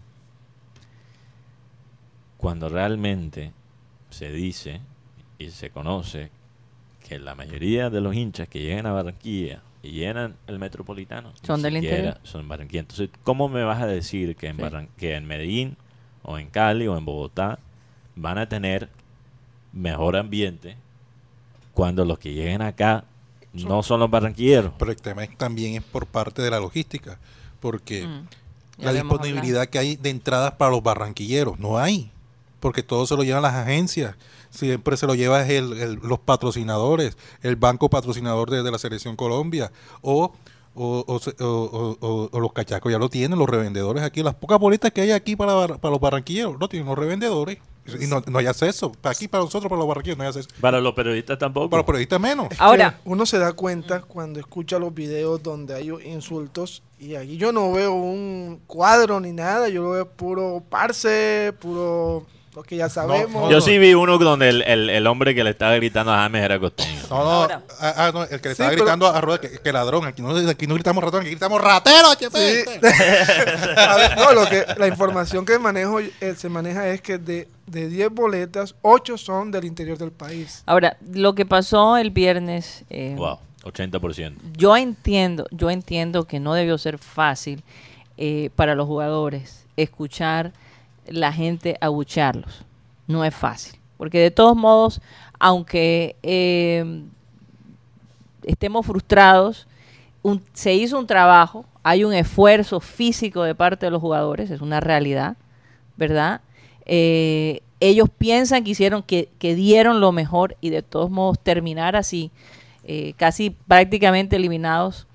Cuando 2.38 2.70
realmente 2.70 3.52
se 4.10 4.32
dice 4.32 4.80
y 5.40 5.50
se 5.50 5.70
conoce 5.72 6.30
que 7.08 7.20
la 7.20 7.36
mayoría 7.36 7.90
de 7.90 8.02
los 8.02 8.16
hinchas 8.16 8.48
que 8.48 8.62
llegan 8.62 8.86
a 8.86 8.92
Barranquilla 8.92 9.62
y 9.82 9.92
llenan 9.92 10.36
el 10.48 10.60
metropolitano 10.60 11.32
Son 11.44 11.62
del 11.62 11.78
interior. 11.78 12.20
Son 12.24 12.48
Barranquilla. 12.48 12.82
Entonces, 12.82 13.10
¿cómo 13.24 13.50
me 13.50 13.64
vas 13.64 13.82
a 13.82 13.88
decir 13.88 14.36
que 14.36 14.48
en, 14.48 14.58
Sí. 14.58 14.62
Barran- 14.62 14.90
que 14.98 15.16
en 15.16 15.26
Medellín 15.26 15.78
o 16.24 16.38
en 16.38 16.50
Cali 16.50 16.88
o 16.88 16.98
en 16.98 17.06
Bogotá 17.06 17.60
van 18.16 18.38
a 18.38 18.48
tener 18.50 18.90
mejor 19.74 20.16
ambiente 20.18 20.78
cuando 21.74 22.06
los 22.06 22.18
que 22.20 22.34
lleguen 22.34 22.62
acá 22.62 23.04
no 23.54 23.84
son 23.84 24.00
los 24.00 24.10
barranquilleros? 24.10 24.72
Pero 24.78 24.92
el 24.92 24.98
tema 24.98 25.24
es- 25.24 25.38
también 25.38 25.76
es 25.76 25.84
por 25.84 26.06
parte 26.06 26.42
de 26.42 26.50
la 26.52 26.60
logística, 26.60 27.20
porque 27.60 28.06
Mm. 28.06 28.28
La 28.80 28.92
disponibilidad 28.94 29.66
que 29.68 29.80
hay 29.80 29.96
de 29.96 30.12
entradas 30.12 30.52
para 30.54 30.70
los 30.70 30.84
barranquilleros, 30.84 31.58
no 31.58 31.80
hay, 31.80 32.12
porque 32.60 32.84
todo 32.84 33.08
se 33.08 33.16
lo 33.16 33.24
llevan 33.24 33.42
las 33.42 33.56
agencias, 33.56 34.16
siempre 34.52 34.96
se 34.98 35.08
lo 35.08 35.16
lleva 35.16 35.42
el- 35.48 35.74
el- 35.74 35.94
los 36.04 36.20
patrocinadores, 36.20 37.18
el 37.42 37.56
banco 37.56 37.90
patrocinador 37.90 38.52
de, 38.52 38.62
de 38.62 38.70
la 38.72 38.78
Selección 38.78 39.16
Colombia, 39.16 39.72
o, 40.02 40.32
o, 40.76 41.04
o 41.08 41.20
se- 41.20 41.34
o- 41.44 41.98
o- 42.00 42.08
o- 42.08 42.30
o 42.32 42.40
los 42.40 42.54
cachacos 42.54 42.92
ya 42.92 43.00
lo 43.00 43.10
tienen, 43.10 43.40
los 43.40 43.50
revendedores 43.50 44.04
aquí, 44.04 44.22
las 44.22 44.36
pocas 44.36 44.60
boletas 44.60 44.92
que 44.92 45.02
hay 45.02 45.10
aquí 45.12 45.36
para, 45.36 45.54
bar- 45.54 45.80
para 45.80 45.92
los 45.92 46.00
barranquilleros, 46.00 46.58
lo 46.60 46.70
tienen 46.70 46.88
los 46.88 47.00
revendedores, 47.00 47.58
Y 48.00 48.08
no, 48.08 48.24
no 48.28 48.40
hay 48.40 48.48
acceso. 48.48 48.92
Para 48.92 49.14
aquí, 49.14 49.28
para 49.28 49.44
nosotros, 49.44 49.70
para 49.70 49.80
los 49.80 49.88
barraquillos, 49.88 50.18
no 50.18 50.24
hay 50.24 50.30
acceso. 50.30 50.50
Para 50.60 50.80
los 50.82 50.94
periodistas 50.94 51.38
tampoco. 51.38 51.70
Para 51.70 51.80
los 51.80 51.86
periodistas 51.86 52.20
menos. 52.20 52.48
Ahora, 52.58 53.00
uno 53.06 53.26
se 53.26 53.40
da 53.40 53.54
cuenta 53.54 54.02
cuando 54.02 54.40
escucha 54.40 54.80
los 54.80 54.94
videos 54.94 55.42
donde 55.42 55.76
hay 55.76 55.90
insultos 56.06 56.84
y 57.00 57.16
aquí 57.16 57.38
yo 57.38 57.52
no 57.52 57.72
veo 57.72 57.94
un 57.94 58.60
cuadro 58.66 59.20
ni 59.20 59.32
nada, 59.32 59.70
yo 59.70 59.92
veo 59.92 60.10
puro 60.10 60.64
parse, 60.68 61.54
puro 61.60 62.26
lo 62.58 62.64
que 62.64 62.76
ya 62.76 62.90
sabemos. 62.90 63.52
Yo 63.52 63.62
sí 63.62 63.78
vi 63.78 63.94
uno 63.94 64.18
donde 64.18 64.50
el, 64.50 64.62
el- 64.64 64.90
el 64.90 65.06
hombre 65.06 65.36
que 65.36 65.44
le 65.44 65.52
estaba 65.52 65.76
gritando 65.76 66.12
a 66.12 66.18
James 66.24 66.44
era 66.44 66.60
costeño. 66.60 67.02
No, 67.08 67.18
no, 67.24 67.32
Ahora. 67.32 67.62
ah, 67.80 67.94
ah, 67.98 68.12
no, 68.12 68.24
el 68.24 68.30
que 68.42 68.50
le 68.50 68.56
Sí, 68.56 68.64
estaba 68.64 68.70
pero- 68.72 68.82
gritando 68.84 69.08
a 69.08 69.22
Rueda 69.22 69.40
que, 69.42 69.60
que 69.60 69.72
ladrón. 69.72 70.06
Aquí 70.08 70.24
no, 70.24 70.36
aquí 70.36 70.66
no 70.66 70.74
gritamos 70.74 71.04
ratón, 71.04 71.22
aquí 71.22 71.30
gritamos 71.30 71.62
ratero, 71.62 72.08
Sí. 72.18 72.26
HP. 72.26 72.80
A 73.78 73.96
ver, 73.96 74.18
no, 74.18 74.34
lo 74.34 74.50
que, 74.50 74.66
la 74.76 74.88
información 74.88 75.46
que 75.46 75.60
manejo, 75.60 76.00
eh, 76.00 76.34
se 76.36 76.50
maneja 76.50 76.88
es 76.90 77.00
que 77.02 77.20
de, 77.20 77.48
de 77.68 77.90
10 77.90 78.10
boletas, 78.10 78.74
8 78.82 79.20
son 79.20 79.52
del 79.52 79.64
interior 79.66 80.00
del 80.00 80.12
país. 80.12 80.64
ahora, 80.66 80.98
lo 81.14 81.36
que 81.36 81.46
pasó 81.46 81.98
el 81.98 82.10
viernes, 82.10 82.86
eh, 82.90 83.14
Wow, 83.18 83.38
80%. 83.66 84.34
yo 84.58 84.76
entiendo, 84.76 85.46
yo 85.52 85.70
entiendo 85.70 86.24
que 86.26 86.40
no 86.40 86.56
debió 86.56 86.80
ser 86.80 86.98
fácil 86.98 87.64
eh, 88.18 88.50
para 88.56 88.74
los 88.74 88.88
jugadores 88.88 89.64
escuchar 89.76 90.54
la 91.10 91.32
gente 91.34 91.78
abuchearlos. 91.82 92.64
No 93.08 93.24
es 93.24 93.34
fácil. 93.34 93.80
Porque 93.98 94.20
de 94.20 94.32
todos 94.32 94.56
modos, 94.56 95.02
aunque 95.40 96.16
eh, 96.24 97.04
estemos 98.44 98.86
frustrados, 98.86 99.68
se 100.54 100.74
hizo 100.74 101.00
un 101.00 101.08
trabajo, 101.08 101.66
hay 101.84 102.04
un 102.04 102.14
esfuerzo 102.14 102.80
físico 102.80 103.44
de 103.44 103.56
parte 103.56 103.86
de 103.86 103.92
los 103.92 104.02
jugadores, 104.02 104.52
es 104.52 104.62
una 104.62 104.80
realidad, 104.80 105.38
¿verdad? 105.96 106.42
Eh, 106.86 107.62
ellos 107.80 108.10
piensan 108.10 108.64
que 108.64 108.72
hicieron, 108.72 109.04
que, 109.04 109.30
que 109.40 109.56
dieron 109.56 110.02
lo 110.02 110.12
mejor 110.12 110.58
y 110.62 110.70
de 110.70 110.82
todos 110.82 111.10
modos 111.10 111.40
terminar 111.40 111.96
así, 111.96 112.32
eh, 112.84 113.14
casi 113.18 113.52
prácticamente 113.52 114.36
eliminados 114.36 115.07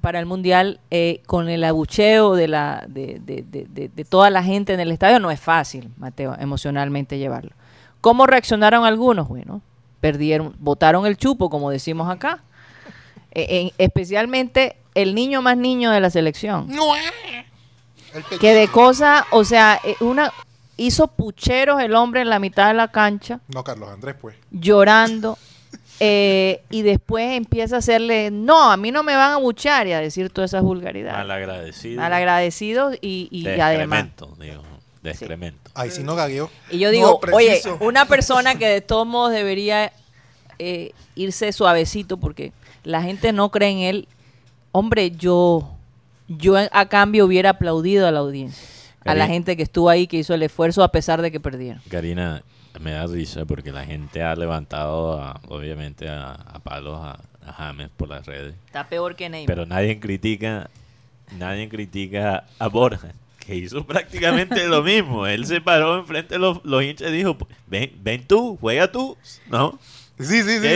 para 0.00 0.18
el 0.18 0.26
mundial 0.26 0.80
eh, 0.90 1.22
con 1.26 1.48
el 1.48 1.62
abucheo 1.64 2.34
de 2.34 2.48
la 2.48 2.84
de, 2.88 3.20
de- 3.24 3.42
de- 3.42 3.66
de- 3.68 3.88
de 3.88 4.04
toda 4.04 4.30
la 4.30 4.42
gente 4.42 4.72
en 4.72 4.80
el 4.80 4.90
estadio 4.90 5.18
no 5.20 5.30
es 5.30 5.38
fácil 5.40 5.90
Mateo 5.98 6.34
emocionalmente 6.40 7.18
llevarlo. 7.18 7.50
Cómo 8.00 8.26
reaccionaron 8.26 8.84
algunos 8.84 9.28
bueno 9.28 9.60
perdieron 10.00 10.54
botaron 10.58 11.06
el 11.06 11.16
chupo 11.16 11.50
como 11.50 11.70
decimos 11.70 12.10
acá. 12.10 12.42
Eh, 13.32 13.46
en- 13.48 13.70
especialmente 13.78 14.76
el 14.94 15.14
niño 15.14 15.40
más 15.42 15.56
niño 15.56 15.90
de 15.90 16.00
la 16.00 16.10
selección. 16.10 16.68
Que 18.40 18.54
de 18.54 18.68
cosa 18.68 19.26
o 19.30 19.44
sea 19.44 19.78
eh, 19.84 19.94
una 20.00 20.32
hizo 20.76 21.06
pucheros 21.08 21.80
el 21.80 21.94
hombre 21.94 22.22
en 22.22 22.28
la 22.28 22.38
mitad 22.38 22.68
de 22.68 22.74
la 22.74 22.88
cancha. 22.88 23.40
No, 23.48 23.62
Carlos 23.62 23.88
Andrés, 23.90 24.16
pues. 24.20 24.36
llorando 24.50 25.38
eh, 26.04 26.62
y 26.68 26.82
después 26.82 27.30
empieza 27.36 27.76
a 27.76 27.78
hacerle, 27.78 28.32
no, 28.32 28.72
a 28.72 28.76
mí 28.76 28.90
no 28.90 29.04
me 29.04 29.14
van 29.14 29.34
a 29.34 29.36
buchar 29.36 29.86
y 29.86 29.92
a 29.92 30.00
decir 30.00 30.30
todas 30.30 30.50
esas 30.50 30.64
vulgaridades. 30.64 31.16
Malagradecido. 31.16 32.00
Malagradecidos 32.00 32.96
y, 33.00 33.28
y 33.30 33.44
de 33.44 33.62
además. 33.62 34.06
excremento, 34.06 34.36
digo. 34.40 34.62
De 35.00 35.10
excremento. 35.10 35.70
Ahí 35.74 35.92
sí 35.92 36.02
no 36.02 36.16
gagueó. 36.16 36.50
Y 36.70 36.80
yo 36.80 36.90
digo, 36.90 37.20
No, 37.24 37.36
oye, 37.36 37.62
una 37.78 38.06
persona 38.06 38.56
que 38.56 38.66
de 38.66 38.80
todos 38.80 39.06
modos 39.06 39.30
debería 39.30 39.92
eh, 40.58 40.90
irse 41.14 41.52
suavecito 41.52 42.16
porque 42.16 42.52
la 42.82 43.02
gente 43.02 43.32
no 43.32 43.52
cree 43.52 43.70
en 43.70 43.78
él. 43.78 44.08
Hombre, 44.72 45.12
yo, 45.12 45.70
yo 46.26 46.56
a 46.56 46.88
cambio 46.88 47.26
hubiera 47.26 47.50
aplaudido 47.50 48.08
a 48.08 48.10
la 48.10 48.18
audiencia, 48.18 48.66
a 49.04 49.14
la 49.14 49.28
gente 49.28 49.56
que 49.56 49.62
estuvo 49.62 49.88
ahí, 49.88 50.08
que 50.08 50.16
hizo 50.16 50.34
el 50.34 50.42
esfuerzo 50.42 50.82
a 50.82 50.90
pesar 50.90 51.22
de 51.22 51.30
que 51.30 51.38
perdieron. 51.38 51.80
Karina, 51.88 52.42
me 52.80 52.92
da 52.92 53.06
risa 53.06 53.44
porque 53.44 53.72
la 53.72 53.84
gente 53.84 54.22
ha 54.22 54.34
levantado, 54.34 55.20
a- 55.20 55.40
obviamente, 55.48 56.08
a, 56.08 56.32
a 56.32 56.58
palos 56.60 56.98
a, 57.00 57.18
a 57.46 57.52
James 57.52 57.88
por 57.96 58.08
las 58.08 58.24
redes. 58.26 58.54
Está 58.66 58.88
peor 58.88 59.14
que 59.16 59.28
Neymar. 59.28 59.46
Pero 59.46 59.66
nadie 59.66 59.98
critica, 60.00 60.70
nadie 61.38 61.68
critica 61.68 62.44
a 62.58 62.68
Borja, 62.68 63.08
que 63.44 63.54
hizo 63.56 63.84
prácticamente 63.86 64.66
lo 64.66 64.82
mismo. 64.82 65.26
Él 65.26 65.44
se 65.46 65.60
paró 65.60 65.98
enfrente 65.98 66.34
de 66.34 66.38
los, 66.40 66.64
los 66.64 66.82
hinchas 66.82 67.08
y 67.10 67.12
dijo, 67.12 67.36
ven, 67.66 67.92
ven 68.00 68.24
tú, 68.26 68.56
juega 68.60 68.90
tú, 68.90 69.16
¿no? 69.48 69.78
Sí, 70.18 70.42
sí, 70.42 70.58
sí. 70.60 70.68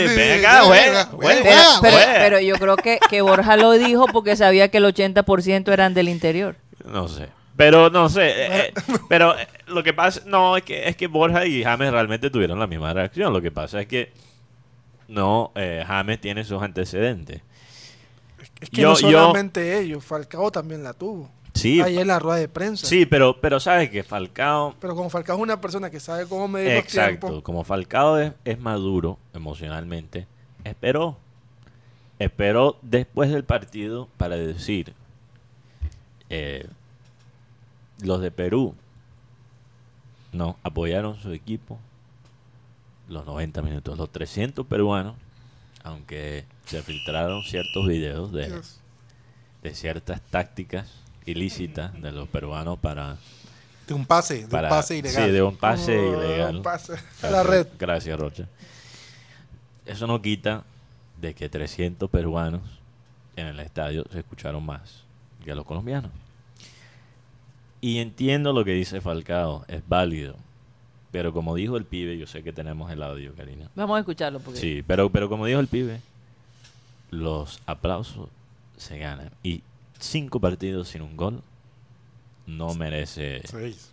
Pero 1.83 2.41
yo 2.41 2.57
creo 2.57 2.77
que, 2.77 2.99
que 3.09 3.21
Borja 3.23 3.57
lo 3.57 3.73
dijo 3.73 4.07
porque 4.13 4.35
sabía 4.37 4.69
que 4.69 4.79
el 4.79 4.85
80% 4.85 5.73
eran 5.73 5.95
del 5.95 6.09
interior. 6.09 6.57
No 6.85 7.09
sé. 7.09 7.29
Pero 7.57 7.89
no 7.91 8.09
sé, 8.11 8.29
eh, 8.29 8.49
eh, 8.69 8.73
pero 9.09 9.39
eh, 9.39 9.47
lo 9.67 9.83
que 9.83 9.95
pasa, 9.95 10.21
no, 10.27 10.57
es 10.57 10.63
que, 10.63 10.89
es 10.89 10.97
que 10.97 11.07
Borja 11.07 11.47
y 11.47 11.65
James 11.65 11.91
realmente 11.91 12.29
tuvieron 12.31 12.59
la 12.59 12.67
misma 12.67 12.93
reacción. 12.93 13.33
Lo 13.33 13.41
que 13.41 13.51
pasa 13.51 13.81
es 13.81 13.87
que 13.87 14.13
no, 15.09 15.53
eh, 15.55 15.83
James 15.87 16.21
tiene 16.21 16.45
sus 16.45 16.63
antecedentes. 16.63 17.41
Es 18.61 18.71
que 18.71 18.83
Yo- 18.83 18.89
no 18.91 18.95
yo- 18.99 19.11
solamente 19.11 19.79
ellos, 19.79 20.05
Falcao 20.05 20.51
también 20.51 20.83
la 20.83 20.93
tuvo. 20.93 21.31
Sí, 21.55 21.81
Ahí 21.81 21.99
en 21.99 22.09
la 22.09 22.19
rueda 22.19 22.37
de 22.39 22.49
prensa. 22.49 22.87
sí, 22.87 23.07
pero, 23.07 23.41
pero 23.41 23.59
sabes 23.59 23.89
que 23.89 24.03
Falcao, 24.05 24.75
Pero 24.79 24.95
como 24.95 25.09
Falcao 25.09 25.37
es 25.37 25.43
una 25.43 25.59
persona 25.59 25.89
que 25.89 26.01
sabe 26.01 26.27
cómo 26.27 26.47
medir 26.49 26.75
los 26.75 26.85
exacto, 26.85 27.29
tiempos, 27.29 27.43
como 27.43 27.65
Falcao 27.65 28.19
es, 28.19 28.33
es 28.45 28.59
maduro 28.61 29.19
emocionalmente, 29.33 30.27
esperó, 30.65 31.17
esperó 32.19 32.77
después 32.83 33.31
del 33.31 33.45
partido 33.45 34.07
para 34.19 34.37
decir, 34.37 34.93
eh, 36.29 36.67
los 38.03 38.21
de 38.21 38.31
Perú 38.31 38.75
no 40.33 40.57
apoyaron 40.63 41.17
su 41.21 41.33
equipo 41.33 41.79
los 43.09 43.25
90 43.25 43.63
minutos, 43.63 43.97
los 43.97 44.11
300 44.11 44.67
peruanos, 44.67 45.15
aunque 45.85 46.45
se 46.67 46.83
filtraron 46.83 47.43
ciertos 47.45 47.87
videos 47.87 48.33
de, 48.33 48.47
Dios. 48.49 48.81
de 49.63 49.75
ciertas 49.75 50.21
tácticas 50.23 50.91
ilícitas 51.25 51.93
de 52.03 52.11
los 52.13 52.29
peruanos 52.29 52.79
para, 52.81 53.17
De 53.87 53.95
un 53.95 54.05
pase, 54.05 54.43
de 54.43 54.49
para 54.49 54.69
un 54.69 54.75
pase 54.75 54.97
ilegal. 54.99 55.27
sí, 55.27 55.31
de 55.33 55.43
un 55.43 55.57
pase 55.57 55.99
Oh, 55.99 56.23
ilegal. 56.25 56.63
pase 56.63 56.93
a 56.95 56.97
Gracias, 56.97 57.33
la 57.33 57.43
red. 57.45 57.67
Gracias, 57.79 58.19
Rocha. 58.19 58.49
Eso 59.85 60.07
no 60.09 60.21
quita 60.21 60.65
de 61.21 61.33
que 61.35 61.49
300 61.49 62.11
peruanos 62.11 62.63
en 63.37 63.47
el 63.47 63.61
estadio 63.61 64.05
se 64.11 64.19
escucharon 64.19 64.65
más 64.67 65.05
que 65.45 65.55
los 65.55 65.65
colombianos. 65.65 66.11
Y 67.81 67.99
entiendo 67.99 68.53
lo 68.53 68.65
que 68.65 68.73
dice 68.73 69.01
Falcao, 69.01 69.65
es 69.69 69.83
válido. 69.87 70.37
Pero 71.11 71.33
como 71.33 71.55
dijo 71.55 71.77
el 71.77 71.85
pibe, 71.85 72.19
yo 72.19 72.27
sé 72.27 72.43
que 72.43 72.53
tenemos 72.53 72.91
el 72.91 73.03
audio, 73.03 73.35
Karina. 73.35 73.71
Vamos 73.75 73.97
a 73.97 74.01
escucharlo 74.01 74.41
porque 74.41 74.59
Sí, 74.59 74.83
pero, 74.87 75.11
pero 75.11 75.29
como 75.29 75.47
dijo 75.47 75.61
el 75.61 75.69
pibe, 75.69 76.01
los 77.11 77.61
aplausos 77.67 78.29
se 78.77 78.99
ganan. 78.99 79.31
Y 79.43 79.63
cinco 79.99 80.41
partidos 80.41 80.89
sin 80.89 81.03
un 81.03 81.17
gol 81.17 81.43
no 82.47 82.75
merece... 82.75 83.43
Seis. 83.45 83.93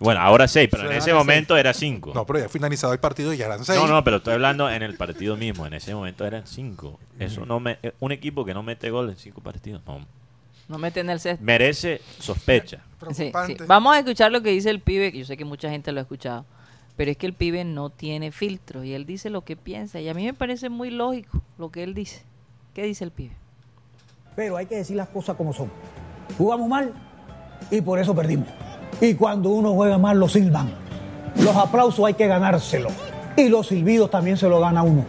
Bueno, 0.00 0.20
ahora 0.20 0.46
seis, 0.46 0.68
pero 0.70 0.84
Se 0.84 0.90
en 0.90 0.96
ese 0.96 1.12
momento 1.12 1.56
era 1.56 1.74
cinco. 1.74 2.12
No, 2.14 2.24
pero 2.24 2.38
ya 2.38 2.48
finalizado 2.48 2.92
el 2.92 3.00
partido 3.00 3.32
y 3.34 3.36
ya 3.36 3.46
eran 3.46 3.64
seis. 3.64 3.80
No, 3.80 3.88
no, 3.88 4.04
pero 4.04 4.18
estoy 4.18 4.34
hablando 4.34 4.70
en 4.70 4.82
el 4.82 4.96
partido 4.96 5.36
mismo. 5.36 5.66
En 5.66 5.74
ese 5.74 5.94
momento 5.94 6.24
eran 6.24 6.46
cinco. 6.46 7.00
Eso 7.18 7.44
no 7.44 7.58
me, 7.58 7.78
eh, 7.82 7.92
un 7.98 8.12
equipo 8.12 8.44
que 8.44 8.54
no 8.54 8.62
mete 8.62 8.90
gol 8.90 9.10
en 9.10 9.16
cinco 9.16 9.40
partidos 9.40 9.82
no 9.86 10.06
no 10.68 10.78
meten 10.78 11.10
el 11.10 11.20
cesto. 11.20 11.44
merece 11.44 12.00
sospecha. 12.18 12.76
Sí, 12.76 12.82
sí. 12.82 13.30
Preocupante. 13.30 13.64
Vamos 13.66 13.94
a 13.94 13.98
escuchar 13.98 14.32
lo 14.32 14.42
que 14.42 14.50
dice 14.50 14.70
el 14.70 14.80
pibe, 14.80 15.12
que 15.12 15.18
yo 15.18 15.24
sé 15.24 15.36
que 15.36 15.44
mucha 15.44 15.70
gente 15.70 15.92
lo 15.92 16.00
ha 16.00 16.02
escuchado, 16.02 16.44
pero 16.96 17.10
es 17.10 17.16
que 17.16 17.26
el 17.26 17.32
pibe 17.32 17.64
no 17.64 17.90
tiene 17.90 18.32
filtro 18.32 18.84
y 18.84 18.92
él 18.92 19.06
dice 19.06 19.30
lo 19.30 19.42
que 19.42 19.56
piensa 19.56 20.00
y 20.00 20.08
a 20.08 20.14
mí 20.14 20.24
me 20.24 20.34
parece 20.34 20.68
muy 20.68 20.90
lógico 20.90 21.42
lo 21.58 21.70
que 21.70 21.82
él 21.82 21.94
dice. 21.94 22.22
¿Qué 22.74 22.82
dice 22.84 23.04
el 23.04 23.10
pibe? 23.10 23.34
Pero 24.36 24.56
hay 24.56 24.66
que 24.66 24.76
decir 24.76 24.96
las 24.96 25.08
cosas 25.08 25.36
como 25.36 25.52
son. 25.52 25.70
Jugamos 26.36 26.68
mal 26.68 26.92
y 27.70 27.80
por 27.80 27.98
eso 27.98 28.14
perdimos. 28.14 28.48
Y 29.00 29.14
cuando 29.14 29.50
uno 29.50 29.74
juega 29.74 29.98
mal, 29.98 30.18
lo 30.18 30.28
silban. 30.28 30.72
Los 31.42 31.56
aplausos 31.56 32.04
hay 32.04 32.14
que 32.14 32.26
ganárselos. 32.26 32.92
Y 33.36 33.48
los 33.48 33.68
silbidos 33.68 34.10
también 34.10 34.36
se 34.36 34.48
lo 34.48 34.60
gana 34.60 34.82
uno. 34.82 35.04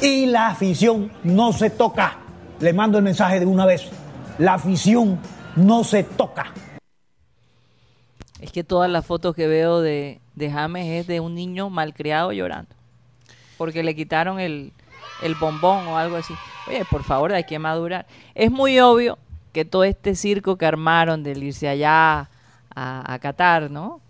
Y 0.00 0.26
la 0.26 0.48
afición 0.48 1.10
no 1.24 1.52
se 1.52 1.70
toca. 1.70 2.18
Le 2.60 2.72
mando 2.72 2.98
el 2.98 3.04
mensaje 3.04 3.40
de 3.40 3.46
una 3.46 3.66
vez. 3.66 3.90
La 4.38 4.54
afición 4.54 5.18
no 5.56 5.84
se 5.84 6.04
toca. 6.04 6.52
Es 8.40 8.50
que 8.50 8.64
todas 8.64 8.90
las 8.90 9.06
fotos 9.06 9.36
que 9.36 9.46
veo 9.46 9.80
de, 9.80 10.20
de 10.34 10.50
James 10.50 10.86
es 10.88 11.06
de 11.06 11.20
un 11.20 11.34
niño 11.34 11.70
malcriado 11.70 12.32
llorando. 12.32 12.74
Porque 13.58 13.82
le 13.82 13.94
quitaron 13.94 14.40
el, 14.40 14.72
el 15.22 15.34
bombón 15.36 15.86
o 15.86 15.98
algo 15.98 16.16
así. 16.16 16.34
Oye, 16.66 16.84
por 16.90 17.04
favor, 17.04 17.32
hay 17.32 17.44
que 17.44 17.58
madurar. 17.58 18.06
Es 18.34 18.50
muy 18.50 18.80
obvio 18.80 19.18
que 19.52 19.64
todo 19.64 19.84
este 19.84 20.14
circo 20.14 20.56
que 20.56 20.66
armaron 20.66 21.22
del 21.22 21.42
irse 21.42 21.68
allá 21.68 22.30
a, 22.74 23.14
a 23.14 23.18
Qatar, 23.18 23.70
¿no? 23.70 24.00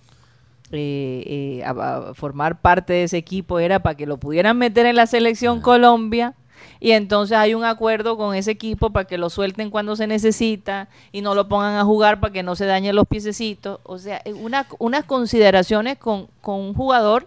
Eh, 0.71 1.25
eh, 1.61 1.65
a, 1.65 2.11
a 2.11 2.15
formar 2.15 2.61
parte 2.63 2.95
de 2.95 3.03
ese 3.03 3.19
equipo 3.19 3.59
era 3.59 3.81
para 3.81 3.97
que 3.97 4.07
lo 4.07 4.17
pudieran 4.17 4.57
meter 4.57 4.87
en 4.87 4.97
la 4.97 5.07
selección 5.07 5.61
Colombia. 5.61 6.35
Y 6.81 6.93
entonces 6.93 7.37
hay 7.37 7.55
un 7.55 7.65
acuerdo 7.65 8.17
con 8.17 8.35
ese 8.35 8.51
equipo 8.51 8.91
para 8.91 9.07
que 9.07 9.19
lo 9.19 9.31
suelten 9.31 9.71
cuando 9.71 9.97
se 9.97 10.07
necesita 10.07 10.89
y 11.13 11.21
no 11.21 11.35
lo 11.35 11.49
pongan 11.49 11.77
a 11.77 11.85
jugar 11.85 12.21
para 12.21 12.33
que 12.33 12.43
no 12.43 12.57
se 12.57 12.67
dañen 12.67 12.97
los 12.97 13.07
piececitos. 13.07 13.81
O 13.85 13.99
sea, 13.99 14.21
eh, 14.25 14.33
una, 14.33 14.67
unas 14.79 15.05
consideraciones 15.05 15.99
con, 15.99 16.29
con 16.41 16.61
un 16.61 16.75
jugador 16.75 17.27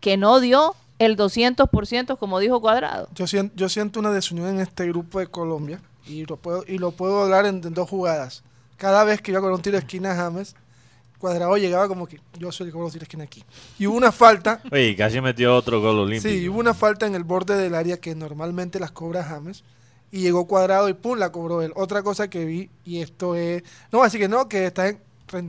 que 0.00 0.16
no 0.16 0.40
dio 0.40 0.74
el 1.00 1.16
200% 1.16 2.18
como 2.18 2.38
dijo 2.38 2.60
Cuadrado. 2.60 3.08
Yo 3.14 3.26
siento, 3.26 3.54
yo 3.56 3.68
siento 3.68 4.00
una 4.00 4.10
desunión 4.10 4.48
en 4.48 4.60
este 4.60 4.86
grupo 4.86 5.18
de 5.18 5.26
Colombia 5.26 5.80
y 6.06 6.26
lo 6.26 6.36
puedo, 6.36 6.62
y 6.66 6.78
lo 6.78 6.90
puedo 6.92 7.22
hablar 7.22 7.46
en, 7.46 7.60
dos 7.60 7.88
jugadas. 7.88 8.42
Cada 8.76 9.04
vez 9.04 9.20
que 9.22 9.30
iba 9.30 9.40
con 9.40 9.52
un 9.52 9.62
tiro 9.62 9.74
de 9.74 9.80
esquina 9.80 10.14
James, 10.14 10.54
Cuadrado 11.20 11.56
llegaba 11.58 11.86
como 11.86 12.08
que 12.08 12.18
yo 12.38 12.50
soy 12.50 12.68
el 12.68 12.72
que 12.72 12.78
tiros 12.78 12.92
de 12.94 12.98
esquina 13.00 13.24
aquí. 13.24 13.44
Y 13.78 13.86
hubo 13.86 13.96
una 13.96 14.10
falta, 14.10 14.62
Oye, 14.72 14.96
casi 14.96 15.20
metió 15.20 15.54
otro 15.54 15.80
gol 15.80 15.98
olímpico. 15.98 16.32
sí, 16.32 16.48
hubo 16.48 16.58
una 16.58 16.72
falta 16.72 17.06
en 17.06 17.14
el 17.14 17.24
borde 17.24 17.56
del 17.56 17.74
área 17.74 18.00
que 18.00 18.14
normalmente 18.14 18.80
las 18.80 18.90
cobra 18.90 19.22
James. 19.22 19.62
Y 20.10 20.22
llegó 20.22 20.46
Cuadrado 20.46 20.88
y 20.88 20.94
pum, 20.94 21.18
la 21.18 21.30
cobró 21.30 21.62
él. 21.62 21.72
Otra 21.76 22.02
cosa 22.02 22.28
que 22.28 22.44
vi, 22.44 22.70
y 22.84 23.00
esto 23.00 23.36
es... 23.36 23.62
No, 23.92 24.02
así 24.02 24.18
que 24.18 24.28
no, 24.28 24.48
que 24.48 24.66
está 24.66 24.88
en... 24.88 24.98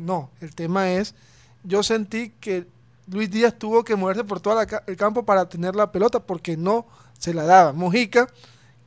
No, 0.05 0.29
el 0.41 0.53
tema 0.53 0.91
es... 0.91 1.15
Yo 1.63 1.81
sentí 1.83 2.33
que 2.39 2.67
Luis 3.07 3.31
Díaz 3.31 3.57
tuvo 3.57 3.83
que 3.83 3.95
moverse 3.95 4.23
por 4.23 4.39
todo 4.39 4.61
el 4.61 4.97
campo 4.97 5.23
para 5.23 5.47
tener 5.47 5.75
la 5.75 5.91
pelota 5.91 6.19
porque 6.19 6.57
no 6.57 6.85
se 7.17 7.33
la 7.33 7.43
daba. 7.45 7.71
Mojica, 7.71 8.27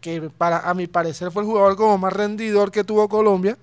que 0.01 0.21
para 0.21 0.69
a 0.69 0.75
mi 0.75 0.87
parecer 0.87 1.31
fue 1.31 1.43
el 1.43 1.49
jugador 1.49 1.77
como 1.77 1.97
más 1.99 2.13
rendidor 2.13 2.71
que 2.71 2.85
tuvo 2.85 3.09
Colombia, 3.09 3.57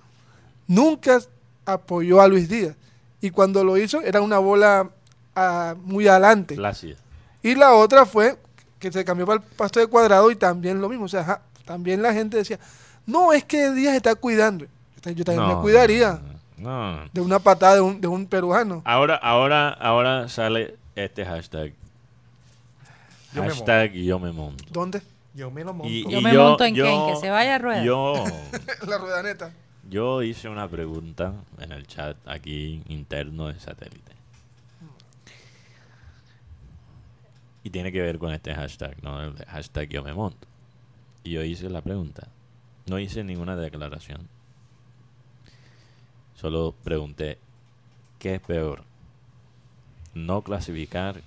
nunca 0.66 1.20
apoyó 1.64 2.20
a 2.20 2.28
Luis 2.28 2.48
Díaz. 2.48 2.76
Y 3.22 3.30
cuando 3.30 3.64
lo 3.64 3.78
hizo 3.78 4.02
era 4.02 4.20
una 4.20 4.38
bola 4.38 4.90
ah, 5.34 5.74
muy 5.82 6.06
adelante. 6.08 6.58
Y 7.42 7.54
la 7.54 7.72
otra 7.72 8.04
fue 8.04 8.36
que 8.78 8.92
se 8.92 9.04
cambió 9.04 9.24
para 9.24 9.40
el 9.40 9.48
pasto 9.56 9.80
de 9.80 9.86
cuadrado 9.86 10.30
y 10.30 10.36
también 10.36 10.80
lo 10.80 10.88
mismo. 10.88 11.06
O 11.06 11.08
sea, 11.08 11.20
ajá, 11.20 11.42
también 11.64 12.02
la 12.02 12.12
gente 12.12 12.36
decía, 12.36 12.58
no, 13.06 13.32
es 13.32 13.44
que 13.44 13.70
Díaz 13.70 13.94
está 13.94 14.14
cuidando. 14.16 14.66
Yo 15.04 15.24
también 15.24 15.48
me 15.48 15.54
cuidaría 15.62 16.20
No, 16.58 16.96
no. 16.98 17.08
de 17.12 17.20
una 17.20 17.38
patada 17.38 17.76
de 17.76 17.80
un, 17.80 18.00
de 18.00 18.08
un 18.08 18.26
peruano. 18.26 18.82
Ahora, 18.84 19.16
ahora, 19.16 19.70
ahora 19.70 20.28
sale 20.28 20.76
este 20.94 21.24
hashtag. 21.24 21.72
Yo 23.32 23.42
me 23.42 23.48
hashtag 23.48 23.92
yo 23.92 24.18
me 24.18 24.30
monto. 24.32 24.64
¿Dónde? 24.70 25.00
Yo 25.34 25.50
me 25.50 25.64
lo 25.64 25.72
monto. 25.72 25.92
Y- 25.92 26.08
Yo 26.10 26.20
me 26.20 26.32
monto 26.36 26.64
en 26.64 26.74
Ken, 26.74 27.06
que 27.06 27.16
se 27.20 27.30
vaya 27.30 27.54
a 27.54 27.58
rueda. 27.58 27.82
Yo, 27.82 28.24
la 28.86 28.98
rueda 28.98 29.22
neta. 29.22 29.52
Yo 29.92 30.22
hice 30.22 30.48
una 30.48 30.66
pregunta 30.66 31.34
en 31.58 31.70
el 31.70 31.86
chat 31.86 32.16
aquí 32.26 32.82
interno 32.88 33.48
de 33.48 33.60
satélite. 33.60 34.12
Y 37.62 37.68
tiene 37.68 37.92
que 37.92 38.00
ver 38.00 38.18
con 38.18 38.32
este 38.32 38.54
hashtag, 38.54 38.96
¿no? 39.04 39.22
El 39.22 39.36
hashtag 39.44 39.90
yo 39.90 40.02
me 40.02 40.14
monto. 40.14 40.48
Y 41.22 41.32
yo 41.32 41.44
hice 41.44 41.68
la 41.68 41.82
pregunta. 41.82 42.28
No 42.86 42.98
hice 42.98 43.22
ninguna 43.22 43.54
declaración. 43.54 44.26
Solo 46.36 46.74
pregunté, 46.82 47.36
¿qué 48.18 48.36
es 48.36 48.40
peor? 48.40 48.84
¿No 50.14 50.40
clasificar 50.40 51.20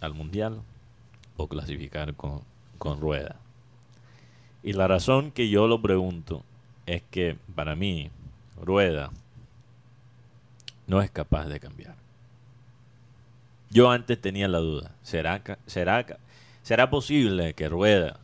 al 0.00 0.14
mundial 0.14 0.62
o 1.36 1.46
clasificar 1.46 2.14
con, 2.14 2.40
con 2.78 3.02
rueda? 3.02 3.36
Y 4.62 4.72
la 4.72 4.88
razón 4.88 5.30
que 5.30 5.50
yo 5.50 5.68
lo 5.68 5.82
pregunto 5.82 6.42
es 6.86 7.02
que 7.10 7.36
para 7.54 7.74
mí, 7.74 8.10
rueda 8.60 9.10
no 10.86 11.00
es 11.00 11.10
capaz 11.10 11.46
de 11.46 11.60
cambiar. 11.60 11.94
Yo 13.70 13.90
antes 13.90 14.20
tenía 14.20 14.48
la 14.48 14.58
duda, 14.58 14.94
¿será, 15.02 15.42
será, 15.66 16.04
será 16.62 16.90
posible 16.90 17.54
que 17.54 17.70
Rueda 17.70 18.20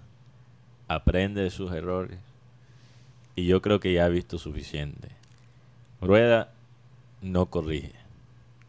aprende 0.89 1.43
de 1.43 1.51
sus 1.51 1.73
errores? 1.73 2.19
Y 3.35 3.47
yo 3.47 3.63
creo 3.63 3.81
que 3.81 3.95
ya 3.95 4.05
ha 4.05 4.09
visto 4.11 4.37
suficiente. 4.37 5.09
Rueda 6.03 6.53
no 7.23 7.47
corrige. 7.47 7.95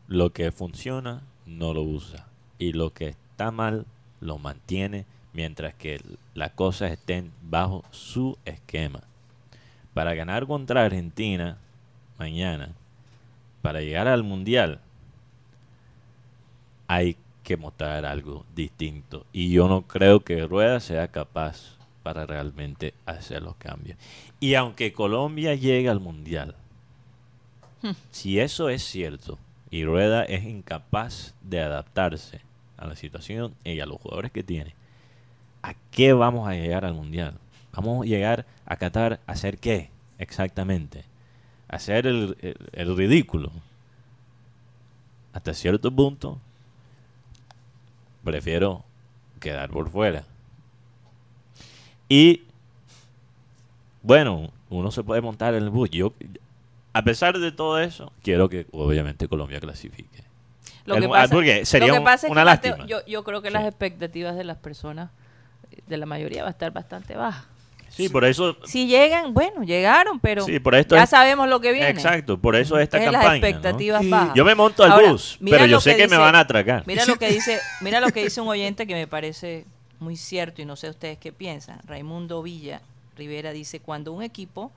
Lo 0.07 0.31
que 0.31 0.53
funciona 0.53 1.21
no 1.45 1.73
lo 1.73 1.81
usa. 1.81 2.27
Y 2.57 2.71
lo 2.71 2.93
que 2.93 3.09
está 3.09 3.51
mal 3.51 3.85
lo 4.21 4.37
mantiene 4.37 5.05
mientras 5.33 5.73
que 5.73 6.01
las 6.33 6.51
cosas 6.51 6.91
estén 6.91 7.33
bajo 7.41 7.83
su 7.91 8.37
esquema. 8.45 9.01
Para 9.99 10.13
ganar 10.13 10.47
contra 10.47 10.85
Argentina 10.85 11.57
mañana, 12.17 12.69
para 13.61 13.81
llegar 13.81 14.07
al 14.07 14.23
Mundial, 14.23 14.79
hay 16.87 17.17
que 17.43 17.57
mostrar 17.57 18.05
algo 18.05 18.45
distinto. 18.55 19.25
Y 19.33 19.51
yo 19.51 19.67
no 19.67 19.81
creo 19.81 20.21
que 20.21 20.47
Rueda 20.47 20.79
sea 20.79 21.09
capaz 21.09 21.75
para 22.01 22.25
realmente 22.25 22.93
hacer 23.05 23.41
los 23.41 23.57
cambios. 23.57 23.97
Y 24.39 24.53
aunque 24.53 24.93
Colombia 24.93 25.53
llegue 25.55 25.89
al 25.89 25.99
Mundial, 25.99 26.55
si 28.09 28.39
eso 28.39 28.69
es 28.69 28.81
cierto 28.81 29.37
y 29.69 29.83
Rueda 29.83 30.23
es 30.23 30.45
incapaz 30.45 31.35
de 31.41 31.59
adaptarse 31.59 32.39
a 32.77 32.87
la 32.87 32.95
situación 32.95 33.53
y 33.65 33.81
a 33.81 33.85
los 33.85 33.99
jugadores 33.99 34.31
que 34.31 34.43
tiene, 34.43 34.75
¿a 35.61 35.73
qué 35.91 36.13
vamos 36.13 36.47
a 36.47 36.53
llegar 36.53 36.85
al 36.85 36.93
Mundial? 36.93 37.33
Vamos 37.73 38.03
a 38.05 38.07
llegar 38.07 38.45
a 38.65 38.75
Qatar 38.77 39.19
a 39.27 39.31
hacer 39.31 39.57
qué 39.57 39.89
exactamente? 40.17 41.03
A 41.67 41.75
hacer 41.77 42.07
el, 42.07 42.37
el- 42.41 42.69
el 42.73 42.97
ridículo. 42.97 43.51
Hasta 45.33 45.53
cierto 45.53 45.91
punto, 45.91 46.39
prefiero 48.23 48.83
quedar 49.39 49.69
por 49.69 49.89
fuera. 49.89 50.23
Y 52.07 52.43
bueno, 54.01 54.51
uno 54.69 54.91
se 54.91 55.03
puede 55.03 55.21
montar 55.21 55.53
en 55.53 55.63
el 55.63 55.69
bus. 55.69 55.89
Yo, 55.91 56.13
a 56.93 57.03
pesar 57.03 57.37
de 57.37 57.51
todo 57.51 57.79
eso, 57.79 58.11
quiero 58.23 58.49
que 58.49 58.65
obviamente 58.71 59.27
Colombia 59.27 59.59
clasifique. 59.59 60.23
Lo 60.85 60.95
que 60.95 61.07
pasa, 61.07 61.33
porque 61.35 61.65
sería 61.65 61.87
lo 61.89 61.93
que 61.93 61.99
un- 61.99 62.05
pasa 62.05 62.25
es 62.27 62.31
una 62.31 62.43
lástima. 62.43 62.85
yo, 62.87 63.05
yo 63.05 63.23
creo 63.23 63.41
que 63.43 63.49
Sí. 63.49 63.53
las 63.53 63.65
expectativas 63.65 64.35
de 64.35 64.43
las 64.43 64.57
personas, 64.57 65.11
de 65.85 65.97
la 65.97 66.07
mayoría, 66.07 66.41
va 66.41 66.47
a 66.47 66.51
estar 66.51 66.71
bastante 66.73 67.15
baja. 67.15 67.45
Sí, 67.89 68.09
por 68.09 68.25
eso. 68.25 68.55
Si 68.65 68.87
llegan, 68.87 69.33
bueno, 69.33 69.63
llegaron, 69.63 70.19
pero 70.19 70.45
Sí, 70.45 70.59
por 70.59 70.75
esto 70.75 70.95
ya 70.95 71.03
es- 71.03 71.09
sabemos 71.09 71.47
lo 71.49 71.59
que 71.59 71.71
viene. 71.71 71.89
Exacto, 71.89 72.37
por 72.37 72.55
eso 72.55 72.77
esta 72.79 72.97
Entonces, 72.97 73.19
campaña. 73.21 73.41
las 73.41 73.49
expectativas 73.49 74.09
bajas. 74.09 74.33
Yo 74.35 74.45
me 74.45 74.55
monto 74.55 74.83
al 74.83 74.91
Ahora, 74.91 75.11
bus, 75.11 75.37
pero 75.43 75.65
yo 75.65 75.79
sé 75.81 75.95
que, 75.95 76.07
me 76.07 76.17
van 76.17 76.35
a 76.35 76.41
atracar. 76.41 76.83
Mira 76.85 77.05
lo 77.05 77.15
que 77.17 77.29
dice, 77.31 77.59
mira 77.81 77.99
lo 77.99 78.09
que 78.09 78.23
dice 78.23 78.41
un 78.41 78.47
oyente 78.47 78.85
que 78.87 78.93
me 78.93 79.07
parece 79.07 79.65
muy 79.99 80.15
cierto 80.15 80.61
y 80.61 80.65
no 80.65 80.75
sé 80.75 80.89
ustedes 80.89 81.17
qué 81.17 81.31
piensan. 81.31 81.79
Raimundo 81.85 82.41
Villa 82.41 82.81
Rivera 83.17 83.51
dice, 83.51 83.79
cuando 83.81 84.13
un 84.13 84.23
equipo 84.23 84.71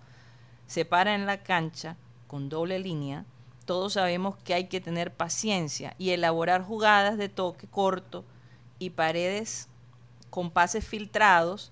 se 0.67 0.85
para 0.85 1.15
en 1.15 1.27
la 1.27 1.39
cancha 1.43 1.97
con 2.27 2.49
doble 2.49 2.79
línea, 2.79 3.25
todos 3.67 3.93
sabemos 3.93 4.37
que 4.45 4.55
hay 4.55 4.65
que 4.65 4.81
tener 4.81 5.13
paciencia 5.13 5.95
y 5.99 6.11
elaborar 6.11 6.63
jugadas 6.63 7.17
de 7.19 7.29
toque 7.29 7.67
corto 7.69 8.25
y 8.81 8.91
paredes 8.91 9.69
con 10.31 10.51
pases 10.51 10.85
filtrados. 10.85 11.71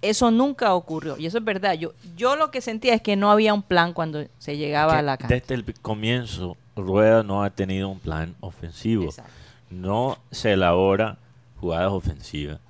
Eso 0.00 0.30
nunca 0.30 0.74
ocurrió 0.74 1.16
y 1.18 1.26
eso 1.26 1.38
es 1.38 1.44
verdad. 1.44 1.74
Yo, 1.74 1.92
yo 2.16 2.36
lo 2.36 2.50
que 2.50 2.60
sentía 2.60 2.94
es 2.94 3.02
que 3.02 3.16
no 3.16 3.30
había 3.30 3.52
un 3.52 3.62
plan 3.62 3.92
cuando 3.92 4.26
se 4.38 4.56
llegaba 4.56 4.92
Que 4.92 4.98
a 4.98 5.02
la 5.02 5.16
cancha. 5.16 5.34
Desde 5.34 5.54
el 5.54 5.74
comienzo, 5.80 6.56
Rueda 6.76 7.22
no 7.22 7.42
ha 7.42 7.50
tenido 7.50 7.88
un 7.88 7.98
plan 7.98 8.34
ofensivo. 8.40 9.04
Exacto. 9.04 9.32
No 9.70 10.18
se 10.30 10.52
elabora 10.52 11.18
jugadas 11.60 11.90
ofensivas. 11.90 12.60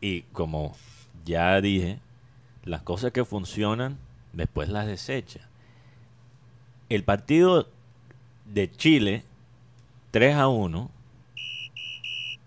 Y 0.00 0.22
como 0.32 0.74
ya 1.24 1.60
dije, 1.60 2.00
las 2.64 2.82
cosas 2.82 3.12
que 3.12 3.24
funcionan, 3.24 3.98
después 4.32 4.68
las 4.68 4.86
desecha. 4.86 5.40
El 6.88 7.04
partido 7.04 7.68
de 8.44 8.70
Chile, 8.70 9.22
3 10.10 10.36
a 10.36 10.48
1, 10.48 10.90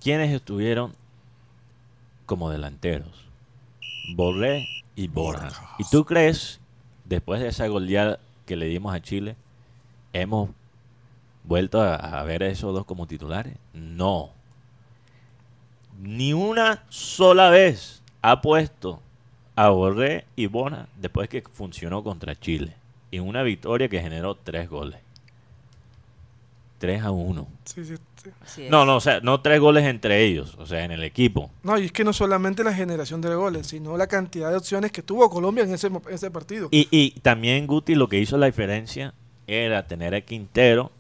¿quiénes 0.04 0.32
estuvieron 0.32 0.94
como 2.26 2.50
delanteros? 2.50 3.25
Borré 4.14 4.68
y 4.96 5.08
Borja. 5.08 5.76
¿Y 5.80 5.84
tú 5.86 6.06
crees, 6.06 6.60
después 7.06 7.42
de 7.42 7.48
esa 7.48 7.68
goleada 7.68 8.20
que 8.46 8.56
le 8.56 8.68
dimos 8.68 8.94
a 8.94 9.02
Chile, 9.02 9.36
hemos 10.14 10.50
vuelto 11.44 11.82
a, 11.82 12.24
ver 12.24 12.44
a 12.44 12.48
esos 12.48 12.74
dos 12.74 12.86
como 12.86 13.08
titulares? 13.08 13.58
No. 13.74 14.32
Ni 16.02 16.34
una 16.34 16.84
sola 16.90 17.50
vez 17.50 18.02
ha 18.22 18.42
puesto 18.42 19.00
a 19.56 19.70
Borré 19.70 20.26
y 20.36 20.48
Bona 20.48 20.88
después 20.98 21.30
que 21.30 21.42
funcionó 21.42 22.04
contra 22.04 22.36
Chile. 22.36 22.76
En 23.12 23.24
una 23.24 23.44
victoria 23.44 23.88
que 23.88 24.02
generó 24.02 24.36
tres 24.36 24.70
goles. 24.70 25.00
3 26.80 27.04
a 27.04 27.12
1. 27.12 27.48
Sí, 27.66 27.86
sí, 27.86 27.96
No, 28.70 28.86
no, 28.86 28.98
o 28.98 29.00
sea, 29.00 29.20
no 29.22 29.42
tres 29.42 29.60
goles 29.60 29.84
entre 29.86 30.24
ellos, 30.24 30.56
o 30.60 30.66
sea, 30.66 30.84
en 30.84 30.92
el 30.92 31.04
equipo. 31.04 31.50
No, 31.64 31.78
y 31.78 31.86
es 31.86 31.92
que 31.92 32.04
no 32.04 32.14
solamente 32.14 32.64
la 32.64 32.74
generación 32.74 33.22
de 33.22 33.34
goles, 33.36 33.68
sino 33.68 33.98
la 33.98 34.08
cantidad 34.08 34.50
de 34.52 34.58
opciones 34.58 34.92
que 34.92 35.02
tuvo 35.04 35.30
Colombia 35.30 35.64
en 35.64 35.74
ese, 35.74 35.90
mo- 35.90 36.02
en 36.08 36.14
ese 36.16 36.32
partido. 36.32 36.68
Y, 36.72 36.88
y 36.92 37.12
también 37.22 37.68
Guti 37.68 37.96
lo 37.96 38.08
que 38.10 38.20
hizo 38.20 38.38
la 38.38 38.46
diferencia 38.48 39.14
era 39.48 39.88
tener 39.88 40.16
a 40.16 40.22
Quintero 40.22 40.92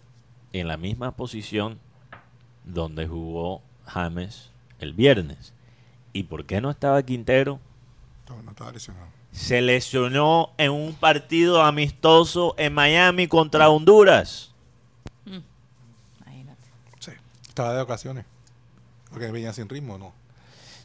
en 0.53 0.67
la 0.67 0.77
misma 0.77 1.11
posición 1.11 1.79
donde 2.63 3.07
jugó 3.07 3.61
James 3.85 4.49
el 4.79 4.93
viernes. 4.93 5.53
¿Y 6.13 6.23
por 6.23 6.45
qué 6.45 6.61
no 6.61 6.69
estaba 6.71 7.01
Quintero? 7.03 7.59
No, 8.29 8.41
no 8.41 8.51
estaba 8.51 8.71
lesionado. 8.71 9.07
se 9.31 9.61
lesionó 9.61 10.51
en 10.57 10.71
un 10.71 10.93
partido 10.93 11.61
amistoso 11.61 12.55
en 12.57 12.73
Miami 12.73 13.27
contra 13.27 13.69
Honduras. 13.69 14.51
Imagínate. 15.25 16.61
Sí. 16.99 17.11
Estaba 17.55 17.73
de 17.73 17.81
ocasiones. 17.81 18.25
Porque 19.09 19.31
venía 19.31 19.53
sin 19.53 19.69
ritmo, 19.69 19.97
¿no? 19.97 20.11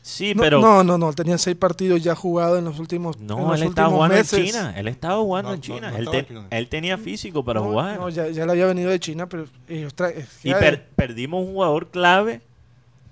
Sí, 0.02 0.34
No, 0.36 0.42
pero 0.42 0.60
no, 0.60 0.84
no, 0.84 0.96
no, 0.98 1.12
tenía 1.12 1.36
seis 1.36 1.56
partidos 1.56 2.00
ya 2.00 2.14
jugados 2.14 2.60
en 2.60 2.64
los 2.64 2.78
últimos, 2.78 3.16
en 3.16 3.26
no, 3.26 3.40
los 3.50 3.60
él 3.60 3.66
estaba 3.68 3.88
jugando 3.90 4.14
meses. 4.16 4.38
en 4.38 4.46
China. 4.46 4.74
Él 4.76 4.86
estaba 4.88 5.16
jugando 5.16 5.48
No, 5.50 5.54
en 5.56 5.60
China. 5.60 5.90
no 5.90 5.96
él, 5.98 6.08
te- 6.48 6.66
tenía 6.66 6.96
físico 6.96 7.44
para 7.44 7.58
No, 7.60 7.66
jugar. 7.66 7.98
No, 7.98 8.08
ya, 8.08 8.28
ya 8.28 8.46
le 8.46 8.52
había 8.52 8.66
venido 8.66 8.88
de 8.88 9.00
China, 9.00 9.28
pero 9.28 9.46
ellos 9.68 9.92
traen. 9.94 10.24
y 10.44 10.54
per- 10.54 10.86
perdimos 10.90 11.44
un 11.44 11.52
jugador 11.54 11.88
clave 11.88 12.40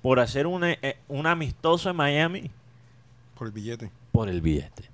por 0.03 0.21
hacer 0.21 0.47
un, 0.47 0.63
eh, 0.65 0.97
un 1.09 1.27
amistoso 1.27 1.91
en 1.91 1.97
Miami 1.97 2.51
Por 3.37 3.49
el 3.49 3.53
billete. 3.53 3.91
por 4.13 4.29
el 4.29 4.41
billete. 4.41 4.85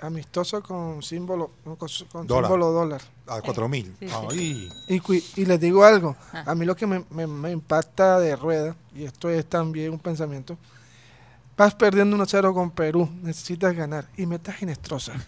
Amistoso 0.00 0.62
con 0.62 1.02
símbolo, 1.02 1.50
con, 1.64 1.76
con 2.10 2.26
Dólar. 2.26 2.44
símbolo 2.44 2.70
dólar. 2.72 3.00
A 3.26 3.40
4 3.40 3.68
mil. 3.68 3.94
Sí, 4.00 4.08
sí. 4.30 4.70
Ay. 4.88 5.02
Y, 5.36 5.44
les 5.44 5.60
digo 5.60 5.84
algo, 5.84 6.16
Ah. 6.32 6.44
a 6.46 6.54
mí 6.54 6.64
lo 6.64 6.74
que 6.76 6.86
me, 6.86 7.04
me- 7.10 7.26
me 7.26 7.50
impacta 7.50 8.18
de 8.18 8.36
rueda, 8.36 8.74
y 8.94 9.04
esto 9.04 9.28
es 9.28 9.44
también 9.46 9.92
un 9.92 9.98
pensamiento, 9.98 10.56
vas 11.56 11.74
perdiendo 11.74 12.16
1-0 12.16 12.54
con 12.54 12.70
Perú, 12.70 13.08
necesitas 13.22 13.74
ganar, 13.74 14.06
y 14.16 14.24
metas 14.26 14.56
Ginestrosa. 14.56 15.12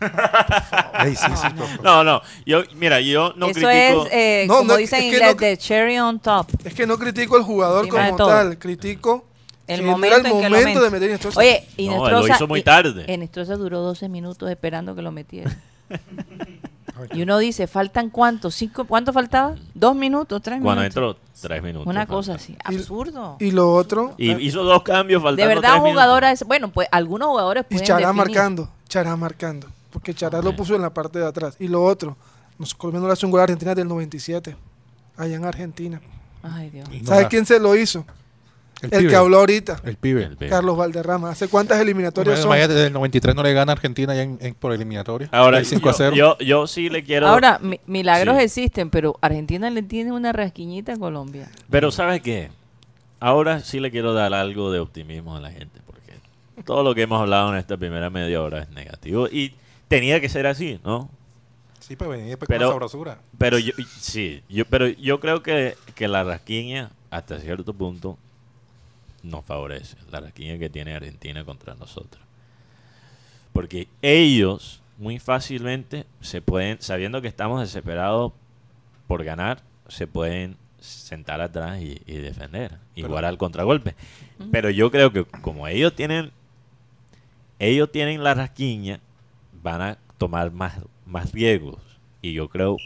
Sí, 1.04 1.16
favor. 1.16 1.83
No, 1.83 2.04
no. 2.04 2.20
Yo, 2.46 2.62
mira, 2.76 3.00
yo 3.00 3.33
no 3.37 3.46
Eso 3.46 3.61
critico. 3.61 4.06
es, 4.06 4.12
eh, 4.12 4.44
No, 4.46 4.59
como 4.59 4.68
no, 4.72 4.76
dicen 4.76 5.00
en 5.00 5.04
es 5.06 5.11
que 5.11 5.16
inglés, 5.16 5.35
no- 5.35 5.40
de 5.40 5.56
cherry 5.59 5.98
on 5.98 6.20
top. 6.20 6.48
es 6.64 6.74
que 6.74 6.87
no 6.87 6.98
critico 6.98 7.37
al 7.37 7.42
jugador 7.42 7.87
Encima 7.87 8.04
como 8.11 8.16
tal, 8.28 8.59
critico 8.59 9.24
El 9.70 9.80
que 9.80 9.87
no 9.87 9.92
momento 9.92 10.16
era 10.16 10.28
el 10.28 10.35
en 10.35 10.40
que 10.42 10.48
lo 10.50 10.56
momento 10.56 10.80
de 10.80 10.90
mete. 10.90 10.90
meter 10.90 11.09
Ginestrosa. 11.09 11.40
Oye, 11.40 11.64
No, 11.78 11.83
Inestrosa, 11.85 12.11
él 12.22 12.26
lo 12.28 12.35
hizo 12.35 12.48
muy 12.48 12.62
tarde. 12.62 13.12
Inestrosa 13.12 13.56
duró 13.56 13.80
12 13.80 14.09
minutos 14.09 14.50
esperando 14.50 14.94
que 14.94 15.02
lo 15.02 15.12
metiera. 15.12 15.56
y 17.12 17.22
uno 17.22 17.38
dice, 17.38 17.66
¿faltan 17.66 18.11
cuántos? 18.11 18.54
¿Cinco? 18.54 18.85
¿Cuánto 18.85 19.12
faltaba? 19.12 19.56
¿Dos 19.74 19.94
minutos? 19.96 20.42
¿Tres 20.42 20.61
Cuando 20.62 20.83
minutos? 20.83 21.14
entró, 21.14 21.16
tres 21.48 21.62
minutos. 21.62 21.87
Una 21.87 22.00
falta. 22.00 22.12
cosa 22.14 22.35
así. 22.35 22.56
Y- 22.68 22.76
Absurdo. 22.76 23.37
y 23.40 23.50
lo 23.52 23.72
otro, 23.72 24.14
Y 24.18 24.33
hizo 24.46 24.62
dos 24.64 24.83
cambios 24.83 25.22
de 25.22 25.28
faltando 25.28 25.48
verdad, 25.48 25.70
tres 25.70 25.83
un 25.83 25.90
jugador... 25.90 26.22
minutos. 26.22 26.42
es- 26.42 26.46
Bueno, 26.48 26.70
pues 26.70 26.88
algunos 26.92 27.28
jugadores 27.28 27.64
y 27.68 27.74
pueden 27.74 27.87
Chará 27.87 28.09
definir. 28.09 28.16
marcando, 28.26 28.68
Chará 28.88 29.16
marcando, 29.16 29.66
porque 29.90 30.14
Chará 30.14 30.42
lo 30.42 30.54
puso 30.54 30.74
en 30.74 30.83
la 30.83 30.90
parte 30.90 31.18
de 31.18 31.26
atrás. 31.26 31.56
Y 31.59 31.68
lo 31.68 31.83
otro, 31.83 32.16
nos 32.59 32.74
colombianos 32.74 33.09
le 33.09 33.12
hace 33.14 33.24
un 33.26 33.33
gol 33.33 33.40
a 33.40 33.44
Argentina 33.44 33.74
del 33.74 33.88
97, 33.88 34.56
allá 35.16 35.37
en 35.37 35.44
Argentina. 35.44 36.00
Ay, 36.42 36.70
Dios. 36.70 36.88
Y 36.92 37.00
no 37.00 37.06
¿Sabes 37.09 37.26
quién 37.28 37.46
se 37.46 37.59
lo 37.59 37.74
hizo? 37.76 38.04
El, 38.82 38.90
pibe. 38.90 39.08
que 39.08 39.16
habló 39.16 39.38
ahorita, 39.38 39.80
El 39.84 39.96
pibe. 39.96 40.24
El 40.24 40.36
pibe. 40.36 40.48
Carlos 40.50 40.76
Valderrama. 40.76 41.30
¿Hace 41.30 41.48
cuántas 41.48 41.80
eliminatorias 41.80 42.38
son? 42.40 42.52
Desde 42.52 42.86
el 42.86 42.92
93 42.92 43.34
no 43.34 43.42
le 43.42 43.52
gana 43.52 43.72
a 43.72 43.74
Argentina 43.74 44.14
ya 44.14 44.22
en, 44.22 44.38
en- 44.40 44.54
por 44.54 44.72
eliminatoria. 44.72 45.28
Ahora, 45.32 45.58
Hay 45.58 45.64
5 45.64 45.88
a 45.88 45.92
yo, 45.92 45.96
0. 45.98 46.16
yo, 46.16 46.38
yo 46.38 46.66
sí 46.66 46.88
le 46.88 47.04
quiero... 47.04 47.28
Ahora, 47.28 47.58
mi- 47.60 47.80
milagros 47.86 48.36
Sí. 48.38 48.44
existen, 48.44 48.88
pero 48.90 49.16
Argentina 49.20 49.68
le 49.70 49.82
tiene 49.82 50.12
una 50.12 50.32
rasquiñita 50.32 50.94
a 50.94 50.96
Colombia. 50.96 51.50
Pero 51.70 51.90
¿sabes 51.90 52.22
qué? 52.22 52.50
Ahora 53.18 53.60
sí 53.60 53.80
le 53.80 53.90
quiero 53.90 54.14
dar 54.14 54.32
algo 54.32 54.72
de 54.72 54.78
optimismo 54.80 55.36
a 55.36 55.40
la 55.40 55.50
gente, 55.50 55.80
porque 55.86 56.14
todo 56.64 56.82
lo 56.82 56.94
que 56.94 57.02
hemos 57.02 57.20
hablado 57.20 57.52
en 57.52 57.58
esta 57.58 57.76
primera 57.76 58.08
media 58.08 58.40
hora 58.42 58.62
es 58.62 58.70
negativo 58.70 59.28
y 59.28 59.54
tenía 59.88 60.20
que 60.22 60.28
ser 60.30 60.46
así, 60.46 60.80
¿no? 60.84 61.10
Sí, 61.80 61.96
pues 61.96 62.08
venía 62.08 62.26
después 62.28 62.46
Pero- 62.48 62.60
con 62.60 62.66
la 62.68 62.72
sabrosura. 62.88 63.18
Pero 63.36 63.58
yo, 63.58 63.72
sí, 63.98 64.42
yo, 64.48 64.64
pero 64.64 64.86
yo 64.88 65.20
creo 65.20 65.42
que, 65.42 65.74
que 65.94 66.08
la 66.08 66.24
rasquiña, 66.24 66.90
hasta 67.10 67.38
cierto 67.40 67.74
punto, 67.74 68.16
nos 69.22 69.44
favorece. 69.44 69.96
La 70.11 70.20
rasquiña 70.20 70.59
que 70.59 70.70
tiene 70.70 70.94
Argentina 70.94 71.44
contra 71.44 71.74
nosotros. 71.74 72.22
Porque 73.52 73.88
ellos 74.02 74.83
muy 74.98 75.18
fácilmente 75.18 76.06
se 76.20 76.42
pueden, 76.42 76.80
sabiendo 76.80 77.20
que 77.22 77.28
estamos 77.28 77.61
desesperados 77.61 78.33
por 79.06 79.24
ganar, 79.24 79.62
se 79.88 80.06
pueden 80.06 80.56
sentar 80.78 81.40
atrás 81.40 81.80
y, 81.80 82.00
y 82.06 82.14
defender, 82.16 82.78
y 82.94 83.02
jugar 83.02 83.24
al 83.24 83.38
contragolpe. 83.38 83.94
Pero 84.52 84.70
yo 84.70 84.90
creo 84.90 85.12
que 85.12 85.24
como 85.24 85.66
ellos 85.68 85.94
tienen, 85.94 86.30
ellos 87.59 87.90
tienen 87.90 88.22
la 88.22 88.35
rasquiña, 88.35 89.00
van 89.62 89.83
a 89.83 89.98
tomar 90.16 90.50
más, 90.52 90.78
más 91.06 91.33
riesgos. 91.33 91.80
Y 92.22 92.33
yo 92.33 92.48
creo 92.48 92.76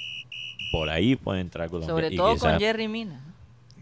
por 0.73 0.91
ahí 0.91 1.15
puede 1.15 1.41
entrar 1.41 1.69
Colombia. 1.69 1.95
Sobre 1.95 2.09
y 2.13 2.17
todo 2.17 2.35
quizá- 2.35 2.51
con 2.53 2.59
Jerry 2.61 2.89
Mina. 2.89 3.21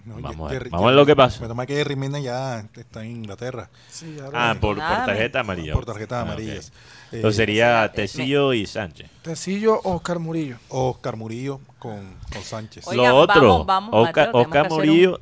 No, 0.05 0.17
Vamos 0.21 0.51
a 0.51 0.53
ver, 0.55 0.69
vamos 0.69 0.85
a 0.85 0.87
ver 0.89 0.97
lo 0.97 1.07
que 1.07 1.15
pasa. 1.15 1.39
Pero 1.41 1.55
más 1.55 1.67
que 1.67 1.75
Jerry 1.77 1.95
Mina 1.95 2.19
ya 2.19 2.67
está 2.77 3.05
en 3.05 3.13
Inglaterra. 3.13 3.71
Sí, 3.89 4.17
Ah, 4.33 4.53
por, 4.61 4.71
por 4.71 4.79
Nada, 4.79 5.07
tarjeta 5.07 5.41
amarilla. 5.41 5.75
Por 5.75 5.85
tarjetas 5.85 6.19
Ah, 6.19 6.23
amarillas. 6.23 6.69
Eh, 7.13 7.17
Entonces 7.17 7.37
sería 7.37 7.85
Eh, 7.85 7.89
Tecillo 7.91 8.53
y 8.53 8.67
Sánchez. 8.67 9.09
Tecillo 9.23 9.79
o 9.79 9.95
Oscar 9.95 10.19
Murillo. 10.19 10.57
Oscar 10.71 11.17
Murillo 11.17 11.61
con, 11.79 12.15
con 12.33 12.43
Sánchez. 12.43 12.87
Oiga, 12.89 13.11
lo 13.11 13.17
otro, 13.17 13.65
vamos, 13.65 13.67
vamos, 13.67 13.91
Oscar, 14.09 14.27
Mateo, 14.29 14.41
Oscar 14.43 14.71
Murillo. 14.71 15.21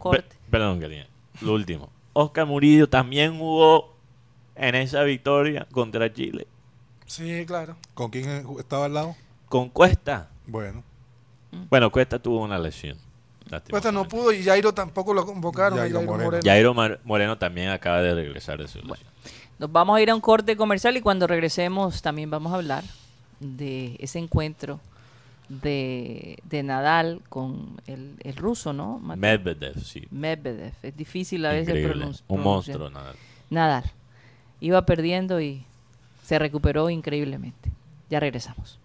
perdón, 0.51 0.81
Karina, 0.81 1.07
Lo 1.43 1.53
último. 1.53 1.91
Oscar 2.15 2.47
Murillo 2.47 2.89
también 2.89 3.39
jugó 3.39 3.95
en 4.55 4.75
esa 4.77 5.03
victoria 5.03 5.67
contra 5.73 6.11
Chile. 6.13 6.47
Sí, 7.07 7.45
claro. 7.47 7.77
¿Con 7.93 8.11
quién 8.11 8.47
estaba 8.59 8.87
al 8.87 8.95
lado? 8.95 9.17
Con 9.49 9.69
Cuesta. 9.69 10.31
Bueno, 10.47 10.83
Bueno, 11.69 11.91
Cuesta 11.91 12.19
tuvo 12.19 12.43
una 12.43 12.59
lesión. 12.59 12.97
Cuesta 13.71 13.91
no 13.93 14.07
pudo 14.07 14.33
y 14.33 14.43
Jairo 14.45 14.73
tampoco 14.73 15.13
lo 15.15 15.27
convocaron. 15.27 15.79
Jairo 15.79 15.99
Jairo 15.99 16.11
Moreno. 16.13 16.25
Moreno. 16.31 16.43
Jairo 16.45 16.75
Mar- 16.75 17.01
Moreno 17.05 17.39
también 17.39 17.69
acaba 17.71 18.01
de 18.03 18.15
regresar 18.15 18.59
de 18.59 18.69
su 18.69 18.79
lesión. 18.79 19.09
Nos 19.59 19.71
vamos 19.73 19.97
a 19.97 20.01
ir 20.03 20.11
a 20.11 20.15
un 20.15 20.21
corte 20.21 20.57
comercial 20.57 20.97
y 20.97 21.01
cuando 21.01 21.27
regresemos 21.27 22.01
también 22.03 22.31
vamos 22.31 22.53
a 22.53 22.57
hablar 22.57 22.85
de 23.41 23.97
ese 23.99 24.19
encuentro 24.19 24.81
de, 25.49 26.39
de 26.45 26.63
Nadal 26.63 27.21
con 27.29 27.81
el, 27.87 28.15
el 28.21 28.37
ruso, 28.37 28.73
¿no? 28.73 28.99
Mateo? 29.01 29.21
Medvedev, 29.21 29.79
sí. 29.83 30.07
Medvedev. 30.11 30.73
Es 30.83 30.97
difícil 30.97 31.45
a 31.45 31.51
veces 31.53 31.69
Increíble. 31.69 31.95
pronun- 32.07 32.23
Un 32.29 32.43
pronunciar. 32.43 32.79
monstruo, 32.79 32.91
nada. 32.91 33.15
Nadal. 33.51 33.85
Iba 34.61 34.87
perdiendo 34.87 35.41
y 35.41 35.65
se 36.25 36.39
recuperó 36.39 36.89
increíblemente. 36.89 37.71
Ya 38.09 38.21
regresamos. 38.21 38.79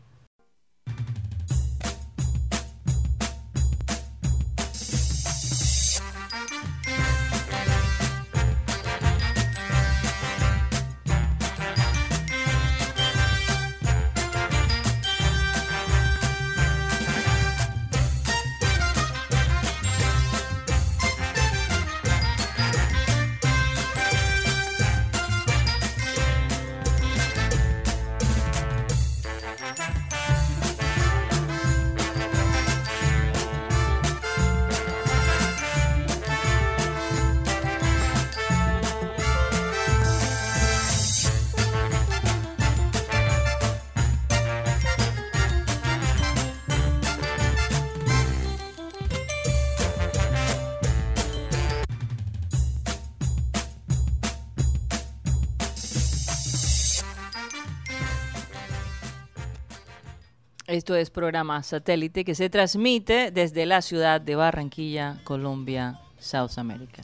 Esto 60.75 60.93
es 60.97 61.09
programa 61.09 61.63
satélite 61.63 62.25
que 62.25 62.35
se 62.35 62.49
transmite 62.49 63.31
desde 63.31 63.65
la 63.65 63.81
ciudad 63.81 64.19
de 64.19 64.35
Barranquilla, 64.35 65.21
Colombia, 65.23 66.02
South 66.19 66.58
America. 66.58 67.02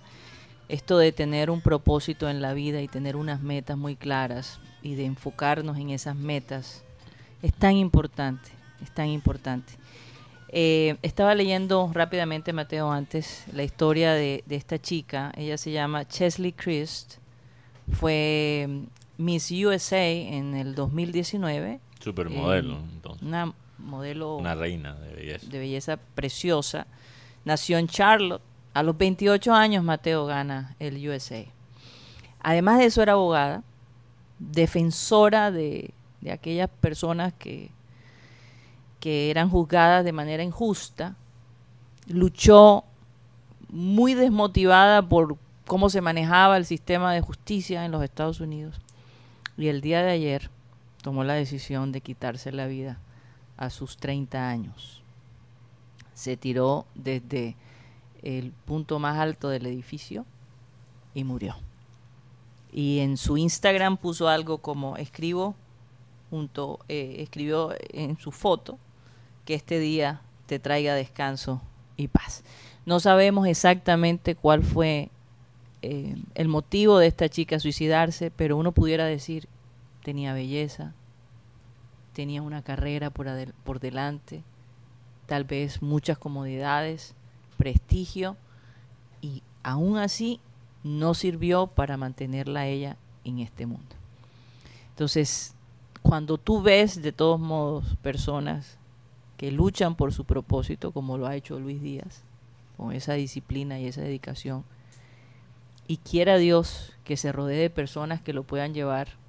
Esto 0.67 0.97
de 0.97 1.13
tener 1.13 1.49
un 1.49 1.61
propósito 1.61 2.29
en 2.29 2.41
la 2.41 2.51
vida 2.51 2.81
y 2.81 2.89
tener 2.89 3.15
unas 3.15 3.41
metas 3.41 3.77
muy 3.77 3.95
claras 3.95 4.59
y 4.81 4.95
de 4.95 5.05
enfocarnos 5.05 5.77
en 5.77 5.89
esas 5.89 6.17
metas 6.17 6.83
es 7.41 7.53
tan 7.53 7.77
importante, 7.77 8.49
es 8.83 8.91
tan 8.91 9.07
importante. 9.07 9.71
Eh, 10.49 10.97
estaba 11.01 11.33
leyendo 11.33 11.89
rápidamente, 11.93 12.51
Mateo, 12.51 12.91
antes 12.91 13.45
la 13.53 13.63
historia 13.63 14.11
de, 14.11 14.43
de 14.47 14.57
esta 14.57 14.81
chica. 14.81 15.31
Ella 15.37 15.57
se 15.57 15.71
llama 15.71 16.05
Chesley 16.05 16.51
Christ. 16.51 17.19
Fue 17.93 18.65
mm, 18.67 19.23
Miss 19.23 19.49
USA 19.49 20.05
en 20.05 20.55
el 20.55 20.75
2019. 20.75 21.79
Supermodelo, 22.01 22.75
Eh, 22.75 22.83
entonces. 22.93 23.21
Una 23.27 23.53
modelo 23.77 24.35
Una 24.37 24.55
reina 24.55 24.93
de 24.95 25.13
belleza. 25.15 25.47
de 25.47 25.59
belleza 25.59 25.97
preciosa. 25.97 26.87
Nació 27.45 27.77
en 27.77 27.87
Charlotte. 27.87 28.41
A 28.73 28.83
los 28.83 28.97
28 28.97 29.53
años 29.53 29.83
Mateo 29.83 30.25
gana 30.25 30.75
el 30.79 30.95
USA. 31.09 31.43
Además 32.41 32.79
de 32.79 32.85
eso 32.85 33.01
era 33.01 33.13
abogada, 33.13 33.63
defensora 34.39 35.51
de, 35.51 35.91
de 36.21 36.31
aquellas 36.31 36.69
personas 36.69 37.33
que, 37.33 37.69
que 38.99 39.29
eran 39.29 39.49
juzgadas 39.49 40.03
de 40.05 40.11
manera 40.13 40.43
injusta. 40.43 41.15
Luchó 42.07 42.83
muy 43.69 44.13
desmotivada 44.13 45.01
por 45.01 45.37
cómo 45.65 45.89
se 45.89 46.01
manejaba 46.01 46.57
el 46.57 46.65
sistema 46.65 47.13
de 47.13 47.21
justicia 47.21 47.85
en 47.85 47.91
los 47.91 48.03
Estados 48.03 48.39
Unidos. 48.39 48.75
Y 49.57 49.67
el 49.67 49.81
día 49.81 50.01
de 50.01 50.11
ayer 50.11 50.49
tomó 51.01 51.23
la 51.23 51.33
decisión 51.33 51.91
de 51.91 52.01
quitarse 52.01 52.51
la 52.51 52.67
vida 52.67 52.99
a 53.57 53.69
sus 53.69 53.97
30 53.97 54.49
años. 54.49 55.01
Se 56.13 56.37
tiró 56.37 56.85
desde 56.95 57.55
el 58.21 58.51
punto 58.65 58.99
más 58.99 59.17
alto 59.17 59.49
del 59.49 59.65
edificio 59.65 60.25
y 61.13 61.23
murió. 61.23 61.55
Y 62.71 62.99
en 62.99 63.17
su 63.17 63.37
Instagram 63.37 63.97
puso 63.97 64.29
algo 64.29 64.59
como 64.59 64.97
escribo 64.97 65.55
junto, 66.29 66.79
eh, 66.87 67.17
escribió 67.19 67.75
en 67.89 68.17
su 68.17 68.31
foto 68.31 68.79
que 69.45 69.55
este 69.55 69.79
día 69.79 70.21
te 70.45 70.59
traiga 70.59 70.95
descanso 70.95 71.61
y 71.97 72.07
paz. 72.07 72.43
No 72.85 72.99
sabemos 72.99 73.47
exactamente 73.47 74.35
cuál 74.35 74.63
fue 74.63 75.09
eh, 75.81 76.15
el 76.35 76.47
motivo 76.47 76.99
de 76.99 77.07
esta 77.07 77.29
chica 77.29 77.59
suicidarse, 77.59 78.31
pero 78.31 78.57
uno 78.57 78.71
pudiera 78.71 79.05
decir, 79.05 79.47
tenía 80.03 80.33
belleza, 80.33 80.93
tenía 82.13 82.41
una 82.41 82.61
carrera 82.61 83.09
por, 83.09 83.27
por 83.63 83.79
delante, 83.79 84.43
tal 85.25 85.43
vez 85.43 85.81
muchas 85.81 86.17
comodidades, 86.17 87.15
prestigio, 87.57 88.35
y 89.21 89.43
aún 89.63 89.97
así 89.97 90.39
no 90.83 91.13
sirvió 91.13 91.67
para 91.67 91.97
mantenerla 91.97 92.67
ella 92.67 92.97
en 93.23 93.39
este 93.39 93.65
mundo. 93.65 93.95
Entonces, 94.89 95.53
cuando 96.01 96.37
tú 96.37 96.61
ves 96.61 97.01
de 97.01 97.11
todos 97.11 97.39
modos 97.39 97.95
personas 98.01 98.77
que 99.37 99.51
luchan 99.51 99.95
por 99.95 100.13
su 100.13 100.25
propósito, 100.25 100.91
como 100.91 101.17
lo 101.17 101.27
ha 101.27 101.35
hecho 101.35 101.59
Luis 101.59 101.81
Díaz, 101.81 102.23
con 102.77 102.91
esa 102.91 103.13
disciplina 103.13 103.79
y 103.79 103.87
esa 103.87 104.01
dedicación, 104.01 104.63
y 105.87 105.97
quiera 105.97 106.37
Dios 106.37 106.93
que 107.03 107.17
se 107.17 107.31
rodee 107.31 107.57
de 107.57 107.69
personas 107.69 108.21
que 108.21 108.33
lo 108.33 108.43
puedan 108.43 108.73
llevar 108.73 109.20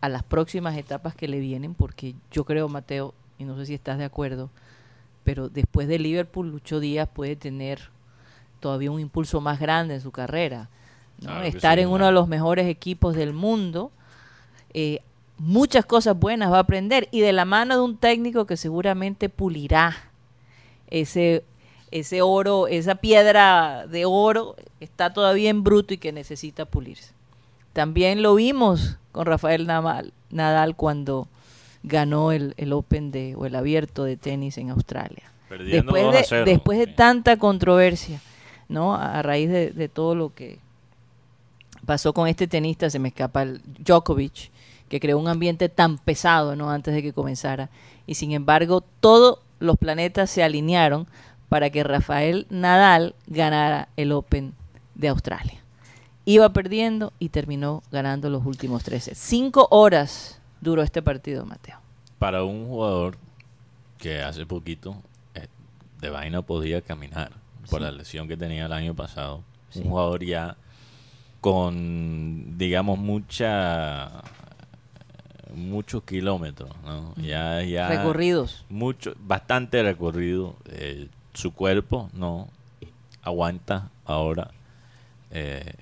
a 0.00 0.08
las 0.08 0.22
próximas 0.22 0.76
etapas 0.76 1.14
que 1.14 1.28
le 1.28 1.38
vienen, 1.40 1.74
porque 1.74 2.14
yo 2.30 2.44
creo, 2.44 2.68
Mateo, 2.68 3.14
y 3.38 3.44
no 3.44 3.56
sé 3.56 3.66
si 3.66 3.74
estás 3.74 3.98
de 3.98 4.04
acuerdo, 4.04 4.50
pero 5.24 5.48
después 5.48 5.88
de 5.88 5.98
Liverpool, 5.98 6.50
Lucho 6.50 6.80
Díaz 6.80 7.08
puede 7.12 7.36
tener 7.36 7.90
todavía 8.60 8.90
un 8.90 9.00
impulso 9.00 9.40
más 9.40 9.60
grande 9.60 9.94
en 9.94 10.00
su 10.00 10.10
carrera. 10.10 10.68
¿no? 11.18 11.26
Claro 11.26 11.42
que 11.42 11.48
Estar 11.48 11.78
sí, 11.78 11.82
en 11.82 11.88
uno 11.88 12.06
de 12.06 12.12
los 12.12 12.28
mejores 12.28 12.66
equipos 12.68 13.14
del 13.14 13.32
mundo, 13.32 13.90
eh, 14.72 15.00
muchas 15.38 15.86
cosas 15.86 16.18
buenas 16.18 16.52
va 16.52 16.58
a 16.58 16.60
aprender 16.60 17.08
y 17.10 17.20
de 17.20 17.32
la 17.32 17.44
mano 17.44 17.74
de 17.74 17.82
un 17.82 17.96
técnico 17.96 18.46
que 18.46 18.56
seguramente 18.56 19.28
pulirá 19.28 19.96
ese, 20.88 21.44
ese 21.90 22.22
oro, 22.22 22.66
esa 22.66 22.96
piedra 22.96 23.86
de 23.86 24.04
oro 24.04 24.56
que 24.78 24.84
está 24.84 25.12
todavía 25.12 25.50
en 25.50 25.62
bruto 25.64 25.94
y 25.94 25.98
que 25.98 26.12
necesita 26.12 26.64
pulirse. 26.66 27.14
También 27.72 28.22
lo 28.22 28.34
vimos 28.34 28.98
con 29.12 29.26
Rafael 29.26 29.66
Nadal, 29.66 30.76
cuando 30.76 31.28
ganó 31.82 32.32
el, 32.32 32.54
el 32.56 32.72
Open 32.72 33.10
de, 33.10 33.34
o 33.36 33.46
el 33.46 33.54
abierto 33.54 34.04
de 34.04 34.16
tenis 34.16 34.58
en 34.58 34.70
Australia. 34.70 35.32
Perdiendo 35.48 35.92
Después 35.92 36.04
2 36.04 36.14
a 36.14 36.18
de, 36.18 36.24
0. 36.24 36.44
después 36.44 36.78
de 36.78 36.86
tanta 36.86 37.36
controversia, 37.38 38.20
¿no? 38.68 38.94
A 38.94 39.22
raíz 39.22 39.50
de, 39.50 39.70
de 39.70 39.88
todo 39.88 40.14
lo 40.14 40.34
que 40.34 40.58
pasó 41.86 42.12
con 42.12 42.28
este 42.28 42.46
tenista, 42.46 42.90
se 42.90 42.98
me 42.98 43.08
escapa 43.08 43.42
el 43.42 43.62
Djokovic, 43.78 44.50
que 44.88 45.00
creó 45.00 45.18
un 45.18 45.28
ambiente 45.28 45.68
tan 45.68 45.98
pesado, 45.98 46.56
¿no? 46.56 46.70
Antes 46.70 46.94
de 46.94 47.02
que 47.02 47.12
comenzara. 47.12 47.70
Y 48.06 48.14
sin 48.14 48.32
embargo, 48.32 48.82
todos 49.00 49.38
los 49.58 49.76
planetas 49.76 50.30
se 50.30 50.42
alinearon 50.42 51.06
para 51.48 51.70
que 51.70 51.82
Rafael 51.82 52.46
Nadal 52.50 53.14
ganara 53.26 53.88
el 53.96 54.12
Open 54.12 54.54
de 54.94 55.08
Australia. 55.08 55.59
Iba 56.24 56.52
perdiendo 56.52 57.12
y 57.18 57.30
terminó 57.30 57.82
ganando 57.90 58.30
los 58.30 58.44
últimos 58.44 58.84
13. 58.84 59.14
Cinco 59.14 59.66
horas 59.70 60.40
duró 60.60 60.82
este 60.82 61.02
partido, 61.02 61.46
Mateo. 61.46 61.78
Para 62.18 62.44
un 62.44 62.66
jugador 62.66 63.16
que 63.98 64.22
hace 64.22 64.46
poquito 64.46 64.96
eh, 65.34 65.48
de 66.00 66.10
vaina 66.10 66.42
podía 66.42 66.82
caminar 66.82 67.32
por 67.70 67.80
la 67.80 67.90
lesión 67.90 68.28
que 68.28 68.36
tenía 68.36 68.66
el 68.66 68.72
año 68.72 68.94
pasado. 68.94 69.42
Sí. 69.70 69.80
Un 69.80 69.90
jugador 69.90 70.24
ya 70.24 70.56
con, 71.40 72.58
digamos, 72.58 72.98
mucha 72.98 74.22
muchos 75.54 76.02
kilómetros, 76.04 76.70
¿no? 76.84 77.14
Ya, 77.16 77.62
ya 77.62 77.88
Recorridos. 77.88 78.64
mucho, 78.68 79.14
bastante 79.20 79.82
recorrido. 79.82 80.54
eh, 80.66 81.08
su 81.34 81.52
cuerpo 81.52 82.08
no 82.12 82.48
aguanta 83.22 83.90
ahora, 84.04 84.50
eh, 85.30 85.74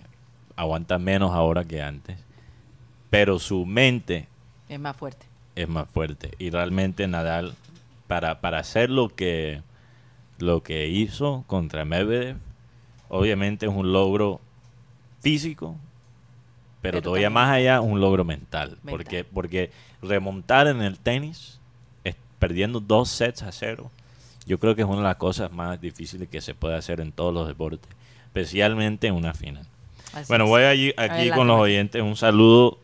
aguanta 0.59 0.99
menos 0.99 1.33
ahora 1.35 1.65
que 1.65 1.81
antes, 1.81 2.19
pero 3.11 3.39
su 3.39 3.65
mente 3.65 4.29
Es 4.69 4.79
más 4.81 4.97
fuerte. 4.97 5.25
es 5.55 5.69
más 5.69 5.89
fuerte 5.89 6.33
y 6.39 6.51
realmente 6.51 7.07
Nadal 7.09 7.55
para, 8.07 8.41
para 8.41 8.59
hacer 8.59 8.91
lo 8.91 9.09
que 9.09 9.63
lo 10.39 10.63
que 10.63 10.89
hizo 10.89 11.45
contra 11.47 11.85
Medvedev 11.85 12.37
obviamente 13.09 13.67
es 13.67 13.73
un 13.73 13.93
logro 13.93 14.41
físico 15.21 15.77
pero, 16.81 16.99
Pero 16.99 17.03
todavía 17.03 17.27
también- 17.27 17.33
más 17.45 17.51
allá 17.57 17.81
un 17.81 18.01
logro 18.01 18.25
mental, 18.25 18.71
Mental. 18.71 18.91
porque 18.91 19.25
porque 19.25 19.71
remontar 20.03 20.69
en 20.69 20.81
el 20.81 20.99
tenis 20.99 21.61
es- 22.05 22.17
perdiendo 22.39 22.79
dos 22.81 23.09
sets 23.09 23.43
a 23.43 23.51
cero 23.53 23.91
yo 24.47 24.59
creo 24.59 24.75
que 24.75 24.83
es 24.83 24.89
una 24.89 24.99
de 24.99 25.03
las 25.05 25.17
cosas 25.17 25.51
más 25.53 25.81
difíciles 25.81 26.29
que 26.29 26.41
se 26.41 26.55
puede 26.55 26.77
hacer 26.77 27.01
en 27.01 27.11
todos 27.13 27.33
los 27.35 27.47
deportes 27.49 27.91
especialmente 28.27 29.07
en 29.09 29.15
una 29.15 29.35
final 29.35 29.67
Así 30.13 30.27
bueno, 30.29 30.45
es. 30.45 30.51
voy 30.51 30.63
allí, 30.63 30.91
aquí 30.91 31.11
Adelante, 31.13 31.37
con 31.37 31.47
los 31.49 31.61
oyentes. 31.61 32.03
Un 32.03 32.17
saludo 32.17 32.79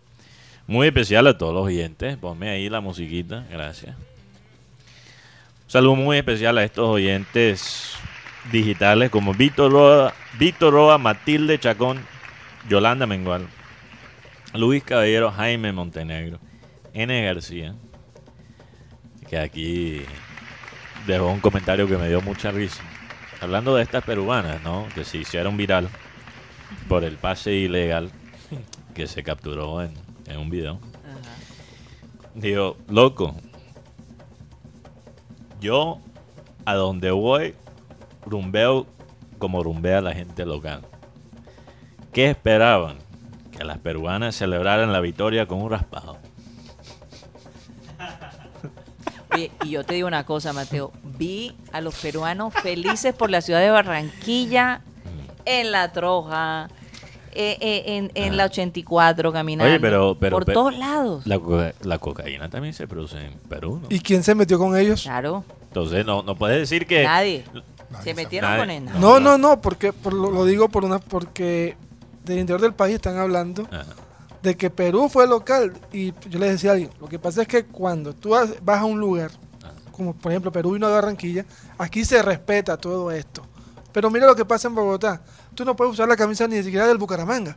muy 0.67 0.87
especial 0.87 1.27
a 1.27 1.37
todos 1.37 1.55
los 1.55 1.65
oyentes. 1.65 2.17
Ponme 2.17 2.51
ahí 2.51 2.69
la 2.69 2.81
musiquita, 2.81 3.45
gracias. 3.51 3.97
Un 3.97 5.71
saludo 5.71 5.97
muy 5.97 6.17
especial 6.19 6.59
a 6.59 6.65
estos 6.65 6.89
oyentes 6.89 7.97
digitales 8.53 9.11
como 9.11 9.35
Víctor 9.35 9.73
Roa, 9.73 10.15
Víctor 10.39 10.73
Roa, 10.73 10.99
Matilde 10.99 11.59
Chacón, 11.59 12.05
Yolanda 12.69 13.07
Mengual, 13.07 13.47
Luis 14.53 14.85
Caballero, 14.85 15.31
Jaime 15.31 15.73
Montenegro, 15.73 16.39
N. 16.93 17.25
García, 17.25 17.75
que 19.29 19.39
aquí 19.39 20.03
dejó 21.07 21.29
un 21.29 21.41
comentario 21.41 21.89
que 21.89 21.97
me 21.97 22.09
dio 22.09 22.21
mucha 22.21 22.51
risa. 22.51 22.83
Hablando 23.41 23.75
de 23.75 23.83
estas 23.83 24.05
peruanas, 24.05 24.63
¿no? 24.63 24.87
Que 24.95 25.05
se 25.05 25.19
hicieron 25.19 25.57
viral 25.57 25.89
por 26.89 27.05
el 27.05 27.17
pase 27.17 27.53
ilegal 27.53 28.11
que 28.95 29.07
se 29.07 29.23
capturó 29.23 29.83
en, 29.83 29.95
en 30.27 30.39
un 30.39 30.51
video. 30.51 30.79
Digo, 32.35 32.77
loco, 32.89 33.35
yo 35.61 36.01
a 36.65 36.75
donde 36.75 37.11
voy 37.11 37.55
rumbeo 38.27 38.87
como 39.39 39.63
rumbea 39.63 40.01
la 40.01 40.15
gente 40.15 40.45
local. 40.47 40.83
¿Qué 42.13 42.31
esperaban? 42.31 42.99
Que 43.51 43.65
las 43.65 43.79
peruanas 43.79 44.35
celebraran 44.37 44.93
la 44.93 45.01
victoria 45.01 45.47
con 45.47 45.61
un 45.61 45.71
raspado. 45.71 46.19
Oye, 49.33 49.51
y 49.65 49.71
yo 49.71 49.85
te 49.85 49.95
digo 49.95 50.07
una 50.07 50.25
cosa, 50.25 50.53
Mateo. 50.53 50.93
Vi 51.03 51.57
a 51.73 51.81
los 51.81 51.97
peruanos 51.97 52.55
felices 52.55 53.15
por 53.15 53.31
la 53.31 53.41
ciudad 53.41 53.61
de 53.61 53.71
Barranquilla, 53.71 54.83
en 55.45 55.73
La 55.73 55.93
Troja, 55.93 56.69
eh, 57.33 57.57
eh, 57.61 57.83
en, 57.97 58.13
en 58.15 58.37
la 58.37 58.45
84 58.47 59.33
caminando. 59.33 59.69
Oye, 59.71 59.81
pero- 59.81 60.17
pero- 60.19 60.37
por 60.37 60.45
pero- 60.45 60.61
todos 60.61 60.79
lados. 60.79 61.27
La, 61.27 61.39
coca- 61.39 61.75
la 61.83 61.99
cocaína 61.99 62.49
también 62.49 62.75
se 62.75 62.87
produce 62.87 63.19
en 63.19 63.33
Perú, 63.49 63.81
¿no? 63.83 63.89
¿Y 63.91 64.01
quién 64.01 64.23
se 64.23 64.35
metió 64.35 64.59
con 64.59 64.77
ellos? 64.77 65.03
Claro, 65.03 65.45
Entonces 65.69 66.07
no, 66.07 66.23
no 66.23 66.37
puedes 66.37 66.59
decir 66.61 66.87
que... 66.87 67.03
nadie. 67.05 67.45
Nadie 67.91 68.05
Se 68.05 68.15
metieron 68.15 68.51
Nadie- 68.51 68.61
con 68.61 68.71
él. 68.71 68.85
No, 69.01 69.21
No, 69.21 69.39
no. 69.39 69.61
porque 69.61 69.93
por 69.93 70.13
lo, 70.13 70.31
lo 70.31 70.45
digo 70.45 70.69
por 70.69 70.85
una 70.85 70.99
porque 71.01 71.77
del 72.25 72.39
interior 72.39 72.61
del 72.61 72.73
país 72.75 72.95
están 72.97 73.19
hablando 73.19 73.65
Ajá. 73.71 73.85
de 74.43 74.57
que 74.57 74.71
Perú 74.71 75.09
fue 75.09 75.27
local 75.29 75.73
y 75.93 76.13
yo 76.29 76.39
les 76.39 76.53
decía 76.53 76.71
a 76.71 76.73
alguien, 76.75 76.91
lo 77.01 77.07
que 77.09 77.19
pasa 77.19 77.43
es 77.43 77.49
que 77.49 77.65
cuando 77.67 78.13
tú 78.15 78.31
vas 78.31 78.51
vas 78.63 78.81
a 78.81 78.85
un 78.85 78.99
lugar, 78.99 79.31
como 79.93 80.15
por 80.15 80.33
ejemplo 80.33 80.51
Perú 80.51 80.73
vino 80.73 80.87
a 80.87 80.91
Barranquilla, 80.91 81.45
aquí 81.79 82.05
se 82.05 82.21
respeta 82.23 82.77
todo 82.77 83.11
esto. 83.13 83.43
Pero 83.95 84.11
mira 84.11 84.27
lo 84.27 84.35
que 84.37 84.45
pasa 84.45 84.69
en 84.69 84.75
Bogotá, 84.75 85.23
tú 85.55 85.65
no 85.65 85.75
puedes 85.75 85.95
usar 85.95 86.07
la 86.09 86.17
camisa 86.17 86.47
ni 86.47 86.63
siquiera 86.63 86.87
del 86.87 86.99
Bucaramanga, 86.99 87.57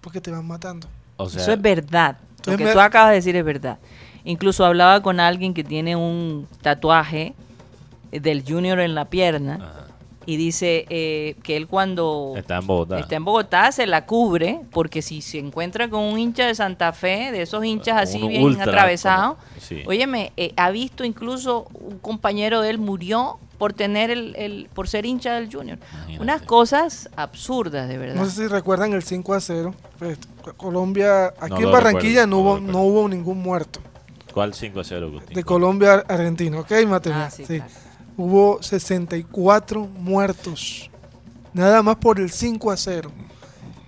porque 0.00 0.20
te 0.22 0.30
van 0.30 0.46
matando. 0.46 0.86
O 1.18 1.28
sea, 1.28 1.42
Eso 1.42 1.52
es 1.52 1.60
verdad. 1.60 2.16
Lo 2.46 2.56
que 2.56 2.64
me- 2.64 2.72
tú 2.72 2.80
acabas 2.80 3.10
de 3.10 3.16
decir 3.16 3.36
es 3.36 3.44
verdad. 3.44 3.78
Incluso 4.24 4.64
hablaba 4.64 5.02
con 5.02 5.18
alguien 5.20 5.52
que 5.52 5.64
tiene 5.64 5.96
un 5.96 6.46
tatuaje 6.62 7.34
del 8.12 8.44
Junior 8.46 8.78
en 8.80 8.94
la 8.94 9.06
pierna 9.06 9.54
ajá. 9.56 9.86
y 10.26 10.36
dice 10.36 10.86
eh, 10.88 11.34
que 11.42 11.56
él 11.56 11.66
cuando 11.66 12.34
Está 12.36 12.58
en 12.58 12.66
Bogotá. 12.68 12.98
está 13.00 13.16
en 13.16 13.24
Bogotá 13.24 13.72
se 13.72 13.86
la 13.88 14.06
cubre 14.06 14.60
porque 14.70 15.02
si 15.02 15.20
se 15.22 15.38
encuentra 15.38 15.88
con 15.88 16.00
un 16.04 16.18
hincha 16.18 16.46
de 16.46 16.54
Santa 16.54 16.92
Fe, 16.92 17.32
de 17.32 17.42
esos 17.42 17.64
hinchas 17.64 18.00
así 18.00 18.22
Un 18.22 18.28
bien 18.28 18.44
ultra, 18.44 18.64
atravesados, 18.64 19.36
como- 19.38 19.60
sí. 19.60 19.82
óyeme, 19.86 20.32
eh, 20.36 20.52
ha 20.56 20.70
visto 20.70 21.04
incluso 21.04 21.66
un 21.74 21.98
compañero 21.98 22.60
de 22.60 22.70
él 22.70 22.78
murió 22.78 23.38
por 23.62 23.72
tener 23.74 24.10
el, 24.10 24.34
el- 24.34 24.68
por 24.74 24.88
ser 24.88 25.06
hincha 25.06 25.34
del 25.34 25.48
Junior. 25.48 25.78
Imagínate. 25.92 26.20
Unas 26.20 26.42
cosas 26.42 27.08
absurdas, 27.14 27.86
de 27.88 27.96
verdad. 27.96 28.16
No 28.16 28.24
sé 28.28 28.32
si 28.42 28.46
recuerdan 28.48 28.92
el 28.92 29.04
5 29.04 29.34
a 29.34 29.40
0. 29.40 29.72
Pues, 30.00 30.18
Colombia, 30.56 31.26
aquí 31.38 31.50
No 31.62 31.66
en 31.68 31.70
Barranquilla 31.70 32.22
recuerdo, 32.22 32.26
no, 32.26 32.38
hubo, 32.38 32.60
no 32.60 32.82
hubo 32.82 33.08
ningún 33.08 33.38
muerto. 33.38 33.78
¿Cuál 34.34 34.52
5 34.52 34.80
a 34.80 34.82
0, 34.82 35.06
Agustín? 35.06 35.34
De 35.36 35.44
Colombia 35.44 35.92
a 36.08 36.12
Argentina, 36.12 36.58
¿ok, 36.58 36.72
Mateo? 36.88 37.14
Ah, 37.14 37.30
sí, 37.30 37.44
claro. 37.44 37.64
Hubo 38.16 38.60
64 38.60 39.86
muertos. 39.86 40.90
Nada 41.52 41.84
más 41.84 41.94
por 41.98 42.18
el 42.18 42.32
5 42.32 42.68
a 42.72 42.76
0. 42.76 43.12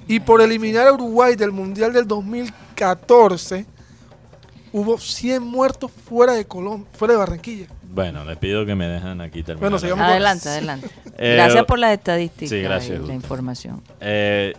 Y 0.06 0.20
por 0.20 0.40
eliminar 0.40 0.86
a 0.86 0.92
Uruguay 0.92 1.34
del 1.34 1.50
Mundial 1.50 1.92
del 1.92 2.06
2014, 2.06 3.66
hubo 4.72 4.98
100 4.98 5.42
muertos 5.42 5.90
fuera 5.90 6.34
de 6.34 6.44
Colombia, 6.44 6.88
fuera 6.96 7.14
de 7.14 7.18
Barranquilla. 7.18 7.66
Bueno, 7.94 8.24
le 8.24 8.34
pido 8.36 8.66
que 8.66 8.74
me 8.74 8.88
dejen 8.88 9.20
aquí 9.20 9.42
terminar. 9.42 9.60
Bueno, 9.60 9.78
sigamos. 9.78 10.04
Adelante, 10.06 10.48
adelante. 10.48 10.88
Eh, 11.16 11.34
Gracias 11.36 11.64
por 11.64 11.78
las 11.78 11.92
estadísticas 11.92 12.50
sí, 12.50 12.60
gracias, 12.60 13.00
y 13.02 13.06
la 13.06 13.14
información. 13.14 13.82
Eh, 14.00 14.52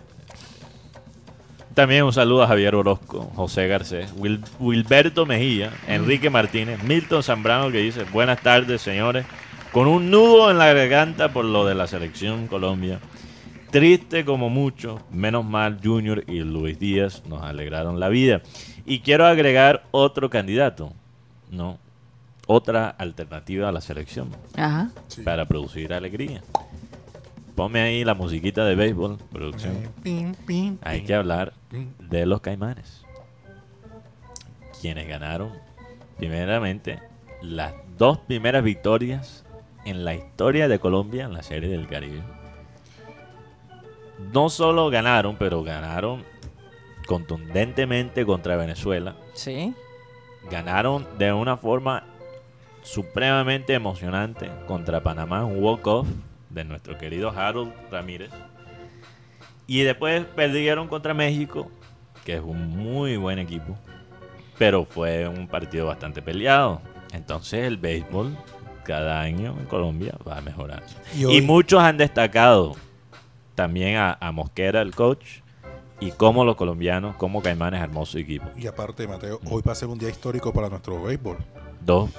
también 1.74 2.04
un 2.04 2.12
saludo 2.12 2.42
a 2.44 2.46
Javier 2.46 2.74
Orozco, 2.74 3.30
José 3.36 3.68
Garcés, 3.68 4.14
Wil- 4.16 4.42
Wilberto 4.58 5.26
Mejía, 5.26 5.70
Enrique 5.86 6.30
Martínez, 6.30 6.82
Milton 6.82 7.22
Zambrano 7.22 7.70
que 7.70 7.78
dice, 7.78 8.04
buenas 8.04 8.40
tardes 8.40 8.80
señores, 8.80 9.26
con 9.72 9.86
un 9.86 10.10
nudo 10.10 10.50
en 10.50 10.56
la 10.56 10.72
garganta 10.72 11.32
por 11.34 11.44
lo 11.44 11.66
de 11.66 11.74
la 11.74 11.86
selección 11.86 12.46
Colombia. 12.46 12.98
Triste 13.70 14.24
como 14.24 14.48
mucho, 14.48 15.02
menos 15.10 15.44
mal 15.44 15.78
Junior 15.84 16.24
y 16.26 16.38
Luis 16.40 16.78
Díaz 16.78 17.22
nos 17.28 17.42
alegraron 17.42 18.00
la 18.00 18.08
vida. 18.08 18.40
Y 18.86 19.00
quiero 19.00 19.26
agregar 19.26 19.84
otro 19.90 20.30
candidato, 20.30 20.94
¿no? 21.50 21.78
Otra 22.46 22.88
alternativa 22.90 23.68
a 23.68 23.72
la 23.72 23.80
selección 23.80 24.30
Ajá. 24.56 24.90
para 25.24 25.46
producir 25.46 25.92
alegría. 25.92 26.42
Ponme 27.56 27.80
ahí 27.80 28.04
la 28.04 28.14
musiquita 28.14 28.64
de 28.64 28.74
béisbol, 28.74 29.16
producción. 29.32 29.74
Pim, 30.02 30.34
pim, 30.46 30.78
Hay 30.82 31.02
que 31.02 31.14
hablar 31.14 31.54
pim. 31.70 31.88
de 31.98 32.26
los 32.26 32.40
caimanes. 32.40 33.02
Quienes 34.80 35.08
ganaron, 35.08 35.52
primeramente, 36.18 37.00
las 37.40 37.72
dos 37.96 38.18
primeras 38.18 38.62
victorias 38.62 39.44
en 39.84 40.04
la 40.04 40.14
historia 40.14 40.68
de 40.68 40.78
Colombia 40.78 41.24
en 41.24 41.32
la 41.32 41.42
Serie 41.42 41.70
del 41.70 41.86
Caribe. 41.88 42.22
No 44.32 44.50
solo 44.50 44.88
ganaron, 44.90 45.36
pero 45.36 45.62
ganaron 45.62 46.24
contundentemente 47.06 48.24
contra 48.26 48.56
Venezuela. 48.56 49.14
Sí. 49.34 49.74
Ganaron 50.50 51.06
de 51.18 51.32
una 51.32 51.56
forma 51.56 52.04
supremamente 52.86 53.74
emocionante 53.74 54.48
contra 54.66 55.02
Panamá, 55.02 55.44
un 55.44 55.62
walk-off 55.62 56.06
de 56.50 56.64
nuestro 56.64 56.96
querido 56.96 57.30
Harold 57.30 57.72
Ramírez. 57.90 58.30
Y 59.66 59.82
después 59.82 60.24
perdieron 60.24 60.86
contra 60.86 61.12
México, 61.12 61.70
que 62.24 62.34
es 62.34 62.40
un 62.40 62.68
muy 62.70 63.16
buen 63.16 63.38
equipo, 63.40 63.76
pero 64.56 64.84
fue 64.84 65.26
un 65.26 65.48
partido 65.48 65.86
bastante 65.86 66.22
peleado. 66.22 66.80
Entonces 67.12 67.64
el 67.66 67.76
béisbol 67.76 68.36
cada 68.84 69.20
año 69.20 69.56
en 69.58 69.66
Colombia 69.66 70.14
va 70.26 70.38
a 70.38 70.40
mejorar. 70.40 70.84
Y 71.16 71.22
Y, 71.22 71.24
hoy- 71.24 71.40
muchos 71.42 71.82
han 71.82 71.96
destacado 71.96 72.76
también 73.56 73.96
a, 73.96 74.16
a 74.20 74.30
Mosquera, 74.30 74.80
el 74.82 74.94
coach, 74.94 75.40
y 75.98 76.12
cómo 76.12 76.44
los 76.44 76.56
colombianos, 76.56 77.16
cómo 77.16 77.42
Caimanes 77.42 77.80
su 78.04 78.18
equipo. 78.18 78.46
Y 78.56 78.66
aparte, 78.66 79.08
Mateo, 79.08 79.40
hoy 79.50 79.62
va 79.66 79.72
a 79.72 79.74
ser 79.74 79.88
un 79.88 79.98
día 79.98 80.10
histórico 80.10 80.52
para 80.52 80.68
nuestro 80.68 81.02
béisbol. 81.02 81.38
Dos, 81.80 82.10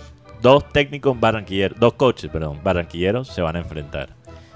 dos 0.41 0.67
técnicos 0.69 1.19
barranquilleros, 1.19 1.79
dos 1.79 1.93
coaches, 1.93 2.29
perdón, 2.31 2.59
barranquilleros 2.63 3.27
se 3.27 3.41
van 3.41 3.55
a 3.55 3.59
enfrentar. 3.59 4.09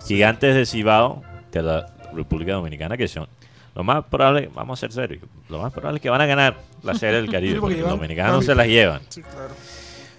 Gigantes 0.05 0.55
de 0.55 0.65
Cibao, 0.65 1.21
de 1.51 1.61
la 1.61 1.86
República 2.13 2.53
Dominicana, 2.53 2.97
que 2.97 3.07
son 3.07 3.27
lo 3.75 3.84
más 3.84 4.03
probable, 4.05 4.49
vamos 4.53 4.79
a 4.79 4.82
ser 4.82 4.91
serios, 4.91 5.23
lo 5.49 5.59
más 5.59 5.71
probable 5.71 5.97
es 5.97 6.01
que 6.01 6.09
van 6.09 6.21
a 6.21 6.25
ganar 6.25 6.57
la 6.84 6.93
Serie 6.93 7.21
del 7.21 7.29
Caribe, 7.32 7.53
Sí, 7.55 7.59
porque 7.59 7.75
porque 7.75 7.82
los 7.89 7.91
dominicanos 7.91 8.45
se 8.45 8.55
las 8.55 8.67
llevan. 8.67 9.01
Sí, 9.09 9.21
claro. 9.21 9.53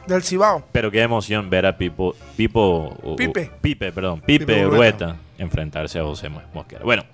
Del 0.07 0.23
Cibao. 0.23 0.65
Pero 0.73 0.91
qué 0.91 1.03
emoción 1.03 1.49
ver 1.49 1.65
a 1.67 1.77
Pipo, 1.77 2.15
Pipo, 2.37 2.97
o- 3.03 3.15
Pipe. 3.17 3.51
Pipe, 3.61 3.93
perdón, 3.93 4.21
Pipe, 4.21 4.47
Pipe 4.47 4.67
Urueta. 4.67 5.05
Urueta. 5.07 5.21
enfrentarse 5.39 5.99
a 5.99 6.03
José 6.03 6.29
Mo- 6.29 6.43
Mosquera. 6.55 6.83
Bueno, 6.85 7.05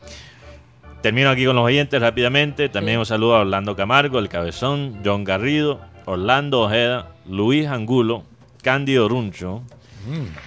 termino 1.02 1.28
aquí 1.30 1.44
con 1.44 1.56
los 1.56 1.64
oyentes 1.64 2.00
rápidamente. 2.00 2.68
También 2.68 2.96
Sí. 2.96 3.00
un 3.00 3.06
saludo 3.06 3.36
a 3.36 3.40
Orlando 3.40 3.76
Camargo, 3.76 4.18
el 4.18 4.28
Cabezón, 4.28 5.00
John 5.04 5.24
Garrido, 5.24 5.80
Orlando 6.06 6.60
Ojeda, 6.62 7.08
Luis 7.28 7.66
Angulo, 7.66 8.22
Cándido 8.62 9.08
Runcho, 9.08 9.62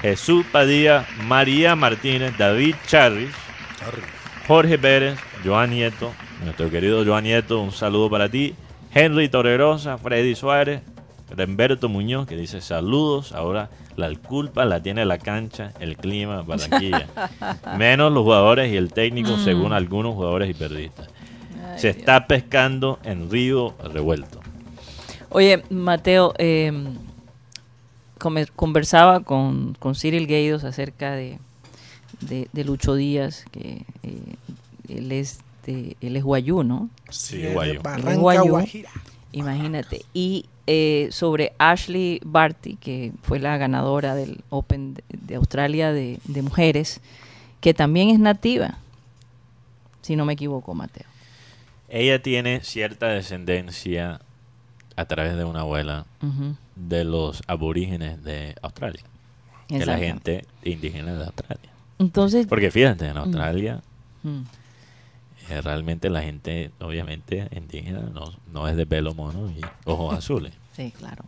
Jesús 0.02 0.46
Padilla, 0.52 1.06
María 1.24 1.76
Martínez, 1.76 2.38
David 2.38 2.76
Charris. 2.88 3.32
Jorge 4.48 4.78
Pérez, 4.78 5.18
Joan 5.46 5.70
Nieto, 5.70 6.12
nuestro 6.44 6.70
querido 6.70 7.06
Joan 7.06 7.24
Nieto, 7.24 7.62
un 7.62 7.72
saludo 7.72 8.10
para 8.10 8.28
ti. 8.28 8.56
Henry 8.94 9.30
Torrerosa, 9.30 9.98
Freddy 9.98 10.36
Suárez, 10.36 10.82
Remberto 11.30 11.88
Muñoz, 11.88 12.28
que 12.28 12.36
dice 12.36 12.60
saludos. 12.60 13.32
Ahora 13.32 13.70
la 13.96 14.14
culpa 14.16 14.66
la 14.66 14.82
tiene 14.82 15.06
la 15.06 15.18
cancha, 15.18 15.72
el 15.80 15.96
clima, 15.96 16.42
Barranquilla. 16.42 17.08
Menos 17.78 18.12
los 18.12 18.24
jugadores 18.24 18.74
y 18.74 18.76
el 18.76 18.92
técnico, 18.92 19.38
según 19.38 19.74
algunos 19.74 20.16
jugadores 20.16 20.50
y 20.50 20.54
periodistas. 20.54 21.08
Se 21.78 21.90
está 21.90 22.28
pescando 22.28 23.00
en 23.04 23.32
río 23.32 23.74
revuelto. 23.94 24.42
Oye, 25.30 25.64
Mateo, 25.70 26.34
eh, 26.38 26.74
conversaba 28.56 29.22
con, 29.22 29.76
con 29.80 29.96
Cyril 29.96 30.28
Gaydos 30.28 30.64
acerca 30.64 31.12
de, 31.12 31.40
de, 32.22 32.48
de 32.52 32.64
Lucho 32.64 32.96
Díaz, 32.96 33.46
que 33.52 33.84
eh, 34.04 34.36
él, 34.90 35.12
es 35.12 35.40
de, 35.66 35.96
él 36.02 36.16
es 36.16 36.24
guayú, 36.24 36.64
¿no? 36.64 36.90
Sí. 37.10 37.44
Barranca 37.82 38.16
Guayú. 38.16 38.50
Guajira. 38.50 38.90
Imagínate. 39.32 40.02
Y 40.14 40.46
eh, 40.68 41.08
sobre 41.12 41.54
Ashley 41.58 42.20
Barty, 42.24 42.76
que 42.76 43.12
fue 43.24 43.40
la 43.40 43.58
ganadora 43.58 44.16
del 44.16 44.44
Open 44.50 44.94
de, 44.94 45.04
de 45.10 45.36
Australia 45.36 45.92
de, 45.92 46.20
de 46.26 46.42
mujeres, 46.42 47.02
que 47.62 47.74
también 47.74 48.10
es 48.10 48.20
nativa, 48.20 48.78
si 50.02 50.16
no 50.16 50.26
me 50.26 50.34
equivoco, 50.34 50.74
Mateo. 50.74 51.06
Ella 51.90 52.22
tiene 52.22 52.62
cierta 52.64 53.08
descendencia 53.08 54.22
a 54.96 55.06
través 55.06 55.38
de 55.38 55.44
una 55.44 55.62
abuela 55.62 56.06
de 56.76 57.04
los 57.04 57.42
aborígenes 57.48 58.24
de 58.24 58.56
Australia. 58.62 59.04
De 59.68 59.86
la 59.86 59.98
gente 59.98 60.46
indígena 60.64 61.14
de 61.14 61.26
Australia. 61.26 61.72
Entonces, 61.98 62.48
Porque 62.48 62.72
fíjate, 62.72 63.08
en 63.08 63.18
Australia 63.18 63.82
mm, 64.24 64.42
eh, 65.50 65.62
realmente 65.62 66.10
la 66.10 66.22
gente, 66.22 66.72
obviamente, 66.80 67.48
indígena 67.56 68.02
no, 68.02 68.34
no 68.52 68.68
es 68.68 68.76
de 68.76 68.86
pelo 68.86 69.14
mono 69.14 69.50
y 69.52 69.62
ojos 69.86 70.14
azules. 70.18 70.54
sí, 70.74 70.92
claro. 70.98 71.26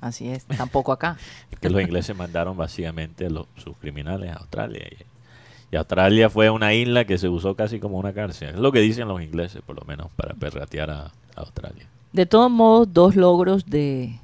Así 0.00 0.30
es. 0.30 0.46
Tampoco 0.46 0.92
acá. 0.92 1.18
Es 1.50 1.58
que 1.60 1.68
los 1.68 1.82
ingleses 1.82 2.16
mandaron 2.16 2.56
básicamente 2.56 3.28
los, 3.28 3.46
sus 3.56 3.76
criminales 3.76 4.30
a 4.30 4.36
Australia. 4.36 4.86
Y, 4.90 4.96
y 5.72 5.76
Australia 5.76 6.30
fue 6.30 6.48
una 6.48 6.72
isla 6.72 7.04
que 7.04 7.18
se 7.18 7.28
usó 7.28 7.54
casi 7.54 7.80
como 7.80 7.98
una 7.98 8.12
cárcel. 8.14 8.54
Es 8.54 8.60
lo 8.60 8.72
que 8.72 8.80
dicen 8.80 9.08
los 9.08 9.20
ingleses, 9.22 9.60
por 9.62 9.76
lo 9.76 9.84
menos, 9.84 10.10
para 10.16 10.34
perratear 10.34 10.90
a, 10.90 11.00
a 11.04 11.12
Australia. 11.36 11.86
De 12.12 12.26
todos 12.26 12.50
modos, 12.50 12.88
dos 12.92 13.14
logros 13.16 13.66
de, 13.66 14.18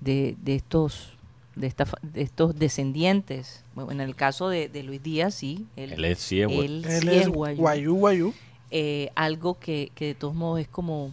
de, 0.00 0.36
de 0.42 0.54
estos 0.56 1.10
de, 1.56 1.66
esta, 1.66 1.86
fa- 1.86 1.98
de 2.02 2.22
estos 2.22 2.58
descendientes. 2.58 3.62
Bueno, 3.74 3.92
en 3.92 4.00
el 4.00 4.16
caso 4.16 4.48
de, 4.48 4.68
de 4.68 4.82
Luis 4.82 5.02
Díaz, 5.02 5.34
sí. 5.34 5.66
Él, 5.76 5.92
Él 5.92 6.04
es 6.04 6.18
ciego. 6.18 6.62
él 6.62 6.84
Él 6.88 7.00
sí 7.02 7.08
es 7.08 7.22
es 7.22 7.28
guayú. 7.28 7.60
Guayú, 7.60 7.94
Guayú. 7.96 8.34
Eh, 8.72 9.10
algo 9.14 9.58
que, 9.58 9.90
que 9.94 10.06
de 10.06 10.14
todos 10.14 10.34
modos 10.34 10.60
es 10.60 10.68
como, 10.68 11.12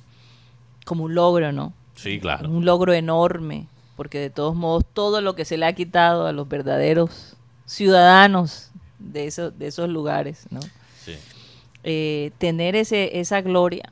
como 0.85 1.05
un 1.05 1.15
logro, 1.15 1.51
¿no? 1.51 1.73
Sí, 1.95 2.19
claro. 2.19 2.49
Un 2.49 2.65
logro 2.65 2.93
enorme, 2.93 3.67
porque 3.95 4.19
de 4.19 4.29
todos 4.29 4.55
modos 4.55 4.85
todo 4.93 5.21
lo 5.21 5.35
que 5.35 5.43
se 5.45 5.57
le 5.57 5.65
ha 5.65 5.73
quitado 5.73 6.27
a 6.27 6.31
los 6.31 6.47
verdaderos 6.47 7.35
ciudadanos 7.65 8.69
de, 8.99 9.25
esos 9.27 9.57
de 9.57 9.67
esos 9.67 9.89
lugares, 9.89 10.45
¿no? 10.51 10.59
Sí. 11.03 11.13
eh, 11.83 12.31
tener 12.37 12.75
ese, 12.75 13.19
esa 13.19 13.41
gloria 13.41 13.91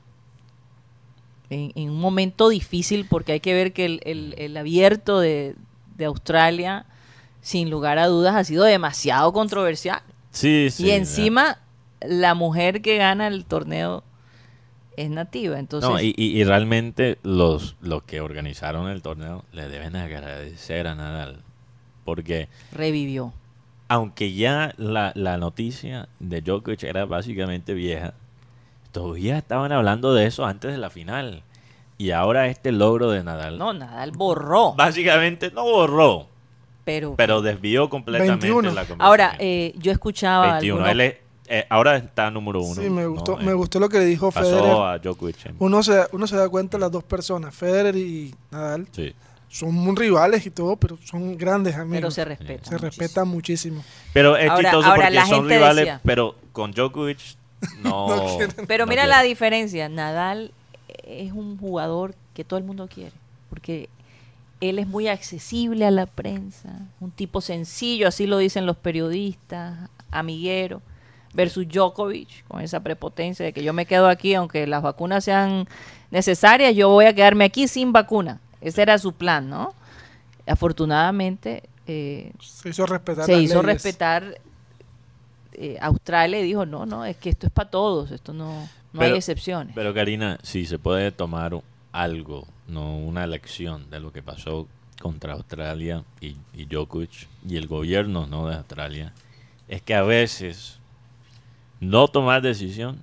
en, 1.49 1.71
en 1.75 1.89
un 1.89 1.99
momento 1.99 2.49
difícil, 2.49 3.05
porque 3.09 3.33
hay 3.33 3.39
que 3.39 3.53
ver 3.53 3.73
que 3.73 3.85
el, 3.85 4.01
el- 4.05 4.35
el 4.37 4.57
abierto 4.57 5.19
de, 5.19 5.55
de 5.95 6.05
Australia, 6.05 6.85
sin 7.41 7.69
lugar 7.69 7.97
a 7.99 8.07
dudas, 8.07 8.35
ha 8.35 8.43
sido 8.43 8.63
demasiado 8.63 9.31
controversial. 9.33 10.01
Sí, 10.31 10.69
sí, 10.71 10.87
y 10.87 10.91
encima, 10.91 11.59
la 12.01 12.33
mujer 12.33 12.81
que 12.81 12.97
gana 12.97 13.27
el 13.27 13.45
torneo 13.45 14.03
es 14.97 15.09
nativa. 15.09 15.59
Entonces, 15.59 15.89
No, 15.89 15.99
y, 15.99 16.13
y- 16.17 16.39
y 16.39 16.43
realmente 16.43 17.17
los, 17.23 17.75
los 17.81 18.03
que 18.03 18.21
organizaron 18.21 18.89
el 18.89 19.01
torneo 19.01 19.43
le 19.51 19.67
deben 19.69 19.95
agradecer 19.95 20.87
a 20.87 20.95
Nadal. 20.95 21.41
Porque 22.05 22.49
revivió. 22.71 23.33
aunque 23.87 24.33
ya 24.33 24.73
la, 24.77 25.11
la 25.15 25.37
noticia 25.37 26.07
de 26.19 26.41
Djokovic 26.41 26.83
era 26.83 27.05
básicamente 27.05 27.73
vieja, 27.73 28.13
todavía 28.95 29.37
estaban 29.37 29.71
hablando 29.73 30.13
de 30.13 30.25
eso 30.25 30.45
antes 30.45 30.71
de 30.71 30.77
la 30.77 30.89
final. 30.89 31.43
Y 31.97 32.11
ahora 32.11 32.47
este 32.47 32.71
logro 32.71 33.11
de 33.11 33.23
Nadal. 33.23 33.57
No, 33.57 33.73
Nadal 33.73 34.11
borró. 34.11 34.73
Básicamente 34.73 35.51
no 35.51 35.63
borró, 35.63 36.27
Pero, 36.85 37.15
pero 37.15 37.41
desvió 37.41 37.89
completamente 37.89 38.47
21. 38.47 38.69
la 38.69 38.85
conversación. 38.85 39.01
ahora, 39.01 39.35
eh, 39.39 39.73
yo 39.77 39.91
escuchaba. 39.91 40.53
21. 40.53 40.77
algunos- 40.85 40.91
Él 40.91 41.01
es- 41.01 41.15
eh, 41.47 41.65
ahora 41.69 41.97
está 41.97 42.31
número 42.31 42.61
uno. 42.61 42.81
Sí, 42.81 42.89
me 42.89 43.05
gustó, 43.05 43.37
¿no? 43.37 43.43
me 43.45 43.51
Eh, 43.51 43.53
gustó 43.53 43.79
lo 43.79 43.87
que 43.89 43.99
le 43.99 44.05
dijo 44.05 44.31
Pasó 44.31 44.49
Federer. 44.49 44.71
a 44.71 44.97
Djokovic. 44.99 45.45
en- 45.45 45.55
Uno 45.59 45.83
se, 45.83 46.05
uno 46.11 46.25
se 46.27 46.35
da 46.37 46.47
cuenta 46.49 46.77
las 46.77 46.91
dos 46.91 47.03
personas, 47.03 47.53
Federer 47.55 47.95
y 47.95 48.33
Nadal, 48.51 48.87
Sí. 48.91 49.13
son 49.47 49.73
muy 49.73 49.95
rivales 49.95 50.45
y 50.45 50.51
todo, 50.51 50.75
pero 50.77 50.97
son 51.03 51.37
grandes 51.37 51.75
amigos. 51.75 51.97
pero 51.99 52.11
se 52.11 52.25
respeta. 52.25 52.69
se 52.69 52.77
respetan 52.77 53.27
muchísimo. 53.27 53.83
Pero 54.13 54.35
es 54.37 54.49
Ahora- 54.49 54.61
chistoso 54.69 54.87
ahora 54.89 55.07
porque 55.09 55.29
son 55.29 55.47
rivales, 55.49 55.75
decía- 55.85 56.01
pero 56.03 56.35
con 56.51 56.71
Djokovic 56.71 57.19
no. 57.83 58.07
No 58.15 58.37
quieren. 58.37 58.65
Pero 58.67 58.87
mira 58.87 59.07
la 59.07 59.21
diferencia. 59.21 59.89
Nadal 59.89 60.51
es 61.03 61.31
un 61.31 61.57
jugador 61.57 62.15
que 62.33 62.43
todo 62.43 62.57
el 62.57 62.65
mundo 62.65 62.87
quiere. 62.87 63.13
Porque 63.49 63.89
él 64.61 64.79
es 64.79 64.87
muy 64.87 65.07
accesible 65.07 65.85
a 65.85 65.91
la 65.91 66.05
prensa. 66.05 66.79
Un 66.99 67.11
tipo 67.11 67.41
sencillo, 67.41 68.07
así 68.07 68.25
lo 68.27 68.37
dicen 68.37 68.65
los 68.65 68.77
periodistas, 68.77 69.89
amiguero. 70.11 70.81
Versus 71.33 71.67
Djokovic, 71.67 72.45
con 72.47 72.61
esa 72.61 72.79
prepotencia 72.79 73.45
de 73.45 73.51
que 73.51 73.61
yo 73.61 73.73
me 73.73 73.85
quedo 73.85 74.07
aquí, 74.07 74.33
aunque 74.35 74.65
las 74.67 74.81
vacunas 74.81 75.25
sean 75.25 75.67
necesarias, 76.09 76.73
yo 76.75 76.87
voy 76.89 77.05
a 77.05 77.13
quedarme 77.13 77.43
aquí 77.43 77.67
sin 77.67 77.91
vacuna. 77.91 78.39
Ese 78.61 78.81
era 78.81 78.97
su 78.97 79.11
plan, 79.11 79.49
¿no? 79.49 79.73
Afortunadamente, 80.47 81.63
eh, 81.87 82.31
Se 82.39 82.69
hizo 82.69 82.85
respetar 82.85 83.25
se 83.25 83.33
las 83.33 83.41
hizo 83.41 83.61
leyes. 83.61 83.83
respetar 83.83 84.39
eh, 85.57 85.77
Australia 85.81 86.39
y 86.39 86.43
dijo, 86.43 86.65
no, 86.65 86.85
no, 86.85 87.05
es 87.05 87.17
que 87.17 87.29
esto 87.29 87.47
es 87.47 87.51
para 87.53 87.69
todos, 87.69 88.11
esto 88.11 88.33
no, 88.33 88.67
no 88.93 89.01
hay 89.01 89.11
excepciones. 89.17 89.73
Pero 89.75 89.93
Karina, 89.93 90.37
si 90.43 90.65
se 90.65 90.79
puede 90.79 91.11
tomar 91.11 91.59
algo, 91.91 92.47
no 92.67 92.97
una 92.97 93.25
lección 93.27 93.89
de 93.89 93.99
lo 93.99 94.11
que 94.11 94.21
pasó 94.23 94.67
contra 95.01 95.33
Australia 95.33 96.03
y, 96.21 96.35
y 96.53 96.65
Djokovic 96.65 97.27
y 97.47 97.57
el 97.57 97.67
gobierno 97.67 98.27
no 98.27 98.47
de 98.47 98.55
Australia, 98.55 99.13
es 99.67 99.81
que 99.81 99.93
a 99.95 100.03
veces 100.03 100.79
no 101.79 102.07
tomar 102.07 102.41
decisión 102.41 103.01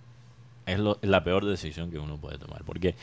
es 0.66 0.78
lo- 0.78 0.98
la 1.02 1.22
peor 1.24 1.44
decisión 1.44 1.90
que 1.90 1.98
uno 1.98 2.16
puede 2.16 2.38
tomar. 2.38 2.64
Porque 2.64 2.94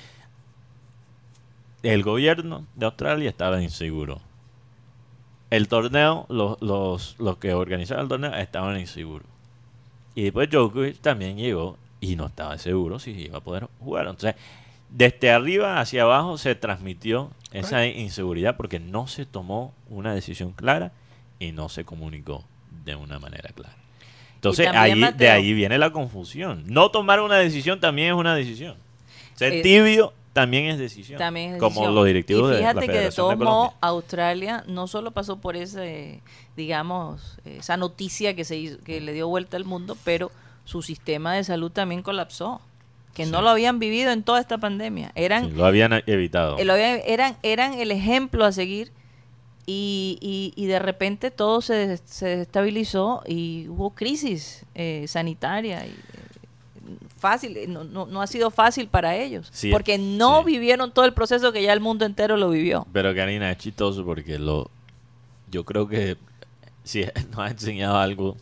el 1.84 2.04
gobierno 2.04 2.66
de 2.76 2.86
Australia 2.86 3.30
estaba 3.30 3.62
inseguro. 3.62 4.22
El 5.50 5.68
torneo, 5.68 6.26
los, 6.30 6.62
los, 6.62 7.16
los 7.20 7.38
que 7.38 7.54
organizaban 7.54 8.04
el 8.04 8.10
torneo 8.10 8.34
estaban 8.36 8.80
inseguros. 8.80 9.28
Y 10.16 10.24
después 10.24 10.50
Djokovic 10.50 11.00
también 11.00 11.38
llegó 11.38 11.78
y 12.02 12.16
no 12.16 12.28
estaba 12.28 12.58
seguro 12.58 13.00
si 13.00 13.12
iba 13.12 13.38
a 13.38 13.42
poder 13.42 13.68
jugar. 13.80 14.08
Entonces, 14.08 14.36
desde 14.90 15.32
arriba 15.32 15.80
hacia 15.80 16.04
abajo 16.04 16.38
se 16.38 16.56
transmitió 16.56 17.32
esa 17.52 17.86
inseguridad 17.86 18.58
porque 18.58 18.80
no 18.80 19.08
se 19.08 19.26
tomó 19.26 19.74
una 19.90 20.14
decisión 20.14 20.52
clara 20.52 20.92
y 21.40 21.52
no 21.52 21.70
se 21.70 21.86
comunicó 21.86 22.44
de 22.86 22.96
una 22.96 23.20
manera 23.20 23.50
clara. 23.54 23.76
Entonces, 24.36 24.68
ahí, 24.74 25.04
de 25.18 25.30
ahí 25.30 25.54
viene 25.54 25.78
la 25.78 25.92
confusión. 25.92 26.64
No 26.68 26.92
tomar 26.92 27.20
una 27.20 27.38
decisión 27.38 27.80
también 27.80 28.10
es 28.10 28.14
una 28.14 28.36
decisión. 28.36 28.76
Ser 29.36 29.54
Eh, 29.54 29.62
tibio 29.62 30.14
también 30.34 30.66
es 30.66 30.78
decisión. 30.78 31.18
También 31.18 31.54
es 31.56 31.60
como 31.60 31.88
los 31.90 32.06
directivos 32.06 32.52
y 32.52 32.56
de 32.56 32.62
la 32.62 32.70
fíjate 32.70 32.86
que 32.88 33.00
de 33.00 33.12
todos 33.12 33.38
modos. 33.38 33.74
Australia 33.82 34.64
no 34.68 34.88
solo 34.88 35.12
pasó 35.12 35.38
por 35.38 35.56
ese 35.58 36.22
digamos 36.56 37.38
esa 37.46 37.78
noticia 37.78 38.36
que 38.36 38.44
se 38.46 38.56
hizo- 38.58 38.78
que 38.84 39.02
le 39.02 39.14
dio 39.14 39.28
vuelta 39.28 39.58
al 39.58 39.66
mundo 39.66 39.98
pero 40.04 40.32
su 40.66 40.82
sistema 40.82 41.34
de 41.34 41.44
salud 41.44 41.72
también 41.72 42.04
colapsó 42.04 42.62
que 43.14 43.26
no 43.26 43.42
lo 43.42 43.50
habían 43.50 43.80
vivido 43.80 44.12
en 44.12 44.24
toda 44.24 44.40
esta 44.40 44.58
pandemia 44.60 45.12
eran 45.16 45.46
Sí, 45.50 45.52
lo 45.56 45.66
habían 45.66 45.92
evitado. 46.06 46.58
eh, 46.60 46.66
lo 46.66 46.74
habían- 46.74 47.02
eran 47.06 47.36
eran 47.44 47.74
el 47.74 47.92
ejemplo 47.92 48.46
a 48.46 48.52
seguir 48.52 48.92
y, 49.66 50.18
y- 50.22 50.54
y 50.56 50.66
de 50.68 50.80
repente 50.80 51.32
todo 51.32 51.62
se, 51.62 51.74
des- 51.88 52.04
se 52.06 52.28
desestabilizó 52.28 53.24
y 53.28 53.68
hubo 53.70 53.92
crisis 53.92 54.66
eh, 54.76 55.06
sanitaria 55.08 55.86
y, 55.86 55.90
eh, 55.90 55.94
fácil 57.20 57.56
eh, 57.58 57.68
no, 57.68 57.84
no, 57.84 58.06
no 58.06 58.22
ha 58.22 58.28
sido 58.28 58.50
fácil 58.52 58.88
para 58.88 59.16
ellos 59.16 59.50
Sí, 59.52 59.72
porque 59.72 59.98
no 59.98 60.40
sí. 60.40 60.46
vivieron 60.52 60.92
todo 60.92 61.06
el 61.06 61.14
proceso 61.14 61.52
que 61.52 61.62
ya 61.62 61.74
el 61.74 61.80
mundo 61.82 62.06
entero 62.06 62.38
lo 62.38 62.50
vivió 62.50 62.86
Pero 62.94 63.14
Karina, 63.14 63.52
es 63.52 63.58
chistoso 63.58 64.04
porque 64.06 64.40
lo 64.40 64.70
yo 65.52 65.64
creo 65.66 65.88
que 65.88 66.18
si 66.84 67.06
nos 67.32 67.40
ha 67.40 67.48
enseñado 67.50 67.98
algo 67.98 68.36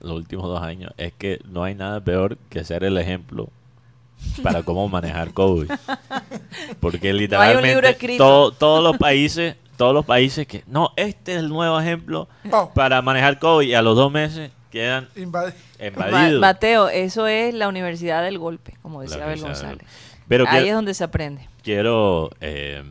los 0.00 0.12
últimos 0.16 0.46
dos 0.46 0.62
años 0.62 0.92
es 0.96 1.12
que 1.12 1.40
no 1.48 1.64
hay 1.64 1.74
nada 1.74 2.00
peor 2.00 2.38
que 2.50 2.62
ser 2.64 2.84
el 2.84 2.96
ejemplo 2.98 3.48
para 4.42 4.62
cómo 4.62 4.88
manejar 4.88 5.32
COVID. 5.32 5.70
Porque 6.80 7.12
literalmente 7.12 8.16
todo- 8.16 8.50
todos 8.52 8.82
los 8.82 8.96
países, 8.96 9.56
todos 9.76 9.94
los 9.94 10.04
países 10.04 10.46
que 10.46 10.64
no, 10.66 10.92
este 10.96 11.32
es 11.34 11.38
el 11.38 11.48
nuevo 11.48 11.78
ejemplo 11.80 12.28
Oh, 12.50 12.70
para 12.74 13.00
manejar 13.02 13.38
COVID 13.38 13.66
y 13.68 13.74
a 13.74 13.82
los 13.82 13.96
dos 13.96 14.10
meses 14.10 14.50
quedan 14.70 15.08
invadidos. 15.16 16.40
Mateo 16.40 16.88
eso 16.88 17.26
es 17.26 17.54
la 17.54 17.68
universidad 17.68 18.22
del 18.22 18.38
golpe 18.38 18.74
como 18.82 19.02
decía 19.02 19.24
Abel 19.24 19.40
González 19.40 19.86
Pero 20.28 20.44
ahí 20.48 20.68
es 20.68 20.74
donde 20.74 20.94
se 20.94 21.04
aprende 21.04 21.48
quiero 21.62 22.30
eh, 22.40 22.82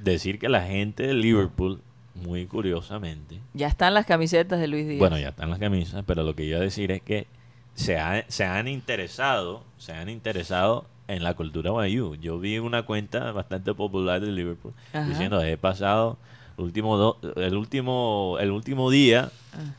decir 0.00 0.38
que 0.38 0.48
la 0.48 0.62
gente 0.62 1.06
de 1.06 1.14
Liverpool, 1.14 1.80
muy 2.14 2.46
curiosamente, 2.46 3.40
ya 3.54 3.66
están 3.68 3.92
las 3.94 4.06
camisetas 4.06 4.58
de 4.60 4.66
Luis 4.68 4.86
Díaz 4.86 4.98
Bueno, 5.00 5.18
ya 5.18 5.28
están 5.30 5.50
las 5.50 5.58
camisas, 5.58 6.02
pero 6.06 6.22
lo 6.22 6.34
que 6.34 6.44
iba 6.44 6.58
a 6.58 6.62
decir 6.62 6.90
es 6.92 7.02
que 7.02 7.26
se, 7.74 7.98
ha- 7.98 8.24
se 8.28 8.44
han 8.44 8.68
interesado, 8.68 9.62
se 9.76 9.92
han 9.92 10.08
interesado 10.08 10.86
en 11.08 11.22
la 11.22 11.34
cultura 11.34 11.70
Bayou. 11.70 12.14
Yo 12.16 12.38
vi 12.40 12.58
una 12.58 12.82
cuenta 12.84 13.30
bastante 13.32 13.74
popular 13.74 14.20
de 14.20 14.32
Liverpool 14.32 14.72
Ajá. 14.94 15.06
diciendo 15.08 15.42
he 15.42 15.56
pasado 15.58 16.16
el 16.58 16.64
último 16.64 16.96
do- 16.96 17.18
el 17.36 17.54
último 17.54 18.38
el 18.40 18.50
último 18.50 18.90
día 18.90 19.30
Ah. 19.52 19.74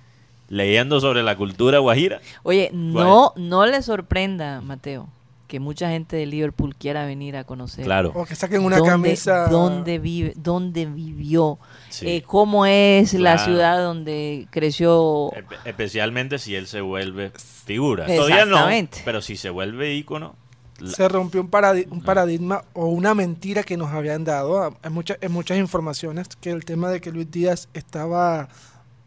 Leyendo 0.49 0.99
sobre 1.01 1.23
la 1.23 1.35
cultura 1.35 1.79
guajira. 1.79 2.21
Oye, 2.43 2.69
no, 2.73 3.33
no 3.35 3.65
le 3.65 3.81
sorprenda, 3.81 4.61
Mateo, 4.61 5.09
que 5.47 5.59
mucha 5.61 5.89
gente 5.89 6.15
de 6.17 6.25
Liverpool 6.25 6.75
quiera 6.75 7.05
venir 7.05 7.37
a 7.37 7.43
conocer. 7.45 7.85
Claro. 7.85 8.11
O 8.15 8.25
que 8.25 8.35
saquen 8.35 8.63
una 8.65 8.77
dónde, 8.77 8.91
camisa. 8.91 9.47
dónde 9.47 9.97
vive, 9.99 10.33
dónde 10.35 10.85
vivió, 10.85 11.57
Sí. 11.89 12.07
eh, 12.09 12.23
cómo 12.25 12.65
es 12.65 13.13
la 13.13 13.37
ciudad 13.37 13.77
donde 13.81 14.47
creció. 14.49 15.31
Espe- 15.31 15.57
Especialmente 15.65 16.37
si 16.37 16.55
él 16.55 16.67
se 16.67 16.81
vuelve 16.81 17.31
figura. 17.65 18.05
Todavía 18.07 18.45
no, 18.45 18.55
Exactamente. 18.55 19.01
pero 19.05 19.21
si 19.21 19.37
se 19.37 19.49
vuelve 19.49 19.93
ícono, 19.95 20.35
la- 20.79 20.91
Se 20.91 21.07
rompió 21.07 21.41
un, 21.41 21.49
paradi- 21.49 21.87
un 21.89 22.01
paradigma 22.01 22.63
o 22.73 22.85
una 22.87 23.13
mentira 23.15 23.63
que 23.63 23.77
nos 23.77 23.91
habían 23.93 24.23
dado 24.25 24.75
en, 24.83 24.93
muchas 24.93 25.17
en 25.21 25.31
muchas 25.31 25.57
informaciones 25.57 26.27
que 26.39 26.51
el 26.51 26.65
tema 26.65 26.89
de 26.91 27.01
que 27.01 27.11
Luis 27.11 27.31
Díaz 27.31 27.67
estaba 27.73 28.47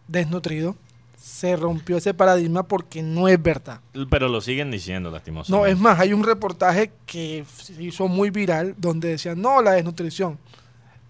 desnutrido 0.08 0.74
se 1.22 1.54
rompió 1.56 1.98
ese 1.98 2.14
paradigma 2.14 2.62
porque 2.62 3.02
no 3.02 3.28
es 3.28 3.40
verdad. 3.42 3.80
pero 4.08 4.28
lo 4.28 4.40
siguen 4.40 4.70
diciendo 4.70 5.10
lastimosamente. 5.10 5.66
No, 5.68 5.70
es 5.70 5.78
más, 5.78 6.00
hay 6.00 6.12
un 6.14 6.22
reportaje 6.24 6.92
que 7.04 7.44
se 7.62 7.82
hizo 7.82 8.08
muy 8.08 8.30
viral 8.30 8.74
donde 8.78 9.08
decían, 9.10 9.40
no, 9.40 9.60
la 9.60 9.72
desnutrición. 9.72 10.38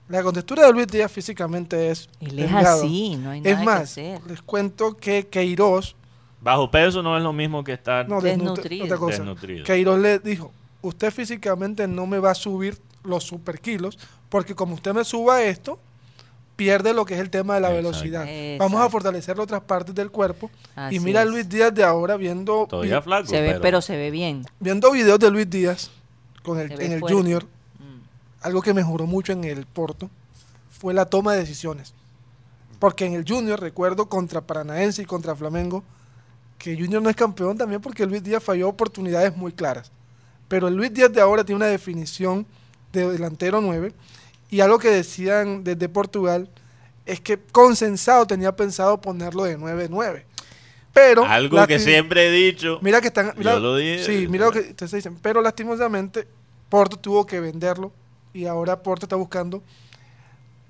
La 0.08 0.24
contextura 0.24 0.66
de 0.66 0.72
Luis 0.72 0.88
Díaz 0.88 1.12
físicamente 1.12 1.90
es 1.90 2.08
Él 2.20 2.40
es 2.40 2.52
así, 2.52 3.16
no 3.16 3.30
hay 3.30 3.40
nada 3.40 3.52
Es 3.52 3.58
que 3.60 3.64
más, 3.64 3.80
hacer. 3.82 4.20
les 4.26 4.42
cuento 4.42 4.96
que 4.96 5.28
Queiroz, 5.28 5.94
Bajo 6.42 6.70
peso 6.70 7.02
no 7.02 7.16
es 7.16 7.22
lo 7.22 7.32
mismo 7.34 7.62
que 7.62 7.74
estar 7.74 8.08
no, 8.08 8.20
Desnutrido. 8.20 8.84
desnutri- 8.84 8.84
otra 8.86 8.96
cosa, 8.98 9.18
desnutrido. 9.18 9.64
Queiroz 9.64 10.00
le 10.00 10.18
dijo, 10.18 10.50
usted 10.82 11.12
físicamente 11.12 11.86
no 11.86 12.06
me 12.06 12.18
va 12.18 12.30
a 12.32 12.34
subir 12.34 12.78
los 13.04 13.22
super 13.24 13.60
kilos, 13.60 13.98
porque 14.28 14.54
como 14.54 14.74
usted 14.74 14.92
me 14.94 15.04
suba 15.04 15.42
esto, 15.44 15.78
pierde 16.60 16.92
lo 16.92 17.06
que 17.06 17.14
es 17.14 17.20
el 17.20 17.30
tema 17.30 17.54
de 17.54 17.62
la 17.62 17.68
Exacto. 17.68 17.88
velocidad. 17.88 18.58
Vamos 18.58 18.82
a 18.82 18.90
fortalecer 18.90 19.40
otras 19.40 19.62
partes 19.62 19.94
del 19.94 20.10
cuerpo. 20.10 20.50
Así 20.76 20.96
y 20.96 21.00
mira 21.00 21.22
a. 21.22 21.24
Luis 21.24 21.48
Díaz 21.48 21.72
de 21.72 21.82
ahora 21.82 22.18
viendo, 22.18 22.66
Todavía 22.68 23.00
flaco, 23.00 23.28
Se 23.28 23.40
ve, 23.40 23.48
pero, 23.48 23.60
pero, 23.62 23.80
se 23.80 23.96
ve 23.96 24.10
bien. 24.10 24.44
viendo 24.58 24.90
videos 24.92 25.18
de 25.18 25.30
Luis 25.30 25.48
Díaz 25.48 25.90
con 26.42 26.60
el, 26.60 26.70
en 26.72 26.92
el 26.92 27.00
fuerte. 27.00 27.16
Junior. 27.16 27.44
Mm. 27.78 28.00
algo 28.42 28.60
que 28.60 28.74
mejoró 28.74 29.06
mucho 29.06 29.32
en 29.32 29.44
el 29.44 29.64
Porto 29.64 30.10
fue 30.70 30.92
la 30.92 31.06
toma 31.06 31.32
de 31.32 31.38
decisiones. 31.38 31.94
Porque 32.78 33.06
en 33.06 33.14
el 33.14 33.24
Junior, 33.26 33.58
recuerdo, 33.58 34.10
contra 34.10 34.42
Paranaense 34.42 35.00
y 35.00 35.06
contra 35.06 35.34
Flamengo, 35.34 35.82
que 36.58 36.76
Junior 36.76 37.00
no 37.00 37.08
es 37.08 37.16
campeón 37.16 37.56
también 37.56 37.80
porque 37.80 38.04
Luis 38.04 38.22
Díaz 38.22 38.44
falló 38.44 38.68
oportunidades 38.68 39.34
muy 39.34 39.52
claras. 39.52 39.90
Pero 40.46 40.68
el 40.68 40.74
Luis 40.74 40.92
Díaz 40.92 41.10
de 41.10 41.22
ahora 41.22 41.42
tiene 41.42 41.56
una 41.56 41.66
definición 41.66 42.46
de 42.92 43.10
delantero 43.10 43.62
9 43.62 43.94
y 44.50 44.60
algo 44.60 44.78
que 44.78 44.88
decían 44.90 45.64
desde 45.64 45.88
Portugal 45.88 46.48
es 47.06 47.20
que 47.20 47.38
Consensado 47.38 48.26
tenía 48.26 48.54
pensado 48.54 49.00
ponerlo 49.00 49.44
de 49.44 49.58
9-9. 49.58 50.24
Pero 50.92 51.24
algo 51.24 51.66
que 51.66 51.78
siempre 51.78 52.26
he 52.28 52.30
dicho. 52.30 52.78
Mira 52.82 53.00
que 53.00 53.08
están. 53.08 53.32
Mira, 53.36 53.52
Yo 53.54 53.60
lo 53.60 53.76
dije. 53.76 54.04
Sí, 54.04 54.26
mira 54.28 54.46
lo 54.46 54.52
que 54.52 54.60
ustedes 54.60 54.90
dicen. 54.92 55.16
Pero 55.22 55.40
lastimosamente, 55.40 56.26
Porto 56.68 56.96
tuvo 56.96 57.24
que 57.26 57.38
venderlo. 57.40 57.92
Y 58.34 58.46
ahora 58.46 58.82
Porto 58.82 59.06
está 59.06 59.16
buscando. 59.16 59.62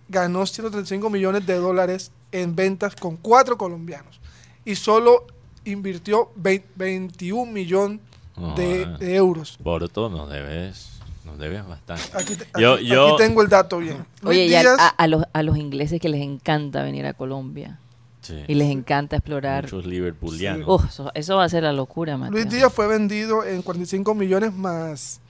Ganó 0.09 0.45
135 0.45 1.09
millones 1.09 1.47
de 1.47 1.55
dólares 1.57 2.11
en 2.33 2.55
ventas 2.57 2.95
con 2.97 3.17
cuatro 3.17 3.57
colombianos. 3.57 4.21
y 4.65 4.75
solo 4.75 5.27
invirtió 5.65 6.31
vei- 6.37 6.63
21 6.77 7.51
millones 7.51 8.01
No, 8.37 8.55
de, 8.55 8.87
de 8.99 9.15
euros. 9.17 9.59
Porto 9.63 10.09
nos 10.11 10.29
debes, 10.31 10.90
nos 11.31 11.39
debes 11.39 11.67
bastante. 11.67 12.03
Aquí, 12.15 12.37
te- 12.37 12.47
Yo- 12.61 12.75
aquí- 12.75 12.87
yo- 12.87 13.09
aquí 13.15 13.17
tengo 13.19 13.43
el 13.43 13.49
dato 13.49 13.79
bien. 13.79 14.05
Oye, 14.25 14.41
Luis 14.43 14.51
y 14.51 14.55
a, 14.55 14.61
Díaz, 14.61 14.77
a- 14.79 14.89
a 14.89 15.07
los, 15.07 15.25
a 15.33 15.43
los 15.43 15.57
ingleses 15.57 16.01
que 16.01 16.09
les 16.09 16.21
encanta 16.23 16.83
venir 16.83 17.07
a 17.07 17.13
Colombia 17.15 17.79
Sí. 18.23 18.43
y 18.49 18.55
les 18.55 18.71
encanta 18.71 19.17
explorar. 19.17 19.65
Muchos 19.65 19.87
liverpoolianos. 19.87 20.69
Uf, 20.69 20.85
eso, 20.91 21.11
eso 21.15 21.37
va 21.37 21.45
a 21.45 21.49
ser 21.49 21.63
la 21.63 21.73
locura, 21.73 22.17
Mateo. 22.17 22.33
Luis 22.33 22.49
Díaz 22.51 22.73
fue 22.73 22.87
vendido 22.87 23.45
en 23.45 23.63
45 23.63 24.15
millones 24.15 24.53
más, 24.55 25.21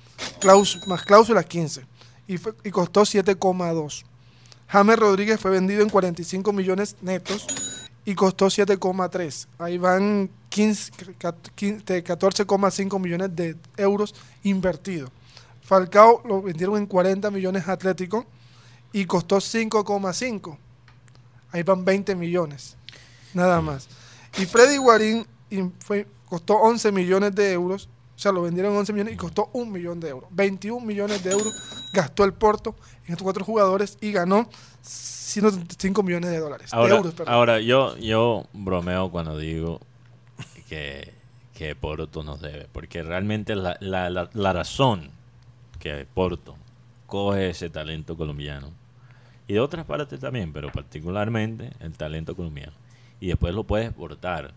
claus- 0.40 0.80
más 0.86 1.02
cláusulas 1.02 1.44
15 1.46 1.82
y, 2.26 2.36
fue- 2.38 2.54
y 2.64 2.70
costó 2.70 3.04
7,2. 3.04 4.04
James 4.68 4.98
Rodríguez 4.98 5.38
fue 5.40 5.50
vendido 5.50 5.82
en 5.82 5.88
45 5.88 6.52
millones 6.52 6.96
netos 7.02 7.46
y 8.04 8.14
costó 8.14 8.46
7,3. 8.50 9.46
Ahí 9.58 9.78
van 9.78 10.30
15 10.48 10.92
ca- 11.18 11.34
15 11.54 12.02
14,5 12.04 12.98
millones 12.98 13.34
de 13.36 13.56
euros 13.76 14.14
invertidos. 14.42 15.10
Falcao 15.70 16.20
lo 16.26 16.42
vendieron 16.42 16.76
en 16.78 16.86
40 16.86 17.30
millones 17.30 17.68
a 17.68 17.72
Atlético 17.72 18.26
y 18.92 19.04
costó 19.04 19.36
5,5. 19.36 20.58
Ahí 21.52 21.62
van 21.62 21.84
20 21.84 22.16
millones. 22.16 22.76
Nada 23.34 23.60
más. 23.60 23.88
Y 24.36 24.46
Freddy 24.46 24.78
Guarín 24.78 25.24
fue- 25.78 26.08
costó 26.28 26.54
11 26.56 26.90
millones 26.90 27.36
de 27.36 27.52
euros. 27.52 27.88
O 28.16 28.18
sea, 28.18 28.32
lo 28.32 28.42
vendieron 28.42 28.72
en 28.72 28.78
11 28.78 28.92
millones 28.92 29.14
y 29.14 29.16
costó 29.16 29.48
un 29.52 29.70
millón 29.70 30.00
de 30.00 30.08
euros. 30.08 30.28
21 30.32 30.84
millones 30.84 31.22
de 31.22 31.30
euros 31.30 31.54
gastó 31.92 32.24
el 32.24 32.32
Porto 32.34 32.74
en 33.06 33.12
estos 33.12 33.22
cuatro 33.22 33.44
jugadores 33.44 33.96
y 34.00 34.10
ganó 34.10 34.48
135 34.82 36.02
millones 36.02 36.30
de 36.30 36.38
dólares. 36.40 36.72
de 36.72 36.76
Ahora, 36.76 36.96
euros, 36.96 37.14
perdón. 37.14 37.32
ahora 37.32 37.60
yo, 37.60 37.96
yo 37.98 38.44
bromeo 38.52 39.12
cuando 39.12 39.38
digo 39.38 39.80
que, 40.68 41.14
que 41.54 41.76
Porto 41.76 42.24
nos 42.24 42.40
debe, 42.40 42.66
porque 42.72 43.04
realmente 43.04 43.54
la, 43.54 43.76
la, 43.80 44.10
la, 44.10 44.28
la 44.32 44.52
razón 44.52 45.12
que 45.80 46.06
Porto 46.14 46.56
coge 47.06 47.50
ese 47.50 47.68
talento 47.70 48.16
colombiano 48.16 48.70
y 49.48 49.54
de 49.54 49.60
otras 49.60 49.84
partes 49.84 50.20
también, 50.20 50.52
pero 50.52 50.70
particularmente 50.70 51.72
el 51.80 51.96
talento 51.96 52.36
colombiano, 52.36 52.72
y 53.18 53.26
después 53.26 53.52
lo 53.52 53.64
puede 53.64 53.86
exportar 53.86 54.52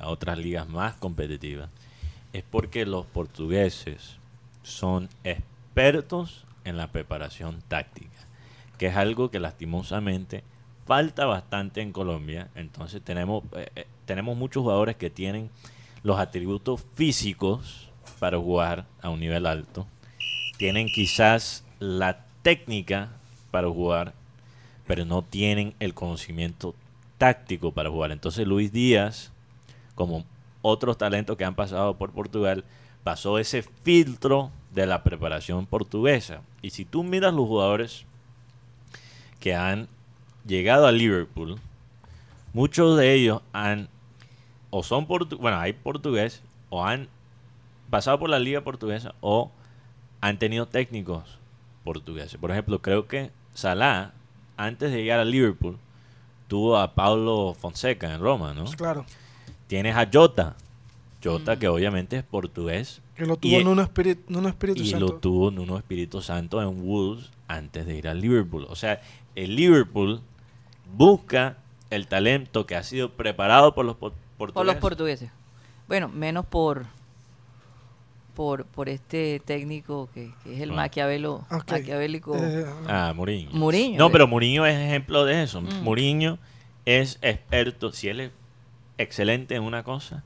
a 0.00 0.08
otras 0.08 0.36
ligas 0.36 0.68
más 0.68 0.94
competitivas, 0.94 1.68
es 2.32 2.42
porque 2.42 2.84
los 2.86 3.06
portugueses 3.06 4.16
son 4.64 5.08
expertos 5.22 6.44
en 6.64 6.76
la 6.76 6.88
preparación 6.88 7.62
táctica, 7.68 8.10
que 8.78 8.88
es 8.88 8.96
algo 8.96 9.30
que 9.30 9.38
lastimosamente 9.38 10.42
falta 10.86 11.26
bastante 11.26 11.80
en 11.80 11.92
Colombia. 11.92 12.48
Entonces 12.56 13.02
tenemos, 13.02 13.44
eh, 13.52 13.68
eh, 13.76 13.86
tenemos 14.06 14.36
muchos 14.36 14.62
jugadores 14.62 14.96
que 14.96 15.08
tienen 15.08 15.50
los 16.02 16.18
atributos 16.18 16.84
físicos 16.94 17.90
para 18.18 18.38
jugar 18.38 18.86
a 19.02 19.10
un 19.10 19.20
nivel 19.20 19.46
alto. 19.46 19.86
Tienen 20.56 20.88
quizás 20.88 21.64
la 21.78 22.24
técnica 22.42 23.10
para 23.50 23.68
jugar, 23.68 24.14
pero 24.86 25.04
no 25.04 25.22
tienen 25.22 25.74
el 25.80 25.94
conocimiento 25.94 26.74
táctico 27.18 27.72
para 27.72 27.90
jugar. 27.90 28.12
Entonces 28.12 28.46
Luis 28.46 28.72
Díaz, 28.72 29.32
como 29.94 30.24
otros 30.62 30.98
talentos 30.98 31.36
que 31.36 31.44
han 31.44 31.54
pasado 31.54 31.96
por 31.96 32.12
Portugal, 32.12 32.64
pasó 33.04 33.38
ese 33.38 33.62
filtro 33.62 34.50
de 34.72 34.86
la 34.86 35.02
preparación 35.02 35.66
portuguesa. 35.66 36.40
Y 36.62 36.70
si 36.70 36.84
tú 36.84 37.04
miras 37.04 37.32
los 37.32 37.46
jugadores 37.46 38.04
que 39.40 39.54
han 39.54 39.88
llegado 40.46 40.86
a 40.86 40.92
Liverpool, 40.92 41.58
muchos 42.52 42.96
de 42.96 43.14
ellos 43.14 43.42
han 43.52 43.88
o 44.70 44.82
son 44.82 45.06
portu 45.06 45.38
bueno, 45.38 45.58
hay 45.58 45.72
portugués 45.72 46.42
o 46.68 46.84
han 46.84 47.08
pasado 47.90 48.18
por 48.18 48.28
la 48.28 48.38
liga 48.38 48.60
portuguesa 48.62 49.14
o 49.20 49.50
han 50.28 50.38
tenido 50.38 50.66
técnicos 50.66 51.38
portugueses. 51.84 52.36
Por 52.38 52.50
ejemplo, 52.50 52.80
creo 52.80 53.06
que 53.06 53.30
Salah 53.54 54.12
antes 54.56 54.90
de 54.90 54.98
llegar 55.02 55.20
a 55.20 55.24
Liverpool 55.24 55.78
tuvo 56.48 56.76
a 56.78 56.94
Paulo 56.94 57.54
Fonseca 57.58 58.12
en 58.12 58.20
Roma, 58.20 58.54
¿no? 58.54 58.64
Claro, 58.66 59.04
Tienes 59.66 59.96
a 59.96 60.08
Jota. 60.12 60.56
Jota 61.22 61.58
que 61.58 61.66
obviamente 61.68 62.16
es 62.18 62.22
portugués 62.22 63.00
que 63.16 63.26
lo 63.26 63.34
Y- 63.34 63.36
tuvo 63.38 63.56
en 63.60 63.66
un 63.68 63.80
espíritu, 63.80 64.22
en 64.28 64.36
un 64.36 64.46
espíritu 64.46 64.82
y 64.82 64.90
santo. 64.90 65.06
lo 65.06 65.12
tuvo 65.14 65.50
Nuno 65.50 65.76
Espíritu 65.76 66.20
Santo 66.22 66.60
en 66.62 66.86
Wolves 66.86 67.30
antes 67.48 67.84
de 67.86 67.96
ir 67.96 68.06
al 68.08 68.20
Liverpool. 68.20 68.66
O 68.68 68.76
sea, 68.76 69.00
el 69.34 69.56
Liverpool 69.56 70.20
busca 70.96 71.56
el 71.90 72.06
talento 72.06 72.66
que 72.66 72.76
ha 72.76 72.82
sido 72.82 73.10
preparado 73.10 73.74
por 73.74 73.84
los 73.84 73.96
por- 73.96 74.12
portugueses. 74.38 74.54
Por 74.54 74.66
los 74.66 74.76
portugueses. 74.76 75.30
Bueno, 75.88 76.08
menos 76.08 76.46
por 76.46 76.86
por, 78.36 78.66
por 78.66 78.88
este 78.88 79.40
técnico 79.44 80.08
que, 80.14 80.30
que 80.44 80.54
es 80.54 80.60
el 80.60 80.70
Ah. 80.70 80.74
maquiavelo, 80.74 81.44
maquiavélico. 81.50 82.36
Eh, 82.36 82.66
Ah, 82.86 83.12
Mourinho. 83.16 83.50
Mourinho, 83.52 83.98
No, 83.98 84.12
pero 84.12 84.28
Mourinho 84.28 84.64
es 84.66 84.76
ejemplo 84.76 85.24
de 85.24 85.42
eso. 85.42 85.60
Mm. 85.62 85.82
Mourinho 85.82 86.38
es 86.84 87.18
experto, 87.22 87.90
si 87.92 88.08
él 88.08 88.20
es 88.20 88.30
excelente 88.98 89.54
en 89.56 89.62
una 89.62 89.82
cosa, 89.82 90.22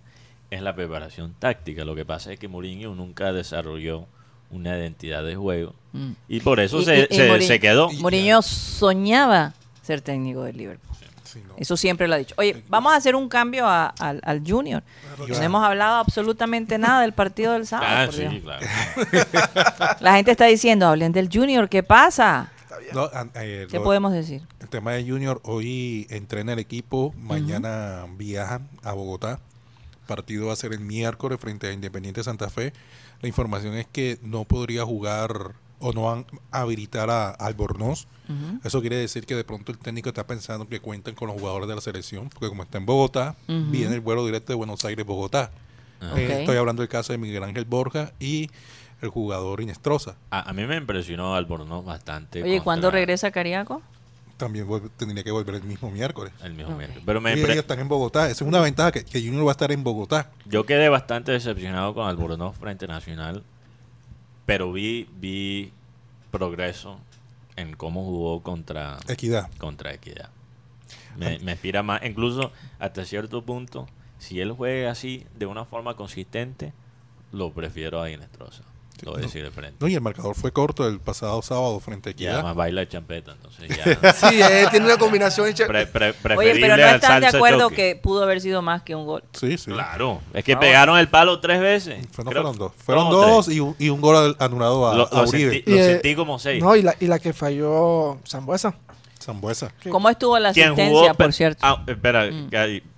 es 0.51 0.61
la 0.61 0.75
preparación 0.75 1.35
táctica. 1.39 1.85
Lo 1.85 1.95
que 1.95 2.05
pasa 2.05 2.33
es 2.33 2.39
que 2.39 2.49
Mourinho 2.49 2.95
nunca 2.95 3.33
desarrolló 3.33 4.07
una 4.51 4.77
identidad 4.77 5.23
de 5.25 5.37
juego 5.37 5.75
Mm. 5.93 6.11
y 6.29 6.41
por 6.41 6.59
eso 6.59 6.81
Y- 6.81 6.85
se, 6.85 6.99
y- 6.99 7.07
y 7.11 7.15
se- 7.17 7.29
Mourinho- 7.31 7.47
se 7.47 7.61
quedó. 7.61 7.91
Mourinho 7.93 8.43
soñaba 8.43 9.55
ser 9.83 10.01
técnico 10.01 10.43
del 10.43 10.57
Liverpool. 10.57 10.97
Sí, 10.99 11.05
no. 11.39 11.55
Eso 11.57 11.77
siempre 11.77 12.09
lo 12.09 12.15
ha 12.15 12.19
dicho. 12.19 12.35
Oye, 12.37 12.63
vamos 12.69 12.93
a 12.93 12.97
hacer 12.97 13.15
un 13.15 13.29
cambio 13.29 13.67
a- 13.67 13.87
al, 13.99 14.21
al 14.25 14.43
Junior. 14.47 14.83
Claro. 15.17 15.35
No 15.35 15.43
hemos 15.43 15.65
hablado 15.65 15.97
absolutamente 15.97 16.77
nada 16.79 17.01
del 17.03 17.13
partido 17.13 17.53
del 17.53 17.67
sábado. 17.67 17.89
Ah, 17.91 18.05
por 18.07 18.15
sí, 18.15 18.23
Dios. 18.23 18.43
claro. 18.43 18.67
La 20.01 20.15
gente 20.17 20.31
está 20.33 20.47
diciendo, 20.47 20.87
hablen 20.89 21.13
del 21.13 21.29
Junior, 21.33 21.69
¿qué 21.69 21.83
pasa? 21.83 22.51
No, 22.93 23.09
eh, 23.35 23.67
¿Qué 23.71 23.77
lo- 23.77 23.85
podemos 23.85 24.13
decir? 24.13 24.43
El 24.61 24.69
tema 24.69 24.93
de 24.93 25.09
Junior, 25.09 25.41
hoy 25.45 26.07
entrena 26.11 26.53
el 26.55 26.59
equipo, 26.59 27.15
mañana 27.19 28.07
viajan 28.17 28.69
a 28.83 28.93
Bogotá. 28.93 29.39
Partido 30.07 30.47
va 30.49 30.55
a 30.55 30.57
ser 30.57 30.73
el 30.73 30.81
miércoles 30.81 31.39
frente 31.41 31.69
a 31.69 31.73
Independiente 31.73 32.25
Santa 32.25 32.51
Fe. 32.51 32.73
La 33.23 33.29
información 33.29 33.75
es 33.75 33.87
que 33.87 34.19
no 34.23 34.45
podría 34.45 34.85
jugar 34.85 35.53
o 35.81 35.93
no 35.93 36.03
van 36.05 36.27
a 36.51 36.61
habilitar 36.61 37.11
a 37.11 37.31
Albornoz. 37.31 38.07
Eso 38.63 38.81
quiere 38.81 38.97
decir 38.97 39.27
que 39.27 39.35
de 39.35 39.43
pronto 39.43 39.73
el 39.73 39.79
técnico 39.79 40.09
está 40.09 40.27
pensando 40.27 40.69
que 40.69 40.79
cuentan 40.79 41.15
con 41.15 41.29
los 41.29 41.41
jugadores 41.41 41.69
de 41.69 41.75
la 41.75 41.81
selección, 41.81 42.29
porque 42.29 42.49
como 42.49 42.63
está 42.63 42.79
en 42.79 42.87
Bogotá, 42.87 43.35
viene 43.49 43.95
el 43.95 44.01
vuelo 44.01 44.25
directo 44.25 44.53
de 44.53 44.57
Buenos 44.57 44.85
Aires-Bogotá. 44.85 45.51
Ah. 46.01 46.15
Eh, 46.17 46.41
estoy 46.41 46.57
hablando 46.57 46.83
del 46.83 46.89
caso 46.89 47.13
de 47.13 47.19
Miguel 47.19 47.43
Ángel 47.43 47.65
Borja 47.65 48.13
y 48.19 48.49
el 49.03 49.09
jugador 49.09 49.61
Inestrosa. 49.61 50.17
A, 50.31 50.49
a 50.49 50.53
mí 50.53 50.65
me 50.67 50.77
impresionó 50.77 51.35
Albornoz 51.35 51.85
bastante. 51.85 52.43
Oye, 52.43 52.61
¿cuándo 52.63 52.91
regresa 52.91 53.31
Cariaco? 53.31 53.83
También 54.37 54.67
tendría 54.97 55.23
que 55.23 55.31
volver 55.31 55.57
el 55.57 55.65
mismo 55.65 55.91
miércoles. 55.91 56.33
El 56.43 56.55
mismo 56.55 56.75
miércoles. 56.75 57.03
Pero 57.05 57.21
me 57.21 57.37
Y 57.37 57.41
ellos 57.41 57.57
están 57.57 57.79
en 57.81 57.89
Bogotá. 57.89 58.31
Esa 58.31 58.45
es 58.45 58.49
una 58.49 58.61
ventaja 58.61 58.91
que, 58.91 59.05
que 59.05 59.21
Junior 59.21 59.45
va 59.47 59.51
a 59.51 59.53
estar 59.53 59.71
en 59.71 59.85
Bogotá. 59.85 60.31
Yo 60.47 60.65
quedé 60.65 60.89
bastante 60.89 61.33
decepcionado 61.33 61.93
con 61.93 62.09
Albornoz 62.09 62.57
frente 62.57 62.87
Nacional, 62.87 63.43
pero 64.51 64.73
vi, 64.73 65.09
vi 65.13 65.71
progreso 66.33 66.99
en 67.55 67.77
cómo 67.77 68.05
jugó 68.05 68.43
contra, 68.43 68.99
Equidad. 69.07 69.49
contra 69.59 69.95
Equidad. 69.95 70.31
Me, 71.17 71.39
me 71.39 71.53
inspira 71.53 71.85
más, 71.85 72.03
incluso 72.05 72.51
hasta 72.81 73.05
cierto 73.05 73.43
punto, 73.43 73.87
si 74.19 74.41
él 74.41 74.51
juega 74.51 74.91
así 74.91 75.25
de 75.39 75.47
una 75.47 75.67
forma 75.67 75.95
consistente, 75.95 76.73
lo 77.31 77.53
prefiero 77.53 78.03
a 78.03 78.11
Inestrosa. 78.11 78.65
Lo 79.03 79.13
voy 79.13 79.19
a 79.19 79.23
no. 79.23 79.27
decir 79.29 79.43
de 79.43 79.51
frente. 79.51 79.77
No, 79.81 79.89
y 79.89 79.95
el 79.95 80.01
marcador 80.01 80.35
fue 80.35 80.53
corto 80.53 80.87
el 80.87 81.01
pasado 81.01 81.41
sábado 81.43 81.79
frente 81.81 82.09
a 82.09 82.11
Y 82.11 82.13
Equidad. 82.13 82.35
además 82.35 82.55
baila 82.57 82.89
champeta, 82.89 83.33
entonces 83.33 83.69
ya. 83.69 84.13
Sí, 84.31 84.41
eh, 84.43 84.67
tiene 84.71 84.87
una 84.87 84.97
combinación. 84.99 85.49
hecha- 85.49 85.67
pre- 85.67 85.87
pre- 85.87 86.15
Oye, 86.37 86.57
pero 86.61 86.77
no 86.77 86.83
están 86.87 87.21
de 87.21 87.27
acuerdo 87.29 87.61
choque. 87.71 87.75
que 87.77 87.97
pudo 87.97 88.23
haber 88.23 88.41
sido 88.41 88.61
más 88.63 88.83
que 88.83 88.95
un 88.95 89.07
gol. 89.07 89.23
Sí, 89.33 89.57
sí. 89.59 89.71
Claro, 89.71 90.21
es 90.35 90.45
que 90.45 90.57
pegaron 90.57 90.99
el 90.99 91.09
palo 91.09 91.41
tres 91.41 91.61
veces. 91.61 92.07
Fue- 92.13 92.25
no 92.25 92.31
Creo- 92.31 92.43
fueron 92.43 92.59
dos. 92.59 92.73
Fueron 92.77 93.11
dos 93.11 93.49
y, 93.49 93.61
un- 93.61 93.75
y 93.79 93.89
un 93.89 94.01
gol 94.01 94.37
anulado 94.39 94.89
a, 94.91 94.95
Lo, 94.95 95.13
a 95.13 95.23
lo 95.23 95.29
Uribe. 95.29 95.53
sentí, 95.53 95.71
Y, 95.71 95.75
lo 95.75 95.81
eh, 95.81 95.85
sentí 95.93 96.15
como 96.15 96.39
seis. 96.39 96.63
No, 96.63 96.77
y 96.77 96.83
la, 96.83 96.95
y 97.01 97.07
la 97.07 97.19
que 97.19 97.33
falló 97.33 98.19
Zambuesa. 98.29 98.75
Zambuesa. 99.23 99.71
¿Cómo 99.91 100.09
estuvo 100.09 100.39
la 100.39 100.53
¿Quién 100.53 100.69
asistencia, 100.69 100.95
jugó? 101.01 101.07
por 101.09 101.17
Per- 101.17 101.33
cierto? 101.35 101.59
Ah, 101.63 101.83
espera, 101.87 102.27
Mm. 102.31 102.51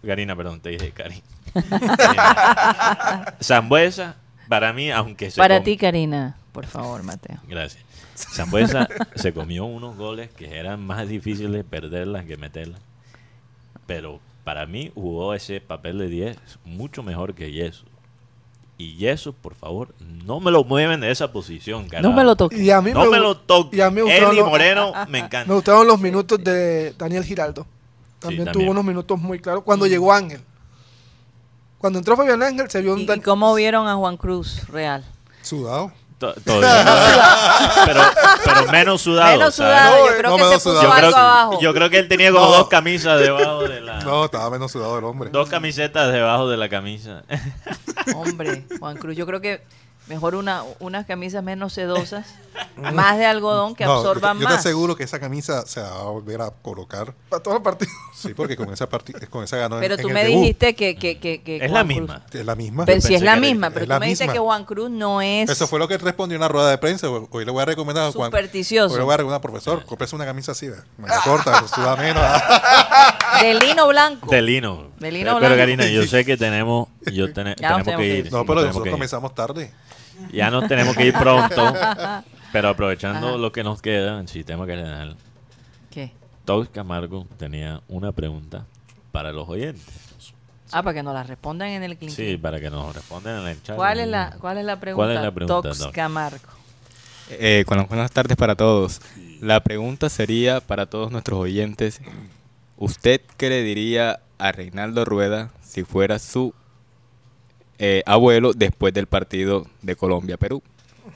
Karina, 0.07 0.37
perdón, 0.37 0.61
te 0.61 0.71
dije 0.71 0.91
Cari. 0.93 1.23
Zambuesa, 3.43 4.17
para 4.49 4.72
mí, 4.72 4.90
aunque 4.90 5.30
se 5.30 5.38
Para 5.40 5.57
com- 5.57 5.64
ti, 5.64 5.76
Karina, 5.76 6.36
por 6.53 6.66
favor, 6.66 7.03
Mateo. 7.03 7.38
Gracias. 7.49 7.82
Zambuesa 8.14 8.88
se 9.14 9.32
comió 9.32 9.64
unos 9.64 9.97
goles 9.97 10.30
que 10.30 10.57
eran 10.59 10.84
más 10.84 11.09
difíciles 11.09 11.64
perderlas 11.64 12.24
que 12.26 12.36
meterlas. 12.36 12.80
Pero 13.86 14.20
para 14.45 14.66
mí 14.66 14.90
jugó 14.95 15.34
ese 15.34 15.61
papel 15.61 15.99
de 15.99 16.09
10 16.09 16.38
mucho 16.64 17.03
mejor 17.03 17.34
que 17.34 17.53
Yesu. 17.53 17.84
Y 18.78 18.97
Yesu, 18.97 19.32
por 19.32 19.55
favor, 19.55 19.95
no 20.24 20.40
me 20.40 20.51
lo 20.51 20.64
mueven 20.64 21.01
de 21.01 21.11
esa 21.11 21.32
posición, 21.32 21.88
carajo. 21.88 22.09
No 22.09 22.14
me 22.16 22.24
lo 22.24 22.36
toques. 22.36 22.59
Y 22.61 22.70
a 22.70 22.80
mí 22.80 22.90
No 22.93 23.11
me 23.11 23.18
lo 23.20 23.36
toques. 23.36 23.78
Y 23.78 23.82
a 23.82 23.90
mí 23.90 23.97
me 23.97 24.03
gustaron 24.03 24.30
Eli 24.30 24.40
los- 24.40 24.49
Moreno 24.49 24.93
me 25.07 25.12
Me 25.12 25.18
encanta. 25.20 25.53
gustaron 25.53 25.86
los 25.86 26.01
minutos 26.01 26.43
de 26.43 26.93
Daniel 26.99 27.24
Giraldo. 27.24 27.66
También 28.18 28.45
también. 28.45 28.64
tuvo 28.66 28.70
unos 28.72 28.84
minutos 28.84 29.20
muy 29.20 29.38
claros. 29.40 29.62
Cuando 29.64 29.86
llegó 29.86 30.12
Ángel. 30.12 30.40
Cuando 31.83 31.99
entró 31.99 32.16
Fabián 32.16 32.43
Ángel 32.43 32.70
se 32.70 32.80
vio 32.80 32.95
un 32.95 33.01
¿Y, 33.01 33.12
y 33.12 33.20
cómo 33.20 33.53
vieron 33.55 33.87
a 33.89 33.97
Juan 33.97 34.16
Cruz 34.16 34.66
Real? 34.68 35.05
Sudado. 35.43 35.93
To- 36.18 36.33
todavía 36.45 36.85
no. 37.76 37.85
pero, 37.85 38.01
pero 38.45 38.72
menos 38.72 39.03
sudado. 39.03 39.39
Menos 39.39 39.55
sudado, 39.57 40.09
yo 40.09 40.16
creo 40.16 40.30
no 40.30 40.37
que 40.37 40.43
se 40.45 40.51
puso 40.55 40.70
sudado. 40.70 40.83
Yo 40.85 40.93
algo 40.93 41.11
creo, 41.11 41.18
abajo. 41.18 41.61
yo 41.61 41.74
creo 41.74 41.91
que 41.91 41.99
él 41.99 42.09
tenía 42.09 42.30
como 42.30 42.45
No. 42.47 42.53
dos 42.53 42.68
camisas 42.68 43.18
debajo 43.20 43.64
de 43.64 43.80
la. 43.80 43.99
No, 44.05 44.24
estaba 44.26 44.49
menos 44.49 44.70
sudado 44.70 44.97
el 44.99 45.05
hombre. 45.05 45.30
Dos 45.30 45.49
camisetas 45.49 46.12
debajo 46.12 46.49
de 46.49 46.57
la 46.57 46.68
camisa. 46.68 47.24
Hombre, 48.14 48.64
Juan 48.78 48.97
Cruz, 48.97 49.16
yo 49.16 49.26
creo 49.26 49.41
que 49.41 49.62
mejor 50.09 50.35
una, 50.35 50.63
unas 50.81 51.07
camisas 51.07 51.43
menos 51.43 51.73
sedosas, 51.73 52.27
más 52.77 53.17
de 53.19 53.25
algodón 53.27 53.75
que 53.75 53.85
No, 53.85 53.93
absorban 53.95 54.37
yo, 54.37 54.43
yo 54.43 54.49
más. 54.49 54.55
te 54.57 54.61
aseguro 54.69 54.97
que 54.97 55.05
esa 55.05 55.19
camisa 55.21 55.65
se 55.67 55.81
va 55.81 55.89
a 56.01 56.03
volver 56.05 56.43
a 56.43 56.51
colocar. 56.51 57.15
para 57.29 57.43
todos 57.43 57.55
los 57.57 57.63
partidos. 57.65 57.95
Sí, 58.15 58.35
porque 58.35 58.57
con 58.57 58.73
esa, 58.73 58.87
con 59.31 59.43
esa 59.45 59.57
ganó 59.57 59.79
Pero 59.81 59.95
en 59.95 60.03
tú 60.03 60.11
me 60.11 60.25
dijiste 60.25 60.75
que, 60.75 60.97
que, 60.97 61.19
que, 61.19 61.43
que 61.43 61.57
es 61.57 61.71
Juan 61.71 61.73
la 61.73 61.81
Cruz- 61.95 62.01
misma. 62.01 62.23
Es 62.33 62.45
la 62.47 62.55
misma. 62.55 62.85
Pero 62.85 63.01
si 63.01 63.15
es 63.15 63.23
la 63.23 63.37
misma, 63.37 63.71
pero 63.71 63.87
tú 63.87 64.01
me 64.01 64.07
dices 64.07 64.27
misma. 64.27 64.33
que 64.35 64.39
Juan 64.39 64.65
Cruz 64.65 64.91
no 64.91 65.21
es 65.23 65.49
Eso 65.51 65.67
fue 65.67 65.79
lo 65.79 65.89
que 65.89 65.99
respondió 65.99 66.37
en 66.37 66.43
una 66.43 66.49
rueda 66.49 66.71
de 66.71 66.79
prensa. 66.79 67.09
Hoy 67.09 67.45
le 67.45 67.51
voy 67.51 67.63
a 67.63 67.67
recomendar 67.67 68.09
a 68.09 68.13
Juan. 68.13 68.29
supersticioso. 68.31 68.93
Hoy 68.95 68.99
le 68.99 69.05
voy 69.05 69.15
a 69.15 69.17
recomendar, 69.17 69.41
profesor, 69.41 69.85
cómprese 69.87 70.15
una 70.15 70.25
camisa 70.27 70.53
así, 70.53 70.69
manga 70.99 71.21
corta, 71.25 71.67
suda 71.69 71.97
menos. 71.97 72.23
de 73.41 73.55
lino 73.55 73.89
blanco. 73.89 74.30
De 74.30 74.43
lino. 74.43 74.91
De 74.99 75.12
lino 75.12 75.24
pero 75.24 75.39
blanco. 75.39 75.57
Karina, 75.57 75.87
yo 75.87 76.05
sé 76.05 76.24
que 76.24 76.37
tenemos, 76.39 76.89
yo 77.12 77.26
nos 77.26 77.35
tenemos 77.35 77.57
tenemos 77.57 77.87
que 77.87 77.97
que 77.97 78.18
ir. 78.18 78.33
No, 78.33 78.45
pero 78.45 78.61
tenemos 78.61 78.66
nosotros 78.66 78.85
que 78.85 78.91
comenzamos 78.91 79.35
tarde. 79.35 79.72
Ya 80.33 80.51
nos 80.51 80.68
tenemos 80.68 80.97
que 80.97 81.07
ir 81.07 81.14
pronto. 81.14 81.74
pero 82.53 82.68
aprovechando 82.68 83.28
Ajá. 83.28 83.37
lo 83.39 83.51
que 83.51 83.64
nos 83.64 83.80
queda 83.80 84.20
en 84.20 84.28
sistema 84.28 84.66
cardenal, 84.66 85.16
¿Qué? 85.91 86.12
Todd 86.45 86.68
Camargo 86.72 87.26
tenía 87.39 87.80
una 87.89 88.12
pregunta 88.12 88.66
para 89.11 89.33
los 89.33 89.49
oyentes. 89.49 89.85
Ah, 90.70 90.83
para 90.83 90.95
que 90.95 91.03
nos 91.03 91.12
la 91.12 91.22
respondan 91.22 91.68
en 91.68 91.83
el 91.83 91.97
clink. 91.97 92.12
Sí, 92.12 92.37
para 92.37 92.59
que 92.61 92.70
nos 92.70 92.95
respondan 92.95 93.43
en 93.43 93.49
el 93.49 93.62
chat. 93.62 93.76
¿Cuál 93.76 94.01
es 94.01 94.09
la, 94.09 94.37
cuál 94.41 94.59
es 94.59 94.64
la 94.64 94.80
pregunta? 94.80 95.05
¿Cuál 95.07 95.16
es 95.16 95.22
la 95.22 95.30
pregunta, 95.30 95.68
Tox? 95.68 95.87
Camargo. 95.93 96.49
Eh, 97.30 97.64
buenas 97.89 98.11
tardes 98.11 98.37
para 98.37 98.55
todos. 98.55 99.01
La 99.41 99.61
pregunta 99.61 100.09
sería 100.09 100.61
para 100.61 100.87
todos 100.87 101.11
nuestros 101.11 101.39
oyentes, 101.39 102.01
¿usted 102.83 103.20
qué 103.37 103.49
le 103.49 103.62
diría 103.62 104.20
a 104.39 104.51
Reinaldo 104.51 105.05
Rueda 105.05 105.51
si 105.62 105.85
fuera 105.85 106.18
su 106.18 106.53
eh, 107.78 108.03
abuelo 108.07 108.53
después 108.55 108.93
del 108.93 109.07
partido 109.07 109.66
de 109.83 109.95
Colombia-Perú? 109.95 110.62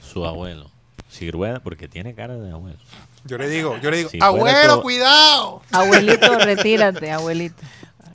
Su 0.01 0.25
abuelo. 0.25 0.71
Si 1.09 1.29
rueda, 1.31 1.59
porque 1.61 1.89
tiene 1.89 2.15
cara 2.15 2.37
de 2.37 2.53
abuelo. 2.53 2.79
Yo 3.25 3.37
le 3.39 3.49
digo, 3.49 3.77
yo 3.79 3.91
le 3.91 3.97
digo, 3.99 4.11
Si 4.11 4.19
abuelo, 4.23 4.69
todo- 4.75 4.83
cuidado. 4.83 5.63
Abuelito, 5.73 6.39
retírate, 6.39 7.11
abuelito. 7.11 7.61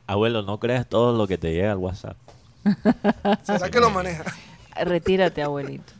Abuelo, 0.07 0.43
no 0.43 0.57
creas 0.59 0.87
todo 0.87 1.17
lo 1.17 1.27
que 1.27 1.37
te 1.37 1.51
llega 1.51 1.73
al 1.73 1.77
WhatsApp. 1.77 2.15
¿Será 3.43 3.69
que 3.69 3.79
lo 3.81 3.89
maneja? 3.89 4.23
Retírate, 4.81 5.41
abuelito. 5.41 5.91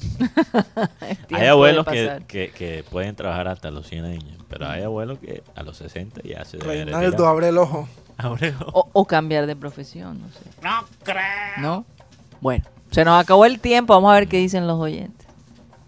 Hay 1.32 1.46
abuelos 1.46 1.86
que, 1.86 2.22
que, 2.26 2.50
que 2.50 2.84
pueden 2.90 3.14
trabajar 3.14 3.48
hasta 3.48 3.70
los 3.70 3.86
100 3.86 4.04
años, 4.04 4.36
pero 4.48 4.66
hay 4.68 4.82
abuelos 4.82 5.18
que 5.18 5.42
a 5.54 5.62
los 5.62 5.76
60 5.76 6.22
ya 6.22 6.44
se 6.44 6.58
deben 6.58 6.86
Reinaldo, 6.88 7.26
abre 7.26 7.48
el 7.48 7.58
ojo. 7.58 7.88
Abuelo. 8.18 8.58
O, 8.74 8.88
o 8.92 9.04
cambiar 9.06 9.46
de 9.46 9.56
profesión, 9.56 10.20
no 10.20 10.28
sé. 10.28 10.40
No 10.62 10.84
creo. 11.02 11.22
¿No? 11.58 11.84
Bueno, 12.40 12.64
se 12.90 13.04
nos 13.04 13.18
acabó 13.18 13.46
el 13.46 13.60
tiempo. 13.60 13.94
Vamos 13.94 14.10
a 14.10 14.14
ver 14.14 14.28
qué 14.28 14.36
dicen 14.36 14.66
los 14.66 14.78
oyentes. 14.78 15.26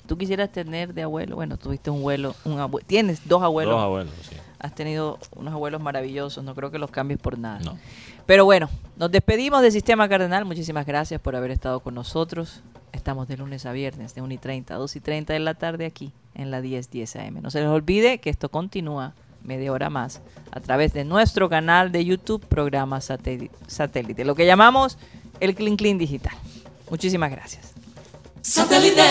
¿Tú 0.06 0.16
quisieras 0.16 0.50
tener 0.50 0.94
de 0.94 1.02
abuelo? 1.02 1.36
Bueno, 1.36 1.56
tuviste 1.58 1.90
un 1.90 1.98
abuelo, 1.98 2.34
un 2.44 2.58
abue- 2.58 2.84
tienes 2.86 3.26
dos 3.28 3.42
abuelos. 3.42 3.74
Dos 3.74 3.82
abuelos, 3.82 4.12
sí. 4.28 4.36
Has 4.62 4.74
tenido 4.74 5.18
unos 5.34 5.52
abuelos 5.52 5.82
maravillosos. 5.82 6.42
No 6.44 6.54
creo 6.54 6.70
que 6.70 6.78
los 6.78 6.90
cambies 6.90 7.18
por 7.20 7.36
nada. 7.38 7.58
No. 7.64 7.76
Pero 8.26 8.44
bueno, 8.44 8.70
nos 8.96 9.10
despedimos 9.10 9.60
de 9.60 9.70
Sistema 9.72 10.08
Cardenal. 10.08 10.44
Muchísimas 10.44 10.86
gracias 10.86 11.20
por 11.20 11.34
haber 11.36 11.50
estado 11.50 11.80
con 11.80 11.94
nosotros. 11.94 12.62
Estamos 12.92 13.26
de 13.26 13.36
lunes 13.36 13.66
a 13.66 13.72
viernes, 13.72 14.14
de 14.14 14.22
1 14.22 14.34
y 14.34 14.38
30 14.38 14.74
a 14.74 14.78
2 14.78 14.96
y 14.96 15.00
30 15.00 15.32
de 15.32 15.40
la 15.40 15.54
tarde 15.54 15.84
aquí 15.86 16.12
en 16.34 16.50
la 16.50 16.60
1010 16.60 17.16
AM. 17.16 17.42
No 17.42 17.50
se 17.50 17.58
les 17.60 17.68
olvide 17.68 18.18
que 18.18 18.30
esto 18.30 18.48
continúa 18.50 19.14
media 19.42 19.72
hora 19.72 19.90
más 19.90 20.20
a 20.52 20.60
través 20.60 20.92
de 20.92 21.04
nuestro 21.04 21.48
canal 21.48 21.90
de 21.90 22.04
YouTube, 22.04 22.46
programa 22.46 22.98
Satéli- 23.00 23.50
satélite, 23.66 24.24
lo 24.24 24.36
que 24.36 24.46
llamamos 24.46 24.98
el 25.40 25.56
Clean 25.56 25.76
Clean 25.76 25.98
Digital. 25.98 26.34
Muchísimas 26.88 27.30
gracias. 27.32 27.72
Satellite. 28.42 29.02